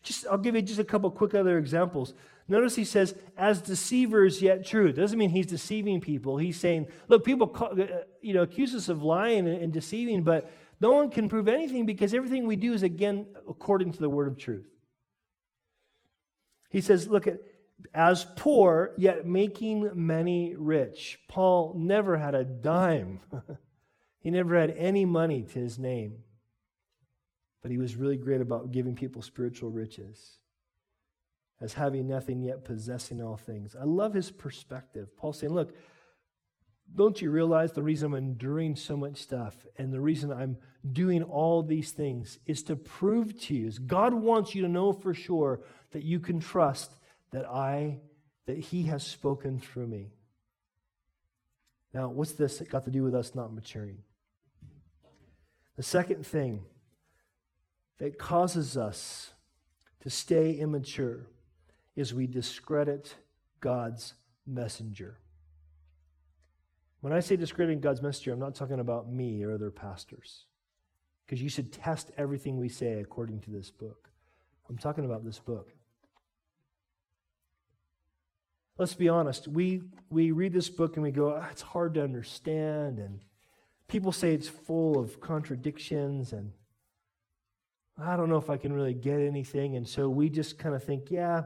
Just, 0.06 0.28
I'll 0.28 0.38
give 0.38 0.56
you 0.56 0.62
just 0.62 0.80
a 0.80 0.84
couple 0.84 1.10
quick 1.12 1.34
other 1.34 1.58
examples. 1.58 2.14
Notice 2.48 2.76
he 2.76 2.86
says, 2.86 3.16
as 3.36 3.60
deceivers 3.60 4.42
yet 4.42 4.66
true. 4.66 4.94
Doesn't 4.94 5.18
mean 5.18 5.32
he's 5.32 5.48
deceiving 5.48 6.00
people. 6.00 6.38
He's 6.38 6.60
saying, 6.60 6.88
look, 7.08 7.26
people 7.26 7.48
call, 7.48 7.82
uh, 7.82 7.86
you 8.22 8.34
know, 8.36 8.44
accuse 8.44 8.76
us 8.76 8.88
of 8.88 9.02
lying 9.02 9.48
and, 9.48 9.62
and 9.62 9.74
deceiving, 9.74 10.22
but 10.22 10.52
no 10.80 10.92
one 10.92 11.10
can 11.10 11.28
prove 11.28 11.48
anything 11.48 11.88
because 11.88 12.14
everything 12.14 12.46
we 12.46 12.56
do 12.56 12.74
is, 12.74 12.84
again, 12.84 13.26
according 13.50 13.94
to 13.94 14.00
the 14.00 14.10
word 14.10 14.28
of 14.28 14.38
truth. 14.38 14.68
He 16.70 16.82
says, 16.82 17.08
look 17.08 17.26
at 17.26 17.40
as 17.94 18.26
poor, 18.36 18.94
yet 18.98 19.26
making 19.26 19.92
many 19.96 20.56
rich. 20.56 21.20
Paul 21.28 21.74
never 21.78 22.18
had 22.18 22.36
a 22.36 22.44
dime, 22.44 23.22
he 24.20 24.30
never 24.30 24.60
had 24.60 24.72
any 24.78 25.06
money 25.06 25.44
to 25.44 25.60
his 25.60 25.80
name. 25.80 26.25
But 27.66 27.72
he 27.72 27.80
was 27.80 27.96
really 27.96 28.16
great 28.16 28.42
about 28.42 28.72
giving 28.72 28.94
people 28.94 29.24
spiritual 29.24 29.72
riches, 29.72 30.38
as 31.60 31.74
having 31.74 32.08
nothing 32.08 32.44
yet 32.44 32.64
possessing 32.64 33.24
all 33.24 33.38
things. 33.38 33.76
I 33.76 33.86
love 33.86 34.14
his 34.14 34.30
perspective. 34.30 35.18
Paul 35.18 35.34
saying, 35.34 35.52
Look, 35.52 35.74
don't 36.94 37.20
you 37.20 37.32
realize 37.32 37.72
the 37.72 37.82
reason 37.82 38.14
I'm 38.14 38.18
enduring 38.20 38.76
so 38.76 38.96
much 38.96 39.18
stuff 39.18 39.66
and 39.80 39.92
the 39.92 40.00
reason 40.00 40.32
I'm 40.32 40.58
doing 40.92 41.24
all 41.24 41.64
these 41.64 41.90
things 41.90 42.38
is 42.46 42.62
to 42.62 42.76
prove 42.76 43.36
to 43.46 43.56
you, 43.56 43.66
is 43.66 43.80
God 43.80 44.14
wants 44.14 44.54
you 44.54 44.62
to 44.62 44.70
know 44.70 44.94
for 44.94 45.16
sure 45.16 45.62
that 45.90 46.04
you 46.04 46.20
can 46.20 46.40
trust 46.40 46.92
that 47.32 47.48
I 47.50 47.98
that 48.46 48.60
he 48.60 48.84
has 48.84 49.02
spoken 49.02 49.60
through 49.60 49.88
me. 49.88 50.12
Now, 51.96 52.10
what's 52.10 52.34
this 52.34 52.62
got 52.70 52.86
to 52.86 52.92
do 52.92 53.02
with 53.02 53.16
us 53.16 53.34
not 53.34 53.56
maturing? 53.56 54.04
The 55.78 55.82
second 55.82 56.28
thing 56.28 56.66
that 57.98 58.18
causes 58.18 58.78
us 58.78 59.32
to 60.02 60.10
stay 60.10 60.52
immature 60.52 61.28
is 61.96 62.14
we 62.14 62.28
discredit 62.28 63.16
God's 63.62 64.14
messenger. 64.46 65.20
When 67.02 67.14
I 67.14 67.20
say 67.20 67.36
discrediting 67.36 67.80
God's 67.80 68.02
messenger, 68.02 68.34
I'm 68.34 68.40
not 68.40 68.56
talking 68.56 68.80
about 68.80 69.12
me 69.12 69.44
or 69.44 69.54
other 69.54 69.72
pastors, 69.72 70.46
because 71.26 71.42
you 71.42 71.50
should 71.50 71.72
test 71.72 72.12
everything 72.18 72.58
we 72.58 72.70
say 72.70 73.00
according 73.00 73.42
to 73.42 73.52
this 73.52 73.72
book. 73.72 74.10
I'm 74.70 74.78
talking 74.78 75.06
about 75.06 75.24
this 75.24 75.40
book. 75.40 75.76
let's 78.78 78.94
be 78.94 79.10
honest, 79.10 79.48
we, 79.48 79.82
we 80.10 80.32
read 80.32 80.54
this 80.54 80.70
book 80.70 80.96
and 80.96 81.04
we 81.04 81.12
go, 81.12 81.36
ah, 81.36 81.48
it's 81.52 81.62
hard 81.62 81.94
to 81.96 82.04
understand. 82.04 83.00
And 83.00 83.22
people 83.88 84.12
say 84.12 84.34
it's 84.34 84.50
full 84.50 85.00
of 85.00 85.22
contradictions. 85.22 86.34
And 86.34 86.52
I 87.98 88.18
don't 88.18 88.30
know 88.30 88.38
if 88.38 88.50
I 88.50 88.58
can 88.58 88.74
really 88.74 88.94
get 88.94 89.20
anything. 89.20 89.76
And 89.76 89.88
so 89.88 90.10
we 90.10 90.30
just 90.30 90.58
kind 90.60 90.76
of 90.76 90.84
think, 90.84 91.10
yeah, 91.10 91.44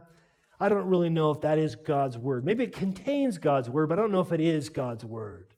I 0.59 0.67
don't 0.67 0.87
really 0.87 1.09
know 1.09 1.31
if 1.31 1.41
that 1.41 1.57
is 1.57 1.75
God's 1.75 2.17
word. 2.17 2.43
Maybe 2.43 2.63
it 2.63 2.73
contains 2.73 3.37
God's 3.37 3.69
word, 3.69 3.87
but 3.89 3.99
I 3.99 4.01
don't 4.01 4.11
know 4.11 4.21
if 4.21 4.31
it 4.31 4.41
is 4.41 4.69
God's 4.69 5.05
word. 5.05 5.53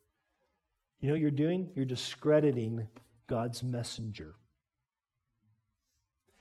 You 0.99 1.07
know 1.07 1.13
what 1.13 1.21
you're 1.21 1.31
doing? 1.31 1.71
You're 1.75 1.85
discrediting 1.85 2.87
God's 3.27 3.63
messenger. 3.63 4.35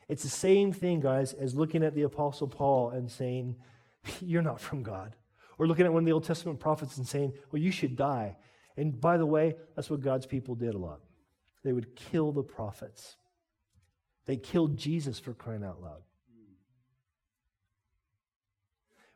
It's 0.08 0.24
the 0.24 0.28
same 0.28 0.72
thing, 0.72 1.00
guys, 1.00 1.32
as 1.32 1.54
looking 1.54 1.84
at 1.84 1.94
the 1.94 2.02
Apostle 2.02 2.48
Paul 2.48 2.90
and 2.90 3.10
saying, 3.10 3.56
You're 4.20 4.42
not 4.42 4.60
from 4.60 4.82
God. 4.82 5.14
Or 5.58 5.66
looking 5.66 5.84
at 5.84 5.92
one 5.92 6.02
of 6.02 6.06
the 6.06 6.12
Old 6.12 6.24
Testament 6.24 6.58
prophets 6.58 6.96
and 6.96 7.06
saying, 7.06 7.34
well, 7.52 7.60
you 7.60 7.70
should 7.70 7.94
die. 7.94 8.38
And 8.78 8.98
by 8.98 9.18
the 9.18 9.26
way, 9.26 9.56
that's 9.76 9.90
what 9.90 10.00
God's 10.00 10.24
people 10.24 10.54
did 10.54 10.74
a 10.74 10.78
lot. 10.78 11.00
They 11.62 11.74
would 11.74 11.94
kill 11.94 12.32
the 12.32 12.42
prophets. 12.42 13.16
They 14.30 14.36
killed 14.36 14.76
Jesus 14.76 15.18
for 15.18 15.34
crying 15.34 15.64
out 15.64 15.82
loud. 15.82 16.02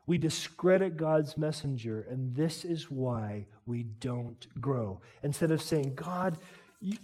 We 0.05 0.17
discredit 0.17 0.97
God's 0.97 1.37
messenger, 1.37 2.05
and 2.09 2.35
this 2.35 2.65
is 2.65 2.91
why 2.91 3.45
we 3.65 3.83
don't 3.83 4.45
grow. 4.59 4.99
Instead 5.23 5.51
of 5.51 5.61
saying, 5.61 5.95
God, 5.95 6.37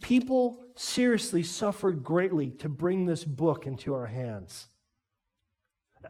people 0.01 0.61
seriously 0.75 1.41
suffered 1.41 2.03
greatly 2.03 2.49
to 2.59 2.67
bring 2.67 3.05
this 3.05 3.23
book 3.23 3.65
into 3.65 3.93
our 3.93 4.07
hands. 4.07 4.67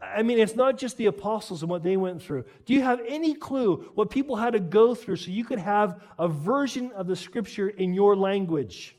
I 0.02 0.24
mean, 0.24 0.40
it's 0.40 0.56
not 0.56 0.78
just 0.78 0.96
the 0.96 1.06
apostles 1.06 1.62
and 1.62 1.70
what 1.70 1.84
they 1.84 1.96
went 1.96 2.20
through. 2.20 2.46
Do 2.66 2.74
you 2.74 2.82
have 2.82 3.00
any 3.06 3.32
clue 3.32 3.88
what 3.94 4.10
people 4.10 4.34
had 4.34 4.54
to 4.54 4.58
go 4.58 4.96
through 4.96 5.16
so 5.18 5.30
you 5.30 5.44
could 5.44 5.60
have 5.60 6.02
a 6.18 6.26
version 6.26 6.90
of 6.96 7.06
the 7.06 7.14
scripture 7.14 7.68
in 7.68 7.94
your 7.94 8.16
language? 8.16 8.96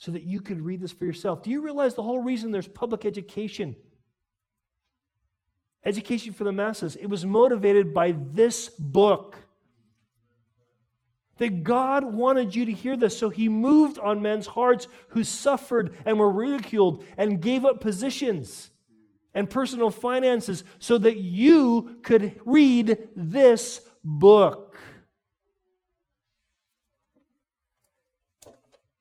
So 0.00 0.10
that 0.10 0.22
you 0.22 0.40
could 0.40 0.62
read 0.62 0.80
this 0.80 0.92
for 0.92 1.04
yourself. 1.04 1.42
Do 1.42 1.50
you 1.50 1.60
realize 1.60 1.94
the 1.94 2.02
whole 2.02 2.20
reason 2.20 2.50
there's 2.50 2.66
public 2.66 3.04
education? 3.04 3.76
Education 5.84 6.32
for 6.32 6.44
the 6.44 6.52
masses. 6.52 6.96
It 6.96 7.06
was 7.06 7.26
motivated 7.26 7.92
by 7.92 8.14
this 8.16 8.70
book. 8.70 9.36
That 11.36 11.64
God 11.64 12.04
wanted 12.04 12.54
you 12.54 12.64
to 12.64 12.72
hear 12.72 12.96
this, 12.96 13.16
so 13.16 13.28
He 13.28 13.50
moved 13.50 13.98
on 13.98 14.22
men's 14.22 14.46
hearts 14.46 14.88
who 15.08 15.22
suffered 15.22 15.94
and 16.06 16.18
were 16.18 16.32
ridiculed 16.32 17.04
and 17.18 17.40
gave 17.40 17.66
up 17.66 17.80
positions 17.80 18.70
and 19.34 19.50
personal 19.50 19.90
finances 19.90 20.64
so 20.78 20.96
that 20.96 21.18
you 21.18 21.98
could 22.02 22.40
read 22.46 23.08
this 23.14 23.82
book. 24.02 24.69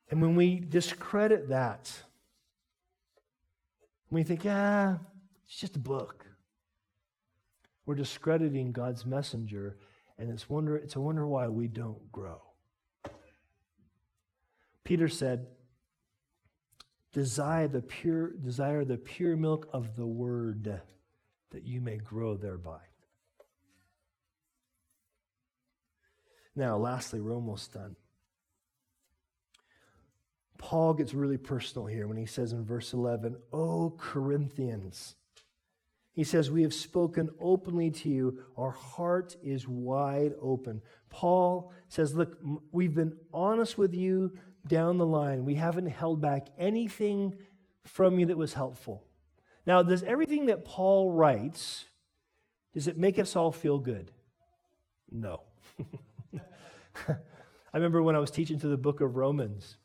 And 0.09 0.21
when 0.21 0.35
we 0.35 0.59
discredit 0.59 1.49
that, 1.49 1.91
we 4.09 4.23
think, 4.23 4.41
ah, 4.47 4.97
it's 5.45 5.59
just 5.59 5.75
a 5.75 5.79
book. 5.79 6.25
We're 7.85 7.95
discrediting 7.95 8.71
God's 8.71 9.05
messenger, 9.05 9.77
and 10.17 10.29
it's, 10.29 10.49
wonder, 10.49 10.75
it's 10.77 10.95
a 10.95 10.99
wonder 10.99 11.27
why 11.27 11.47
we 11.47 11.67
don't 11.67 12.11
grow. 12.11 12.41
Peter 14.83 15.07
said, 15.07 15.45
desire 17.13 17.67
the 17.67 17.81
pure, 17.81 18.31
desire 18.31 18.85
the 18.85 18.97
pure 18.97 19.35
milk 19.35 19.67
of 19.73 19.95
the 19.95 20.05
word 20.07 20.81
that 21.51 21.63
you 21.63 21.81
may 21.81 21.97
grow 21.97 22.35
thereby. 22.35 22.79
Now, 26.55 26.77
lastly, 26.77 27.21
we're 27.21 27.33
almost 27.33 27.73
done. 27.73 27.95
Paul 30.59 30.93
gets 30.93 31.13
really 31.13 31.37
personal 31.37 31.87
here 31.87 32.07
when 32.07 32.17
he 32.17 32.27
says 32.27 32.51
in 32.51 32.63
verse 32.65 32.93
11, 32.93 33.37
O 33.51 33.95
Corinthians. 33.97 35.15
He 36.13 36.25
says, 36.25 36.51
We 36.51 36.63
have 36.63 36.73
spoken 36.73 37.29
openly 37.39 37.89
to 37.91 38.09
you. 38.09 38.43
Our 38.57 38.71
heart 38.71 39.37
is 39.41 39.67
wide 39.67 40.33
open. 40.41 40.81
Paul 41.09 41.71
says, 41.87 42.13
Look, 42.13 42.37
we've 42.71 42.93
been 42.93 43.17
honest 43.33 43.77
with 43.77 43.93
you 43.93 44.37
down 44.67 44.97
the 44.97 45.05
line. 45.05 45.45
We 45.45 45.55
haven't 45.55 45.87
held 45.87 46.21
back 46.21 46.47
anything 46.57 47.37
from 47.85 48.19
you 48.19 48.25
that 48.27 48.37
was 48.37 48.53
helpful. 48.53 49.05
Now, 49.65 49.81
does 49.81 50.03
everything 50.03 50.47
that 50.47 50.65
Paul 50.65 51.11
writes, 51.11 51.85
does 52.73 52.87
it 52.87 52.97
make 52.97 53.17
us 53.17 53.35
all 53.35 53.51
feel 53.51 53.79
good? 53.79 54.11
No. 55.09 55.41
I 57.07 57.15
remember 57.73 58.03
when 58.03 58.15
I 58.15 58.19
was 58.19 58.29
teaching 58.31 58.59
through 58.59 58.71
the 58.71 58.77
book 58.77 58.99
of 58.99 59.15
Romans, 59.15 59.77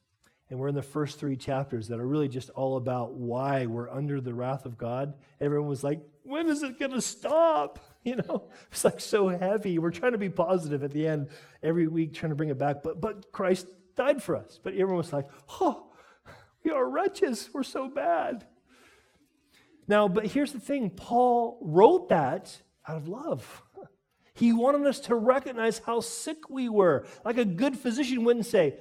and 0.50 0.58
we're 0.58 0.68
in 0.68 0.74
the 0.74 0.82
first 0.82 1.18
three 1.18 1.36
chapters 1.36 1.88
that 1.88 1.98
are 1.98 2.06
really 2.06 2.28
just 2.28 2.50
all 2.50 2.76
about 2.76 3.14
why 3.14 3.66
we're 3.66 3.90
under 3.90 4.20
the 4.20 4.34
wrath 4.34 4.66
of 4.66 4.76
God. 4.76 5.14
Everyone 5.40 5.68
was 5.68 5.82
like, 5.82 6.00
when 6.22 6.48
is 6.48 6.62
it 6.62 6.78
going 6.78 6.92
to 6.92 7.00
stop? 7.00 7.78
You 8.04 8.16
know, 8.16 8.50
it's 8.70 8.84
like 8.84 9.00
so 9.00 9.28
heavy. 9.28 9.78
We're 9.78 9.90
trying 9.90 10.12
to 10.12 10.18
be 10.18 10.28
positive 10.28 10.84
at 10.84 10.90
the 10.90 11.06
end 11.06 11.28
every 11.62 11.86
week, 11.86 12.12
trying 12.12 12.28
to 12.28 12.36
bring 12.36 12.50
it 12.50 12.58
back. 12.58 12.82
But, 12.82 13.00
but 13.00 13.32
Christ 13.32 13.66
died 13.96 14.22
for 14.22 14.36
us. 14.36 14.60
But 14.62 14.74
everyone 14.74 14.98
was 14.98 15.10
like, 15.10 15.26
oh, 15.58 15.86
we 16.62 16.70
are 16.70 16.86
wretches. 16.86 17.48
We're 17.54 17.62
so 17.62 17.88
bad. 17.88 18.44
Now, 19.88 20.06
but 20.06 20.26
here's 20.26 20.52
the 20.52 20.60
thing 20.60 20.90
Paul 20.90 21.58
wrote 21.62 22.10
that 22.10 22.60
out 22.86 22.98
of 22.98 23.08
love. 23.08 23.62
He 24.34 24.52
wanted 24.52 24.86
us 24.86 25.00
to 25.00 25.14
recognize 25.14 25.78
how 25.78 26.00
sick 26.00 26.50
we 26.50 26.68
were. 26.68 27.06
Like 27.24 27.38
a 27.38 27.44
good 27.46 27.74
physician 27.74 28.24
wouldn't 28.24 28.46
say, 28.46 28.76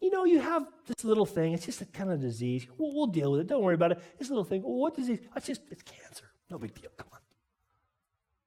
you 0.00 0.10
know, 0.10 0.24
you 0.24 0.40
have 0.40 0.66
this 0.86 1.04
little 1.04 1.26
thing. 1.26 1.52
It's 1.52 1.66
just 1.66 1.80
a 1.80 1.86
kind 1.86 2.10
of 2.10 2.20
disease. 2.20 2.66
We'll, 2.76 2.94
we'll 2.94 3.06
deal 3.06 3.32
with 3.32 3.40
it. 3.40 3.46
Don't 3.48 3.62
worry 3.62 3.74
about 3.74 3.92
it. 3.92 4.18
This 4.18 4.28
little 4.28 4.44
thing. 4.44 4.62
Well, 4.62 4.74
what 4.74 4.94
disease? 4.94 5.20
It's 5.34 5.46
just, 5.46 5.62
it's 5.70 5.82
cancer. 5.82 6.30
No 6.50 6.58
big 6.58 6.74
deal. 6.74 6.90
Come 6.96 7.08
on. 7.12 7.18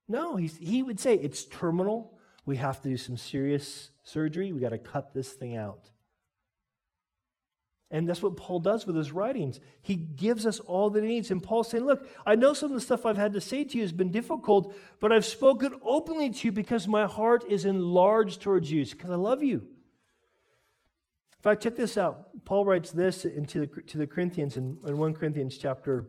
No, 0.08 0.36
he 0.36 0.84
would 0.84 1.00
say 1.00 1.16
it's 1.16 1.46
terminal. 1.46 2.18
We 2.46 2.58
have 2.58 2.82
to 2.82 2.90
do 2.90 2.98
some 2.98 3.18
serious 3.18 3.92
surgery. 4.04 4.52
We 4.52 4.60
got 4.60 4.70
to 4.70 4.78
cut 4.78 5.14
this 5.14 5.32
thing 5.34 5.56
out. 5.56 5.90
And 7.92 8.08
that's 8.08 8.24
what 8.24 8.38
Paul 8.38 8.62
does 8.62 8.88
with 8.88 8.96
his 8.96 9.12
writings. 9.12 9.60
He 9.82 9.96
gives 9.96 10.46
us 10.46 10.62
all 10.62 10.90
that 10.92 11.04
he 11.04 11.10
needs. 11.10 11.30
And 11.30 11.44
Paul's 11.44 11.70
saying, 11.70 11.86
Look, 11.86 12.08
I 12.26 12.36
know 12.36 12.54
some 12.54 12.70
of 12.70 12.76
the 12.76 12.82
stuff 12.82 13.06
I've 13.06 13.18
had 13.18 13.34
to 13.34 13.42
say 13.42 13.66
to 13.66 13.78
you 13.78 13.84
has 13.84 13.92
been 13.92 14.12
difficult, 14.12 14.74
but 15.02 15.12
I've 15.12 15.26
spoken 15.26 15.76
openly 15.84 16.30
to 16.30 16.48
you 16.48 16.52
because 16.54 16.88
my 16.88 17.06
heart 17.06 17.44
is 17.50 17.66
enlarged 17.66 18.42
towards 18.42 18.72
you, 18.72 18.86
because 18.86 19.10
I 19.10 19.16
love 19.16 19.44
you. 19.44 19.68
In 21.42 21.44
fact, 21.44 21.64
check 21.64 21.76
this 21.76 21.98
out. 21.98 22.46
Paul 22.46 22.66
writes 22.66 22.92
this 22.92 23.26
into 23.26 23.62
the, 23.62 23.82
to 23.88 23.98
the 23.98 24.06
Corinthians 24.06 24.58
in, 24.58 24.78
in 24.86 25.00
1 25.00 25.16
Corinthians 25.16 25.58
chapter 25.58 26.06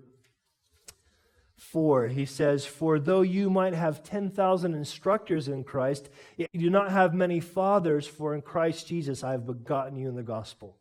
4. 1.56 2.08
He 2.08 2.26
says, 2.26 2.66
For 2.66 2.98
though 2.98 3.22
you 3.22 3.48
might 3.48 3.72
have 3.72 4.04
10,000 4.04 4.74
instructors 4.74 5.48
in 5.48 5.64
Christ, 5.64 6.10
yet 6.36 6.50
you 6.52 6.60
do 6.60 6.68
not 6.68 6.90
have 6.90 7.14
many 7.14 7.40
fathers, 7.40 8.06
for 8.06 8.34
in 8.34 8.42
Christ 8.42 8.86
Jesus 8.86 9.24
I 9.24 9.30
have 9.30 9.46
begotten 9.46 9.96
you 9.96 10.10
in 10.10 10.16
the 10.16 10.22
gospel. 10.22 10.76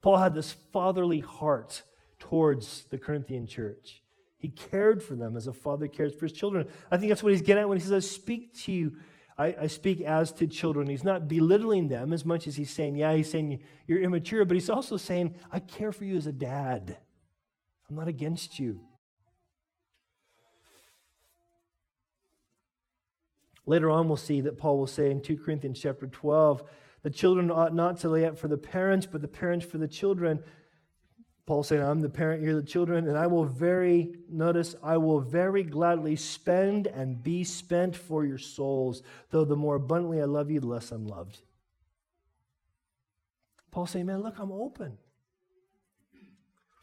Paul 0.00 0.16
had 0.16 0.34
this 0.34 0.52
fatherly 0.72 1.20
heart 1.20 1.82
towards 2.18 2.84
the 2.84 2.96
Corinthian 2.96 3.46
church. 3.46 4.02
He 4.38 4.48
cared 4.48 5.02
for 5.02 5.16
them 5.16 5.36
as 5.36 5.46
a 5.46 5.52
father 5.52 5.86
cares 5.86 6.14
for 6.14 6.24
his 6.24 6.32
children. 6.32 6.66
I 6.90 6.96
think 6.96 7.10
that's 7.10 7.22
what 7.22 7.32
he's 7.32 7.42
getting 7.42 7.60
at 7.60 7.68
when 7.68 7.76
he 7.76 7.84
says, 7.84 7.92
I 7.92 8.08
speak 8.08 8.54
to 8.62 8.72
you 8.72 8.96
I, 9.38 9.54
I, 9.62 9.66
speak 9.66 10.00
as 10.02 10.30
to 10.32 10.46
children. 10.46 10.88
He's 10.88 11.04
not 11.04 11.26
belittling 11.26 11.88
them 11.88 12.12
as 12.12 12.24
much 12.24 12.46
as 12.46 12.56
he's 12.56 12.70
saying, 12.70 12.96
yeah, 12.96 13.14
he's 13.14 13.30
saying 13.30 13.60
you're 13.86 14.02
immature, 14.02 14.44
but 14.44 14.54
he's 14.54 14.70
also 14.70 14.96
saying, 14.96 15.34
I 15.50 15.58
care 15.58 15.90
for 15.90 16.04
you 16.04 16.16
as 16.16 16.26
a 16.26 16.32
dad. 16.32 16.98
I'm 17.88 17.96
not 17.96 18.08
against 18.08 18.58
you. 18.58 18.80
Later 23.64 23.90
on, 23.90 24.08
we'll 24.08 24.16
see 24.16 24.40
that 24.40 24.58
Paul 24.58 24.78
will 24.78 24.86
say 24.86 25.10
in 25.10 25.22
2 25.22 25.38
Corinthians 25.38 25.80
chapter 25.80 26.06
12, 26.06 26.64
the 27.02 27.10
children 27.10 27.50
ought 27.50 27.74
not 27.74 27.98
to 27.98 28.08
lay 28.08 28.24
up 28.24 28.38
for 28.38 28.48
the 28.48 28.58
parents, 28.58 29.06
but 29.06 29.22
the 29.22 29.28
parents 29.28 29.64
for 29.64 29.78
the 29.78 29.88
children. 29.88 30.42
Paul 31.52 31.62
saying, 31.62 31.82
I'm 31.82 32.00
the 32.00 32.08
parent, 32.08 32.42
you're 32.42 32.54
the 32.54 32.62
children, 32.62 33.06
and 33.06 33.18
I 33.18 33.26
will 33.26 33.44
very, 33.44 34.14
notice, 34.30 34.74
I 34.82 34.96
will 34.96 35.20
very 35.20 35.62
gladly 35.62 36.16
spend 36.16 36.86
and 36.86 37.22
be 37.22 37.44
spent 37.44 37.94
for 37.94 38.24
your 38.24 38.38
souls, 38.38 39.02
though 39.28 39.44
the 39.44 39.54
more 39.54 39.74
abundantly 39.74 40.22
I 40.22 40.24
love 40.24 40.50
you, 40.50 40.60
the 40.60 40.66
less 40.66 40.90
I'm 40.90 41.06
loved. 41.06 41.42
Paul 43.70 43.86
saying, 43.86 44.06
Man, 44.06 44.22
look, 44.22 44.38
I'm 44.38 44.50
open. 44.50 44.96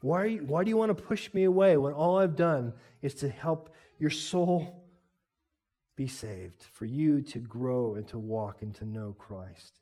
Why, 0.01 0.25
you, 0.25 0.43
why 0.45 0.63
do 0.63 0.69
you 0.69 0.77
want 0.77 0.95
to 0.95 1.03
push 1.03 1.33
me 1.33 1.45
away 1.45 1.75
when 1.75 1.93
all 1.93 2.19
I've 2.19 2.35
done 2.35 2.73
is 3.01 3.15
to 3.15 3.27
help 3.27 3.73
your 3.97 4.11
soul 4.11 4.83
be 5.95 6.05
saved, 6.05 6.61
for 6.61 6.85
you 6.85 7.23
to 7.23 7.39
grow 7.39 7.95
and 7.95 8.07
to 8.09 8.19
walk 8.19 8.61
and 8.61 8.75
to 8.75 8.85
know 8.85 9.15
Christ? 9.17 9.78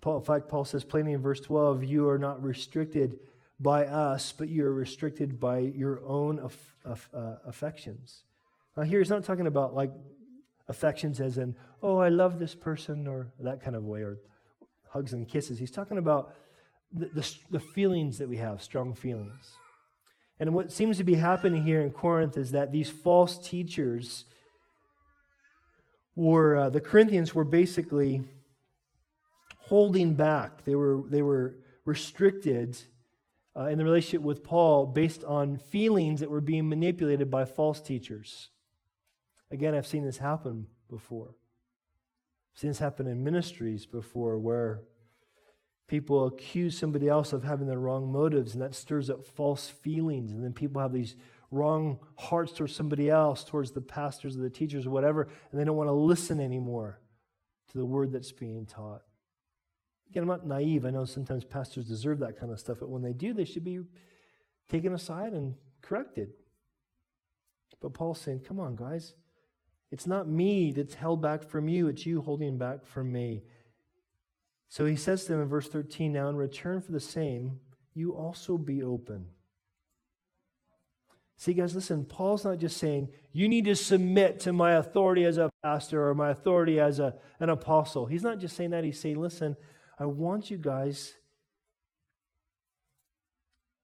Paul, 0.00 0.18
in 0.18 0.24
fact, 0.24 0.48
Paul 0.48 0.64
says 0.64 0.84
plainly 0.84 1.12
in 1.12 1.20
verse 1.20 1.40
12, 1.40 1.84
you 1.84 2.08
are 2.08 2.18
not 2.18 2.42
restricted 2.42 3.18
by 3.58 3.84
us, 3.84 4.32
but 4.32 4.48
you 4.48 4.64
are 4.64 4.72
restricted 4.72 5.38
by 5.38 5.58
your 5.58 6.00
own 6.06 6.40
uh, 6.84 7.34
affections. 7.46 8.22
Now, 8.76 8.84
here 8.84 9.00
he's 9.00 9.10
not 9.10 9.24
talking 9.24 9.46
about 9.46 9.74
like 9.74 9.92
affections 10.68 11.20
as 11.20 11.36
in, 11.36 11.54
oh, 11.82 11.98
I 11.98 12.08
love 12.08 12.38
this 12.38 12.54
person, 12.54 13.06
or 13.06 13.32
that 13.40 13.62
kind 13.62 13.76
of 13.76 13.84
way, 13.84 14.00
or 14.00 14.18
hugs 14.88 15.12
and 15.12 15.28
kisses. 15.28 15.58
He's 15.58 15.70
talking 15.70 15.98
about 15.98 16.34
the, 16.92 17.06
the, 17.06 17.34
the 17.50 17.60
feelings 17.60 18.18
that 18.18 18.28
we 18.28 18.38
have, 18.38 18.62
strong 18.62 18.94
feelings. 18.94 19.52
And 20.38 20.54
what 20.54 20.72
seems 20.72 20.96
to 20.96 21.04
be 21.04 21.14
happening 21.14 21.62
here 21.62 21.82
in 21.82 21.90
Corinth 21.90 22.38
is 22.38 22.52
that 22.52 22.72
these 22.72 22.88
false 22.88 23.36
teachers 23.36 24.24
were, 26.16 26.56
uh, 26.56 26.70
the 26.70 26.80
Corinthians 26.80 27.34
were 27.34 27.44
basically 27.44 28.22
holding 29.70 30.14
back. 30.14 30.64
They 30.64 30.74
were, 30.74 31.04
they 31.08 31.22
were 31.22 31.54
restricted 31.84 32.76
uh, 33.56 33.66
in 33.66 33.78
the 33.78 33.84
relationship 33.84 34.20
with 34.20 34.42
Paul 34.42 34.84
based 34.84 35.22
on 35.22 35.58
feelings 35.58 36.18
that 36.18 36.28
were 36.28 36.40
being 36.40 36.68
manipulated 36.68 37.30
by 37.30 37.44
false 37.44 37.80
teachers. 37.80 38.50
Again, 39.52 39.76
I've 39.76 39.86
seen 39.86 40.04
this 40.04 40.18
happen 40.18 40.66
before. 40.88 41.36
I've 42.52 42.60
seen 42.60 42.70
this 42.70 42.80
happen 42.80 43.06
in 43.06 43.22
ministries 43.22 43.86
before 43.86 44.40
where 44.40 44.82
people 45.86 46.26
accuse 46.26 46.76
somebody 46.76 47.08
else 47.08 47.32
of 47.32 47.44
having 47.44 47.68
the 47.68 47.78
wrong 47.78 48.10
motives, 48.10 48.54
and 48.54 48.62
that 48.62 48.74
stirs 48.74 49.08
up 49.08 49.24
false 49.24 49.68
feelings. 49.68 50.32
And 50.32 50.42
then 50.42 50.52
people 50.52 50.82
have 50.82 50.92
these 50.92 51.14
wrong 51.52 52.00
hearts 52.16 52.52
towards 52.52 52.74
somebody 52.74 53.08
else, 53.08 53.44
towards 53.44 53.70
the 53.70 53.80
pastors 53.80 54.36
or 54.36 54.40
the 54.40 54.50
teachers 54.50 54.84
or 54.84 54.90
whatever, 54.90 55.28
and 55.52 55.60
they 55.60 55.64
don't 55.64 55.76
want 55.76 55.88
to 55.88 55.92
listen 55.92 56.40
anymore 56.40 57.00
to 57.70 57.78
the 57.78 57.86
word 57.86 58.10
that's 58.10 58.32
being 58.32 58.66
taught. 58.66 59.02
Again, 60.10 60.24
I'm 60.24 60.28
not 60.28 60.46
naive. 60.46 60.84
I 60.84 60.90
know 60.90 61.04
sometimes 61.04 61.44
pastors 61.44 61.86
deserve 61.86 62.18
that 62.18 62.38
kind 62.38 62.50
of 62.50 62.58
stuff, 62.58 62.78
but 62.80 62.88
when 62.88 63.02
they 63.02 63.12
do, 63.12 63.32
they 63.32 63.44
should 63.44 63.64
be 63.64 63.80
taken 64.68 64.92
aside 64.92 65.32
and 65.32 65.54
corrected. 65.82 66.30
But 67.80 67.94
Paul's 67.94 68.20
saying, 68.20 68.40
come 68.40 68.58
on, 68.60 68.76
guys. 68.76 69.14
It's 69.92 70.06
not 70.06 70.28
me 70.28 70.72
that's 70.72 70.94
held 70.94 71.22
back 71.22 71.48
from 71.48 71.68
you, 71.68 71.88
it's 71.88 72.06
you 72.06 72.22
holding 72.22 72.58
back 72.58 72.84
from 72.84 73.10
me. 73.10 73.42
So 74.68 74.84
he 74.84 74.94
says 74.94 75.24
to 75.24 75.32
them 75.32 75.42
in 75.42 75.48
verse 75.48 75.68
13 75.68 76.12
now, 76.12 76.28
in 76.28 76.36
return 76.36 76.80
for 76.80 76.92
the 76.92 77.00
same, 77.00 77.58
you 77.94 78.12
also 78.12 78.56
be 78.56 78.82
open. 78.82 79.26
See, 81.36 81.54
guys, 81.54 81.74
listen, 81.74 82.04
Paul's 82.04 82.44
not 82.44 82.58
just 82.58 82.76
saying, 82.76 83.08
you 83.32 83.48
need 83.48 83.64
to 83.64 83.74
submit 83.74 84.40
to 84.40 84.52
my 84.52 84.72
authority 84.72 85.24
as 85.24 85.38
a 85.38 85.50
pastor 85.62 86.06
or 86.06 86.14
my 86.14 86.30
authority 86.30 86.78
as 86.78 86.98
a, 87.00 87.14
an 87.40 87.48
apostle. 87.48 88.06
He's 88.06 88.22
not 88.22 88.38
just 88.38 88.56
saying 88.56 88.70
that. 88.70 88.84
He's 88.84 89.00
saying, 89.00 89.18
listen, 89.18 89.56
I 90.00 90.06
want 90.06 90.50
you 90.50 90.56
guys, 90.56 91.14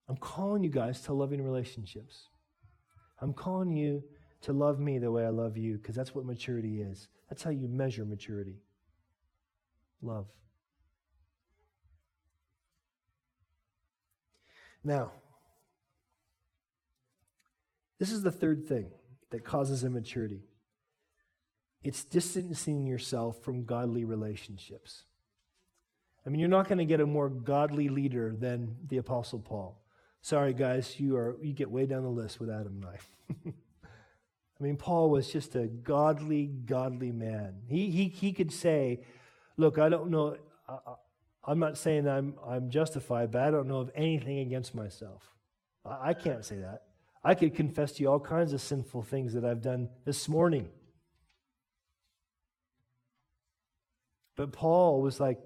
I'm 0.08 0.16
calling 0.16 0.64
you 0.64 0.70
guys 0.70 1.02
to 1.02 1.12
loving 1.12 1.44
relationships. 1.44 2.28
I'm 3.20 3.34
calling 3.34 3.76
you 3.76 4.02
to 4.42 4.54
love 4.54 4.80
me 4.80 4.98
the 4.98 5.10
way 5.10 5.26
I 5.26 5.28
love 5.28 5.58
you 5.58 5.76
because 5.76 5.94
that's 5.94 6.14
what 6.14 6.24
maturity 6.24 6.80
is. 6.80 7.08
That's 7.28 7.42
how 7.42 7.50
you 7.50 7.68
measure 7.68 8.06
maturity 8.06 8.56
love. 10.00 10.26
Now, 14.82 15.10
this 17.98 18.10
is 18.10 18.22
the 18.22 18.30
third 18.30 18.66
thing 18.66 18.90
that 19.30 19.44
causes 19.44 19.84
immaturity 19.84 20.44
it's 21.82 22.04
distancing 22.04 22.84
yourself 22.84 23.44
from 23.44 23.64
godly 23.64 24.04
relationships. 24.04 25.04
I 26.26 26.30
mean, 26.30 26.40
you're 26.40 26.48
not 26.48 26.66
going 26.66 26.78
to 26.78 26.84
get 26.84 27.00
a 27.00 27.06
more 27.06 27.28
godly 27.28 27.88
leader 27.88 28.34
than 28.36 28.76
the 28.88 28.96
Apostle 28.96 29.38
Paul. 29.38 29.80
Sorry, 30.22 30.52
guys, 30.52 30.98
you 30.98 31.16
are 31.16 31.36
you 31.40 31.52
get 31.52 31.70
way 31.70 31.86
down 31.86 32.02
the 32.02 32.08
list 32.08 32.40
with 32.40 32.50
Adam 32.50 32.82
and 32.82 32.86
I. 32.86 33.50
I 34.58 34.62
mean, 34.64 34.76
Paul 34.76 35.10
was 35.10 35.30
just 35.30 35.54
a 35.54 35.66
godly, 35.66 36.46
godly 36.46 37.12
man. 37.12 37.60
He, 37.68 37.90
he, 37.90 38.08
he 38.08 38.32
could 38.32 38.52
say, 38.52 39.02
Look, 39.56 39.78
I 39.78 39.88
don't 39.88 40.10
know, 40.10 40.36
I, 40.68 40.78
I'm 41.44 41.58
not 41.58 41.78
saying 41.78 42.08
I'm, 42.08 42.34
I'm 42.46 42.70
justified, 42.70 43.30
but 43.30 43.42
I 43.42 43.50
don't 43.50 43.68
know 43.68 43.78
of 43.80 43.90
anything 43.94 44.40
against 44.40 44.74
myself. 44.74 45.22
I, 45.84 46.08
I 46.10 46.14
can't 46.14 46.44
say 46.44 46.56
that. 46.56 46.82
I 47.22 47.34
could 47.34 47.54
confess 47.54 47.92
to 47.92 48.02
you 48.02 48.10
all 48.10 48.20
kinds 48.20 48.52
of 48.52 48.60
sinful 48.60 49.02
things 49.02 49.34
that 49.34 49.44
I've 49.44 49.62
done 49.62 49.90
this 50.04 50.28
morning. 50.28 50.68
But 54.36 54.52
Paul 54.52 55.00
was 55.00 55.20
like, 55.20 55.38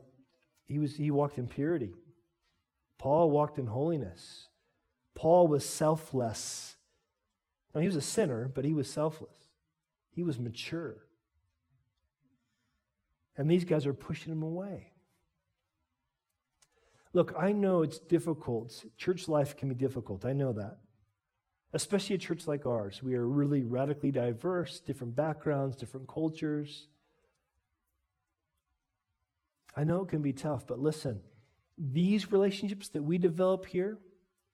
he, 0.70 0.78
was, 0.78 0.94
he 0.94 1.10
walked 1.10 1.36
in 1.36 1.48
purity. 1.48 1.94
Paul 2.96 3.30
walked 3.30 3.58
in 3.58 3.66
holiness. 3.66 4.46
Paul 5.16 5.48
was 5.48 5.68
selfless. 5.68 6.76
Now, 7.74 7.80
he 7.80 7.88
was 7.88 7.96
a 7.96 8.00
sinner, 8.00 8.48
but 8.54 8.64
he 8.64 8.72
was 8.72 8.88
selfless. 8.88 9.34
He 10.12 10.22
was 10.22 10.38
mature. 10.38 10.94
And 13.36 13.50
these 13.50 13.64
guys 13.64 13.84
are 13.84 13.92
pushing 13.92 14.32
him 14.32 14.44
away. 14.44 14.92
Look, 17.12 17.34
I 17.36 17.50
know 17.50 17.82
it's 17.82 17.98
difficult. 17.98 18.84
Church 18.96 19.26
life 19.26 19.56
can 19.56 19.68
be 19.68 19.74
difficult. 19.74 20.24
I 20.24 20.34
know 20.34 20.52
that. 20.52 20.76
Especially 21.72 22.14
a 22.14 22.18
church 22.18 22.46
like 22.46 22.64
ours. 22.64 23.02
We 23.02 23.16
are 23.16 23.26
really 23.26 23.64
radically 23.64 24.12
diverse, 24.12 24.78
different 24.78 25.16
backgrounds, 25.16 25.74
different 25.74 26.06
cultures. 26.06 26.86
I 29.76 29.84
know 29.84 30.02
it 30.02 30.08
can 30.08 30.22
be 30.22 30.32
tough, 30.32 30.66
but 30.66 30.78
listen, 30.78 31.20
these 31.78 32.30
relationships 32.32 32.88
that 32.88 33.02
we 33.02 33.18
develop 33.18 33.66
here, 33.66 33.98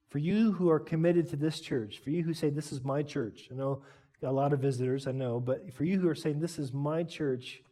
for 0.08 0.18
you 0.18 0.52
who 0.52 0.70
are 0.70 0.78
committed 0.78 1.28
to 1.30 1.36
this 1.36 1.60
church, 1.60 1.98
for 1.98 2.10
you 2.10 2.22
who 2.22 2.34
say, 2.34 2.50
This 2.50 2.72
is 2.72 2.84
my 2.84 3.02
church, 3.02 3.48
I 3.50 3.54
know 3.54 3.82
a 4.22 4.32
lot 4.32 4.52
of 4.52 4.60
visitors, 4.60 5.06
I 5.06 5.12
know, 5.12 5.40
but 5.40 5.72
for 5.74 5.84
you 5.84 5.98
who 5.98 6.08
are 6.08 6.14
saying, 6.14 6.40
This 6.40 6.58
is 6.58 6.72
my 6.72 7.02
church, 7.02 7.62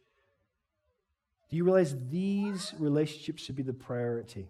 do 1.49 1.55
you 1.55 1.63
realize 1.63 1.95
these 2.09 2.73
relationships 2.79 3.43
should 3.43 3.55
be 3.55 3.63
the 3.63 3.73
priority? 3.73 4.49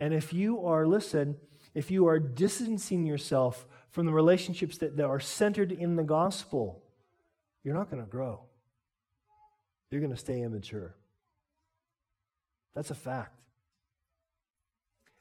And 0.00 0.12
if 0.12 0.32
you 0.32 0.66
are, 0.66 0.86
listen, 0.86 1.36
if 1.74 1.90
you 1.90 2.08
are 2.08 2.18
distancing 2.18 3.06
yourself 3.06 3.66
from 3.90 4.06
the 4.06 4.12
relationships 4.12 4.78
that, 4.78 4.96
that 4.96 5.04
are 5.06 5.20
centered 5.20 5.70
in 5.70 5.96
the 5.96 6.02
gospel, 6.02 6.82
you're 7.62 7.74
not 7.74 7.90
going 7.90 8.02
to 8.02 8.10
grow. 8.10 8.40
You're 9.92 10.00
going 10.00 10.10
to 10.12 10.18
stay 10.18 10.40
immature. 10.40 10.94
That's 12.74 12.90
a 12.90 12.94
fact. 12.94 13.38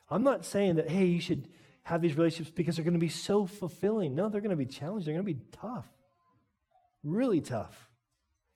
I'm 0.09 0.23
not 0.23 0.45
saying 0.45 0.75
that, 0.75 0.89
hey, 0.89 1.05
you 1.05 1.19
should 1.19 1.49
have 1.83 2.01
these 2.01 2.17
relationships 2.17 2.55
because 2.55 2.77
they're 2.77 2.85
going 2.85 2.93
to 2.93 2.99
be 2.99 3.09
so 3.09 3.45
fulfilling. 3.45 4.15
No, 4.15 4.29
they're 4.29 4.41
going 4.41 4.51
to 4.51 4.55
be 4.55 4.65
challenging. 4.65 5.13
They're 5.13 5.21
going 5.21 5.35
to 5.35 5.41
be 5.41 5.45
tough. 5.51 5.85
Really 7.03 7.41
tough. 7.41 7.89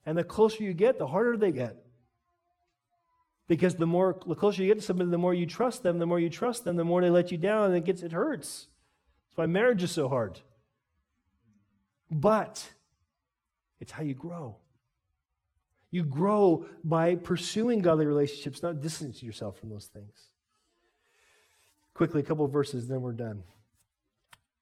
And 0.05 0.17
the 0.17 0.23
closer 0.23 0.63
you 0.63 0.73
get, 0.73 0.99
the 0.99 1.07
harder 1.07 1.35
they 1.35 1.51
get. 1.51 1.83
Because 3.47 3.75
the 3.75 3.85
more 3.85 4.17
the 4.25 4.35
closer 4.35 4.63
you 4.63 4.69
get 4.69 4.79
to 4.79 4.85
somebody, 4.85 5.09
the 5.09 5.17
more 5.17 5.33
you 5.33 5.45
trust 5.45 5.83
them, 5.83 5.99
the 5.99 6.05
more 6.05 6.19
you 6.19 6.29
trust 6.29 6.63
them, 6.63 6.77
the 6.77 6.83
more 6.83 7.01
they 7.01 7.09
let 7.09 7.31
you 7.31 7.37
down, 7.37 7.65
and 7.65 7.75
it 7.75 7.85
gets 7.85 8.01
it 8.01 8.11
hurts. 8.11 8.67
That's 9.29 9.37
why 9.37 9.45
marriage 9.45 9.83
is 9.83 9.91
so 9.91 10.09
hard. 10.09 10.39
But 12.09 12.71
it's 13.79 13.91
how 13.91 14.03
you 14.03 14.13
grow. 14.13 14.57
You 15.91 16.03
grow 16.03 16.65
by 16.83 17.15
pursuing 17.15 17.79
godly 17.79 18.05
relationships, 18.05 18.61
not 18.61 18.81
distancing 18.81 19.25
yourself 19.25 19.57
from 19.57 19.69
those 19.69 19.85
things. 19.85 20.29
Quickly, 21.93 22.21
a 22.21 22.25
couple 22.25 22.45
of 22.45 22.51
verses, 22.51 22.87
then 22.87 23.01
we're 23.01 23.13
done. 23.13 23.43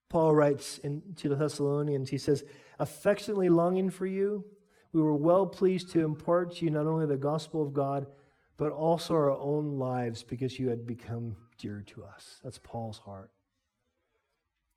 Paul 0.09 0.35
writes 0.35 0.77
in, 0.79 1.01
to 1.15 1.29
the 1.29 1.35
Thessalonians, 1.35 2.09
he 2.09 2.19
says, 2.19 2.43
affectionately 2.77 3.49
longing 3.49 3.89
for 3.89 4.05
you, 4.05 4.45
we 4.91 5.01
were 5.01 5.15
well 5.15 5.47
pleased 5.47 5.91
to 5.93 6.05
impart 6.05 6.55
to 6.55 6.65
you 6.65 6.71
not 6.71 6.85
only 6.85 7.07
the 7.07 7.17
gospel 7.17 7.63
of 7.63 7.73
God, 7.73 8.05
but 8.57 8.71
also 8.71 9.15
our 9.15 9.31
own 9.31 9.79
lives 9.79 10.21
because 10.21 10.59
you 10.59 10.69
had 10.69 10.85
become 10.85 11.35
dear 11.57 11.83
to 11.87 12.03
us. 12.03 12.39
That's 12.43 12.59
Paul's 12.59 12.99
heart. 12.99 13.31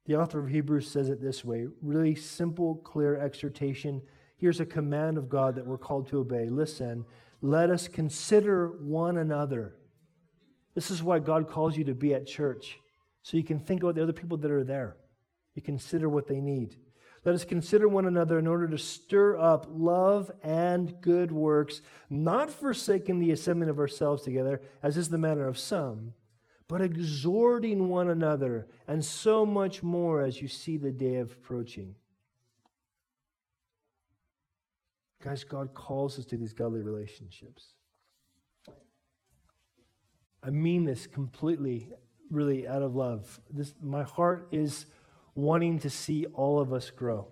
The 0.07 0.16
author 0.16 0.38
of 0.38 0.49
Hebrews 0.49 0.88
says 0.88 1.11
it 1.11 1.20
this 1.20 1.44
way 1.44 1.66
really 1.82 2.14
simple, 2.14 2.76
clear 2.76 3.16
exhortation. 3.16 4.01
Here's 4.37 4.61
a 4.61 4.66
command 4.66 5.18
of 5.18 5.28
God 5.28 5.57
that 5.57 5.66
we're 5.66 5.78
called 5.78 6.09
to 6.09 6.18
obey. 6.18 6.49
Listen, 6.49 7.05
let 7.41 7.70
us 7.70 7.89
consider 7.89 8.68
one 8.68 9.16
another 9.16 9.74
this 10.76 10.91
is 10.91 11.03
why 11.03 11.20
God 11.20 11.49
calls 11.49 11.74
you 11.74 11.84
to 11.84 11.95
be 11.95 12.12
at 12.12 12.26
church, 12.26 12.78
so 13.22 13.39
you 13.39 13.43
can 13.43 13.59
think 13.59 13.82
about 13.82 13.95
the 13.95 14.03
other 14.03 14.12
people 14.12 14.37
that 14.37 14.51
are 14.51 14.62
there. 14.62 14.99
You 15.55 15.62
consider 15.62 16.07
what 16.07 16.28
they 16.28 16.39
need. 16.39 16.76
Let 17.24 17.34
us 17.34 17.47
consider 17.47 17.89
one 17.89 18.05
another 18.05 18.39
in 18.39 18.47
order 18.47 18.68
to 18.68 18.76
stir 18.76 19.39
up 19.39 19.66
love 19.70 20.30
and 20.43 21.01
good 21.01 21.32
works, 21.32 21.80
not 22.11 22.51
forsaking 22.51 23.18
the 23.18 23.30
assembling 23.30 23.70
of 23.70 23.78
ourselves 23.78 24.22
together, 24.22 24.61
as 24.82 24.99
is 24.99 25.09
the 25.09 25.16
manner 25.16 25.49
of 25.49 25.59
some, 25.59 26.12
but 26.68 26.82
exhorting 26.82 27.89
one 27.89 28.11
another, 28.11 28.68
and 28.87 29.03
so 29.03 29.47
much 29.47 29.82
more 29.82 30.20
as 30.20 30.43
you 30.43 30.47
see 30.47 30.76
the 30.76 30.93
day 30.93 31.16
of 31.16 31.32
approaching. 31.32 31.95
Guys, 35.26 35.42
God 35.42 35.74
calls 35.74 36.20
us 36.20 36.24
to 36.26 36.36
these 36.36 36.52
godly 36.52 36.82
relationships. 36.82 37.72
I 40.40 40.50
mean 40.50 40.84
this 40.84 41.08
completely, 41.08 41.88
really 42.30 42.68
out 42.68 42.80
of 42.80 42.94
love. 42.94 43.40
This, 43.50 43.74
my 43.82 44.04
heart 44.04 44.46
is 44.52 44.86
wanting 45.34 45.80
to 45.80 45.90
see 45.90 46.26
all 46.26 46.60
of 46.60 46.72
us 46.72 46.90
grow. 46.90 47.26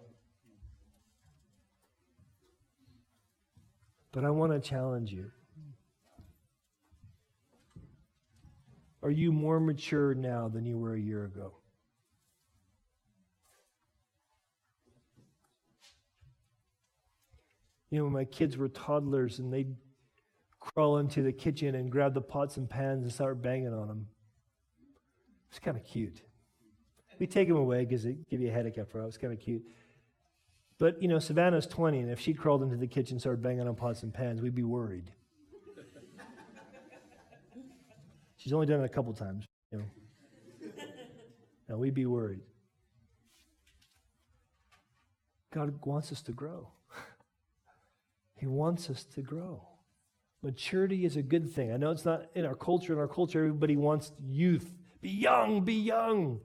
But 4.11 4.24
I 4.24 4.30
want 4.30 4.51
to 4.51 4.59
challenge 4.59 5.12
you. 5.12 5.30
Are 9.05 9.11
you 9.12 9.30
more 9.30 9.61
mature 9.61 10.14
now 10.14 10.49
than 10.49 10.64
you 10.64 10.78
were 10.78 10.95
a 10.95 11.01
year 11.01 11.26
ago? 11.26 11.59
You 17.95 18.01
know, 18.01 18.05
when 18.07 18.12
my 18.12 18.24
kids 18.24 18.57
were 18.57 18.66
toddlers 18.66 19.38
and 19.38 19.53
they'd 19.53 19.72
crawl 20.59 20.99
into 20.99 21.22
the 21.22 21.30
kitchen 21.30 21.76
and 21.76 21.92
grab 21.92 22.12
the 22.12 22.20
pots 22.20 22.57
and 22.57 22.68
pans 22.68 23.05
and 23.05 23.12
start 23.12 23.40
banging 23.40 23.72
on 23.72 23.86
them. 23.86 24.09
It's 25.49 25.61
kind 25.61 25.76
of 25.76 25.84
cute. 25.84 26.20
We 27.20 27.28
take 27.28 27.47
them 27.47 27.57
away 27.57 27.84
because 27.84 28.05
it 28.05 28.28
give 28.28 28.40
you 28.40 28.49
a 28.49 28.51
headache 28.51 28.78
after 28.78 28.99
a 28.99 29.03
while. 29.03 29.09
It's 29.09 29.16
kind 29.16 29.32
of 29.32 29.38
cute. 29.38 29.62
But, 30.76 31.01
you 31.01 31.07
know, 31.07 31.20
Savannah's 31.20 31.68
20, 31.68 32.01
and 32.01 32.11
if 32.11 32.18
she 32.18 32.34
crawled 32.34 32.64
into 32.64 32.76
the 32.76 32.88
kitchen 32.88 33.14
and 33.14 33.20
started 33.20 33.45
banging 33.45 33.68
on 33.68 33.76
pots 33.76 34.03
and 34.03 34.12
pans, 34.12 34.42
we'd 34.42 34.57
be 34.57 34.64
worried. 34.64 35.12
She's 38.38 38.53
only 38.53 38.66
done 38.66 38.80
it 38.80 38.86
a 38.86 38.88
couple 38.88 39.12
times, 39.12 39.45
you 39.70 39.78
know. 39.78 39.84
Now 41.68 41.76
we'd 41.76 41.95
be 41.95 42.07
worried. 42.07 42.40
God 45.53 45.78
wants 45.86 46.11
us 46.11 46.22
to 46.22 46.32
grow. 46.32 46.74
He 48.45 48.49
wants 48.49 48.90
us 48.90 49.05
to 49.14 49.22
grow. 49.22 49.62
Maturity 50.42 51.07
is 51.07 51.16
a 51.16 51.22
good 51.22 51.51
thing. 51.51 51.72
I 51.72 51.78
know 51.78 51.92
it's 51.92 52.05
not 52.05 52.26
in 52.34 52.45
our 52.45 52.55
culture. 52.55 52.92
In 52.92 52.99
our 52.99 53.09
culture, 53.09 53.38
everybody 53.38 53.74
wants 53.74 54.12
youth. 54.22 54.70
Be 55.01 55.09
young, 55.09 55.64
be 55.64 55.72
young. 55.72 56.40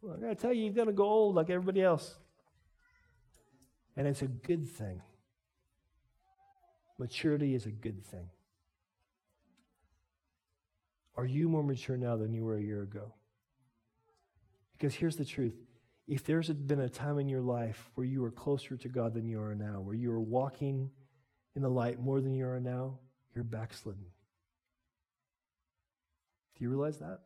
Well, 0.00 0.14
I 0.16 0.20
gotta 0.20 0.36
tell 0.36 0.52
you, 0.52 0.66
you've 0.66 0.76
got 0.76 0.84
to 0.84 0.92
go 0.92 1.02
old 1.02 1.34
like 1.34 1.50
everybody 1.50 1.82
else. 1.82 2.14
And 3.96 4.06
it's 4.06 4.22
a 4.22 4.28
good 4.28 4.68
thing. 4.68 5.02
Maturity 6.96 7.56
is 7.56 7.66
a 7.66 7.72
good 7.72 8.06
thing. 8.06 8.28
Are 11.16 11.26
you 11.26 11.48
more 11.48 11.64
mature 11.64 11.96
now 11.96 12.16
than 12.18 12.32
you 12.32 12.44
were 12.44 12.56
a 12.56 12.62
year 12.62 12.82
ago? 12.82 13.14
Because 14.78 14.94
here's 14.94 15.16
the 15.16 15.24
truth. 15.24 15.56
If 16.06 16.24
there's 16.24 16.50
been 16.50 16.78
a 16.78 16.88
time 16.88 17.18
in 17.18 17.28
your 17.28 17.42
life 17.42 17.90
where 17.96 18.06
you 18.06 18.20
were 18.20 18.30
closer 18.30 18.76
to 18.76 18.88
God 18.88 19.12
than 19.12 19.26
you 19.26 19.40
are 19.40 19.56
now, 19.56 19.80
where 19.80 19.96
you 19.96 20.12
are 20.12 20.20
walking 20.20 20.88
in 21.56 21.62
the 21.62 21.68
light 21.68 22.00
more 22.00 22.20
than 22.20 22.34
you 22.34 22.46
are 22.46 22.60
now, 22.60 22.98
you're 23.34 23.44
backslidden. 23.44 24.04
Do 26.56 26.64
you 26.64 26.70
realize 26.70 26.98
that? 26.98 27.20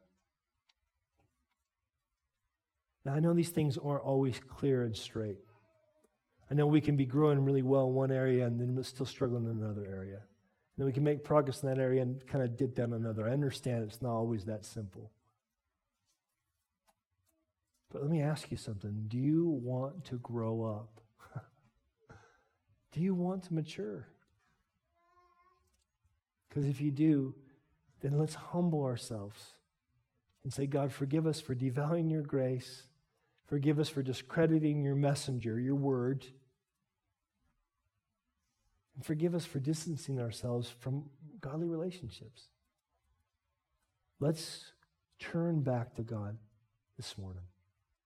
Now, 3.05 3.15
I 3.15 3.21
know 3.21 3.35
these 3.35 3.51
things 3.51 3.77
aren't 3.77 4.05
always 4.05 4.41
clear 4.49 4.85
and 4.85 4.97
straight. 4.97 5.39
I 6.51 6.55
know 6.55 6.67
we 6.67 6.81
can 6.81 6.97
be 6.97 7.05
growing 7.05 7.45
really 7.45 7.63
well 7.63 7.89
in 7.89 7.95
one 7.95 8.11
area 8.11 8.47
and 8.47 8.61
then 8.61 8.83
still 8.85 9.07
struggling 9.07 9.45
in 9.45 9.63
another 9.63 9.87
area. 9.87 10.17
And 10.17 10.79
then 10.79 10.87
we 10.87 10.93
can 10.93 11.05
make 11.05 11.25
progress 11.25 11.63
in 11.63 11.69
that 11.69 11.79
area 11.79 12.03
and 12.03 12.27
kind 12.27 12.45
of 12.45 12.57
dip 12.57 12.75
down 12.75 12.93
another. 12.93 13.29
I 13.29 13.33
understand 13.33 13.85
it's 13.85 14.03
not 14.03 14.15
always 14.15 14.45
that 14.47 14.65
simple. 14.65 15.11
But 17.93 18.03
let 18.03 18.11
me 18.11 18.23
ask 18.23 18.51
you 18.51 18.57
something. 18.57 19.05
Do 19.07 19.19
you 19.19 19.49
want 19.49 20.05
to 20.07 20.17
grow 20.17 20.65
up? 20.65 21.01
do 22.93 23.01
you 23.01 23.15
want 23.15 23.45
to 23.45 23.55
mature? 23.55 24.09
Because 26.55 26.69
if 26.69 26.81
you 26.81 26.93
do, 26.93 27.35
then 28.01 28.17
let's 28.17 28.35
humble 28.35 28.85
ourselves 28.85 29.55
and 30.45 30.53
say, 30.53 30.67
God, 30.67 30.93
forgive 30.93 31.27
us 31.27 31.41
for 31.41 31.53
devaluing 31.53 32.13
your 32.13 32.23
grace. 32.23 32.85
Forgive 33.47 33.81
us 33.81 33.89
for 33.89 34.03
discrediting 34.03 34.85
your 34.85 34.95
messenger, 34.95 35.59
your 35.59 35.75
word. 35.75 36.25
And 38.95 39.05
forgive 39.05 39.35
us 39.35 39.45
for 39.45 39.59
distancing 39.59 40.21
ourselves 40.21 40.73
from 40.79 41.07
godly 41.41 41.67
relationships. 41.67 42.45
Let's 44.21 44.67
turn 45.19 45.63
back 45.63 45.97
to 45.97 46.03
God 46.03 46.39
this 46.97 47.19
morning. 47.19 47.43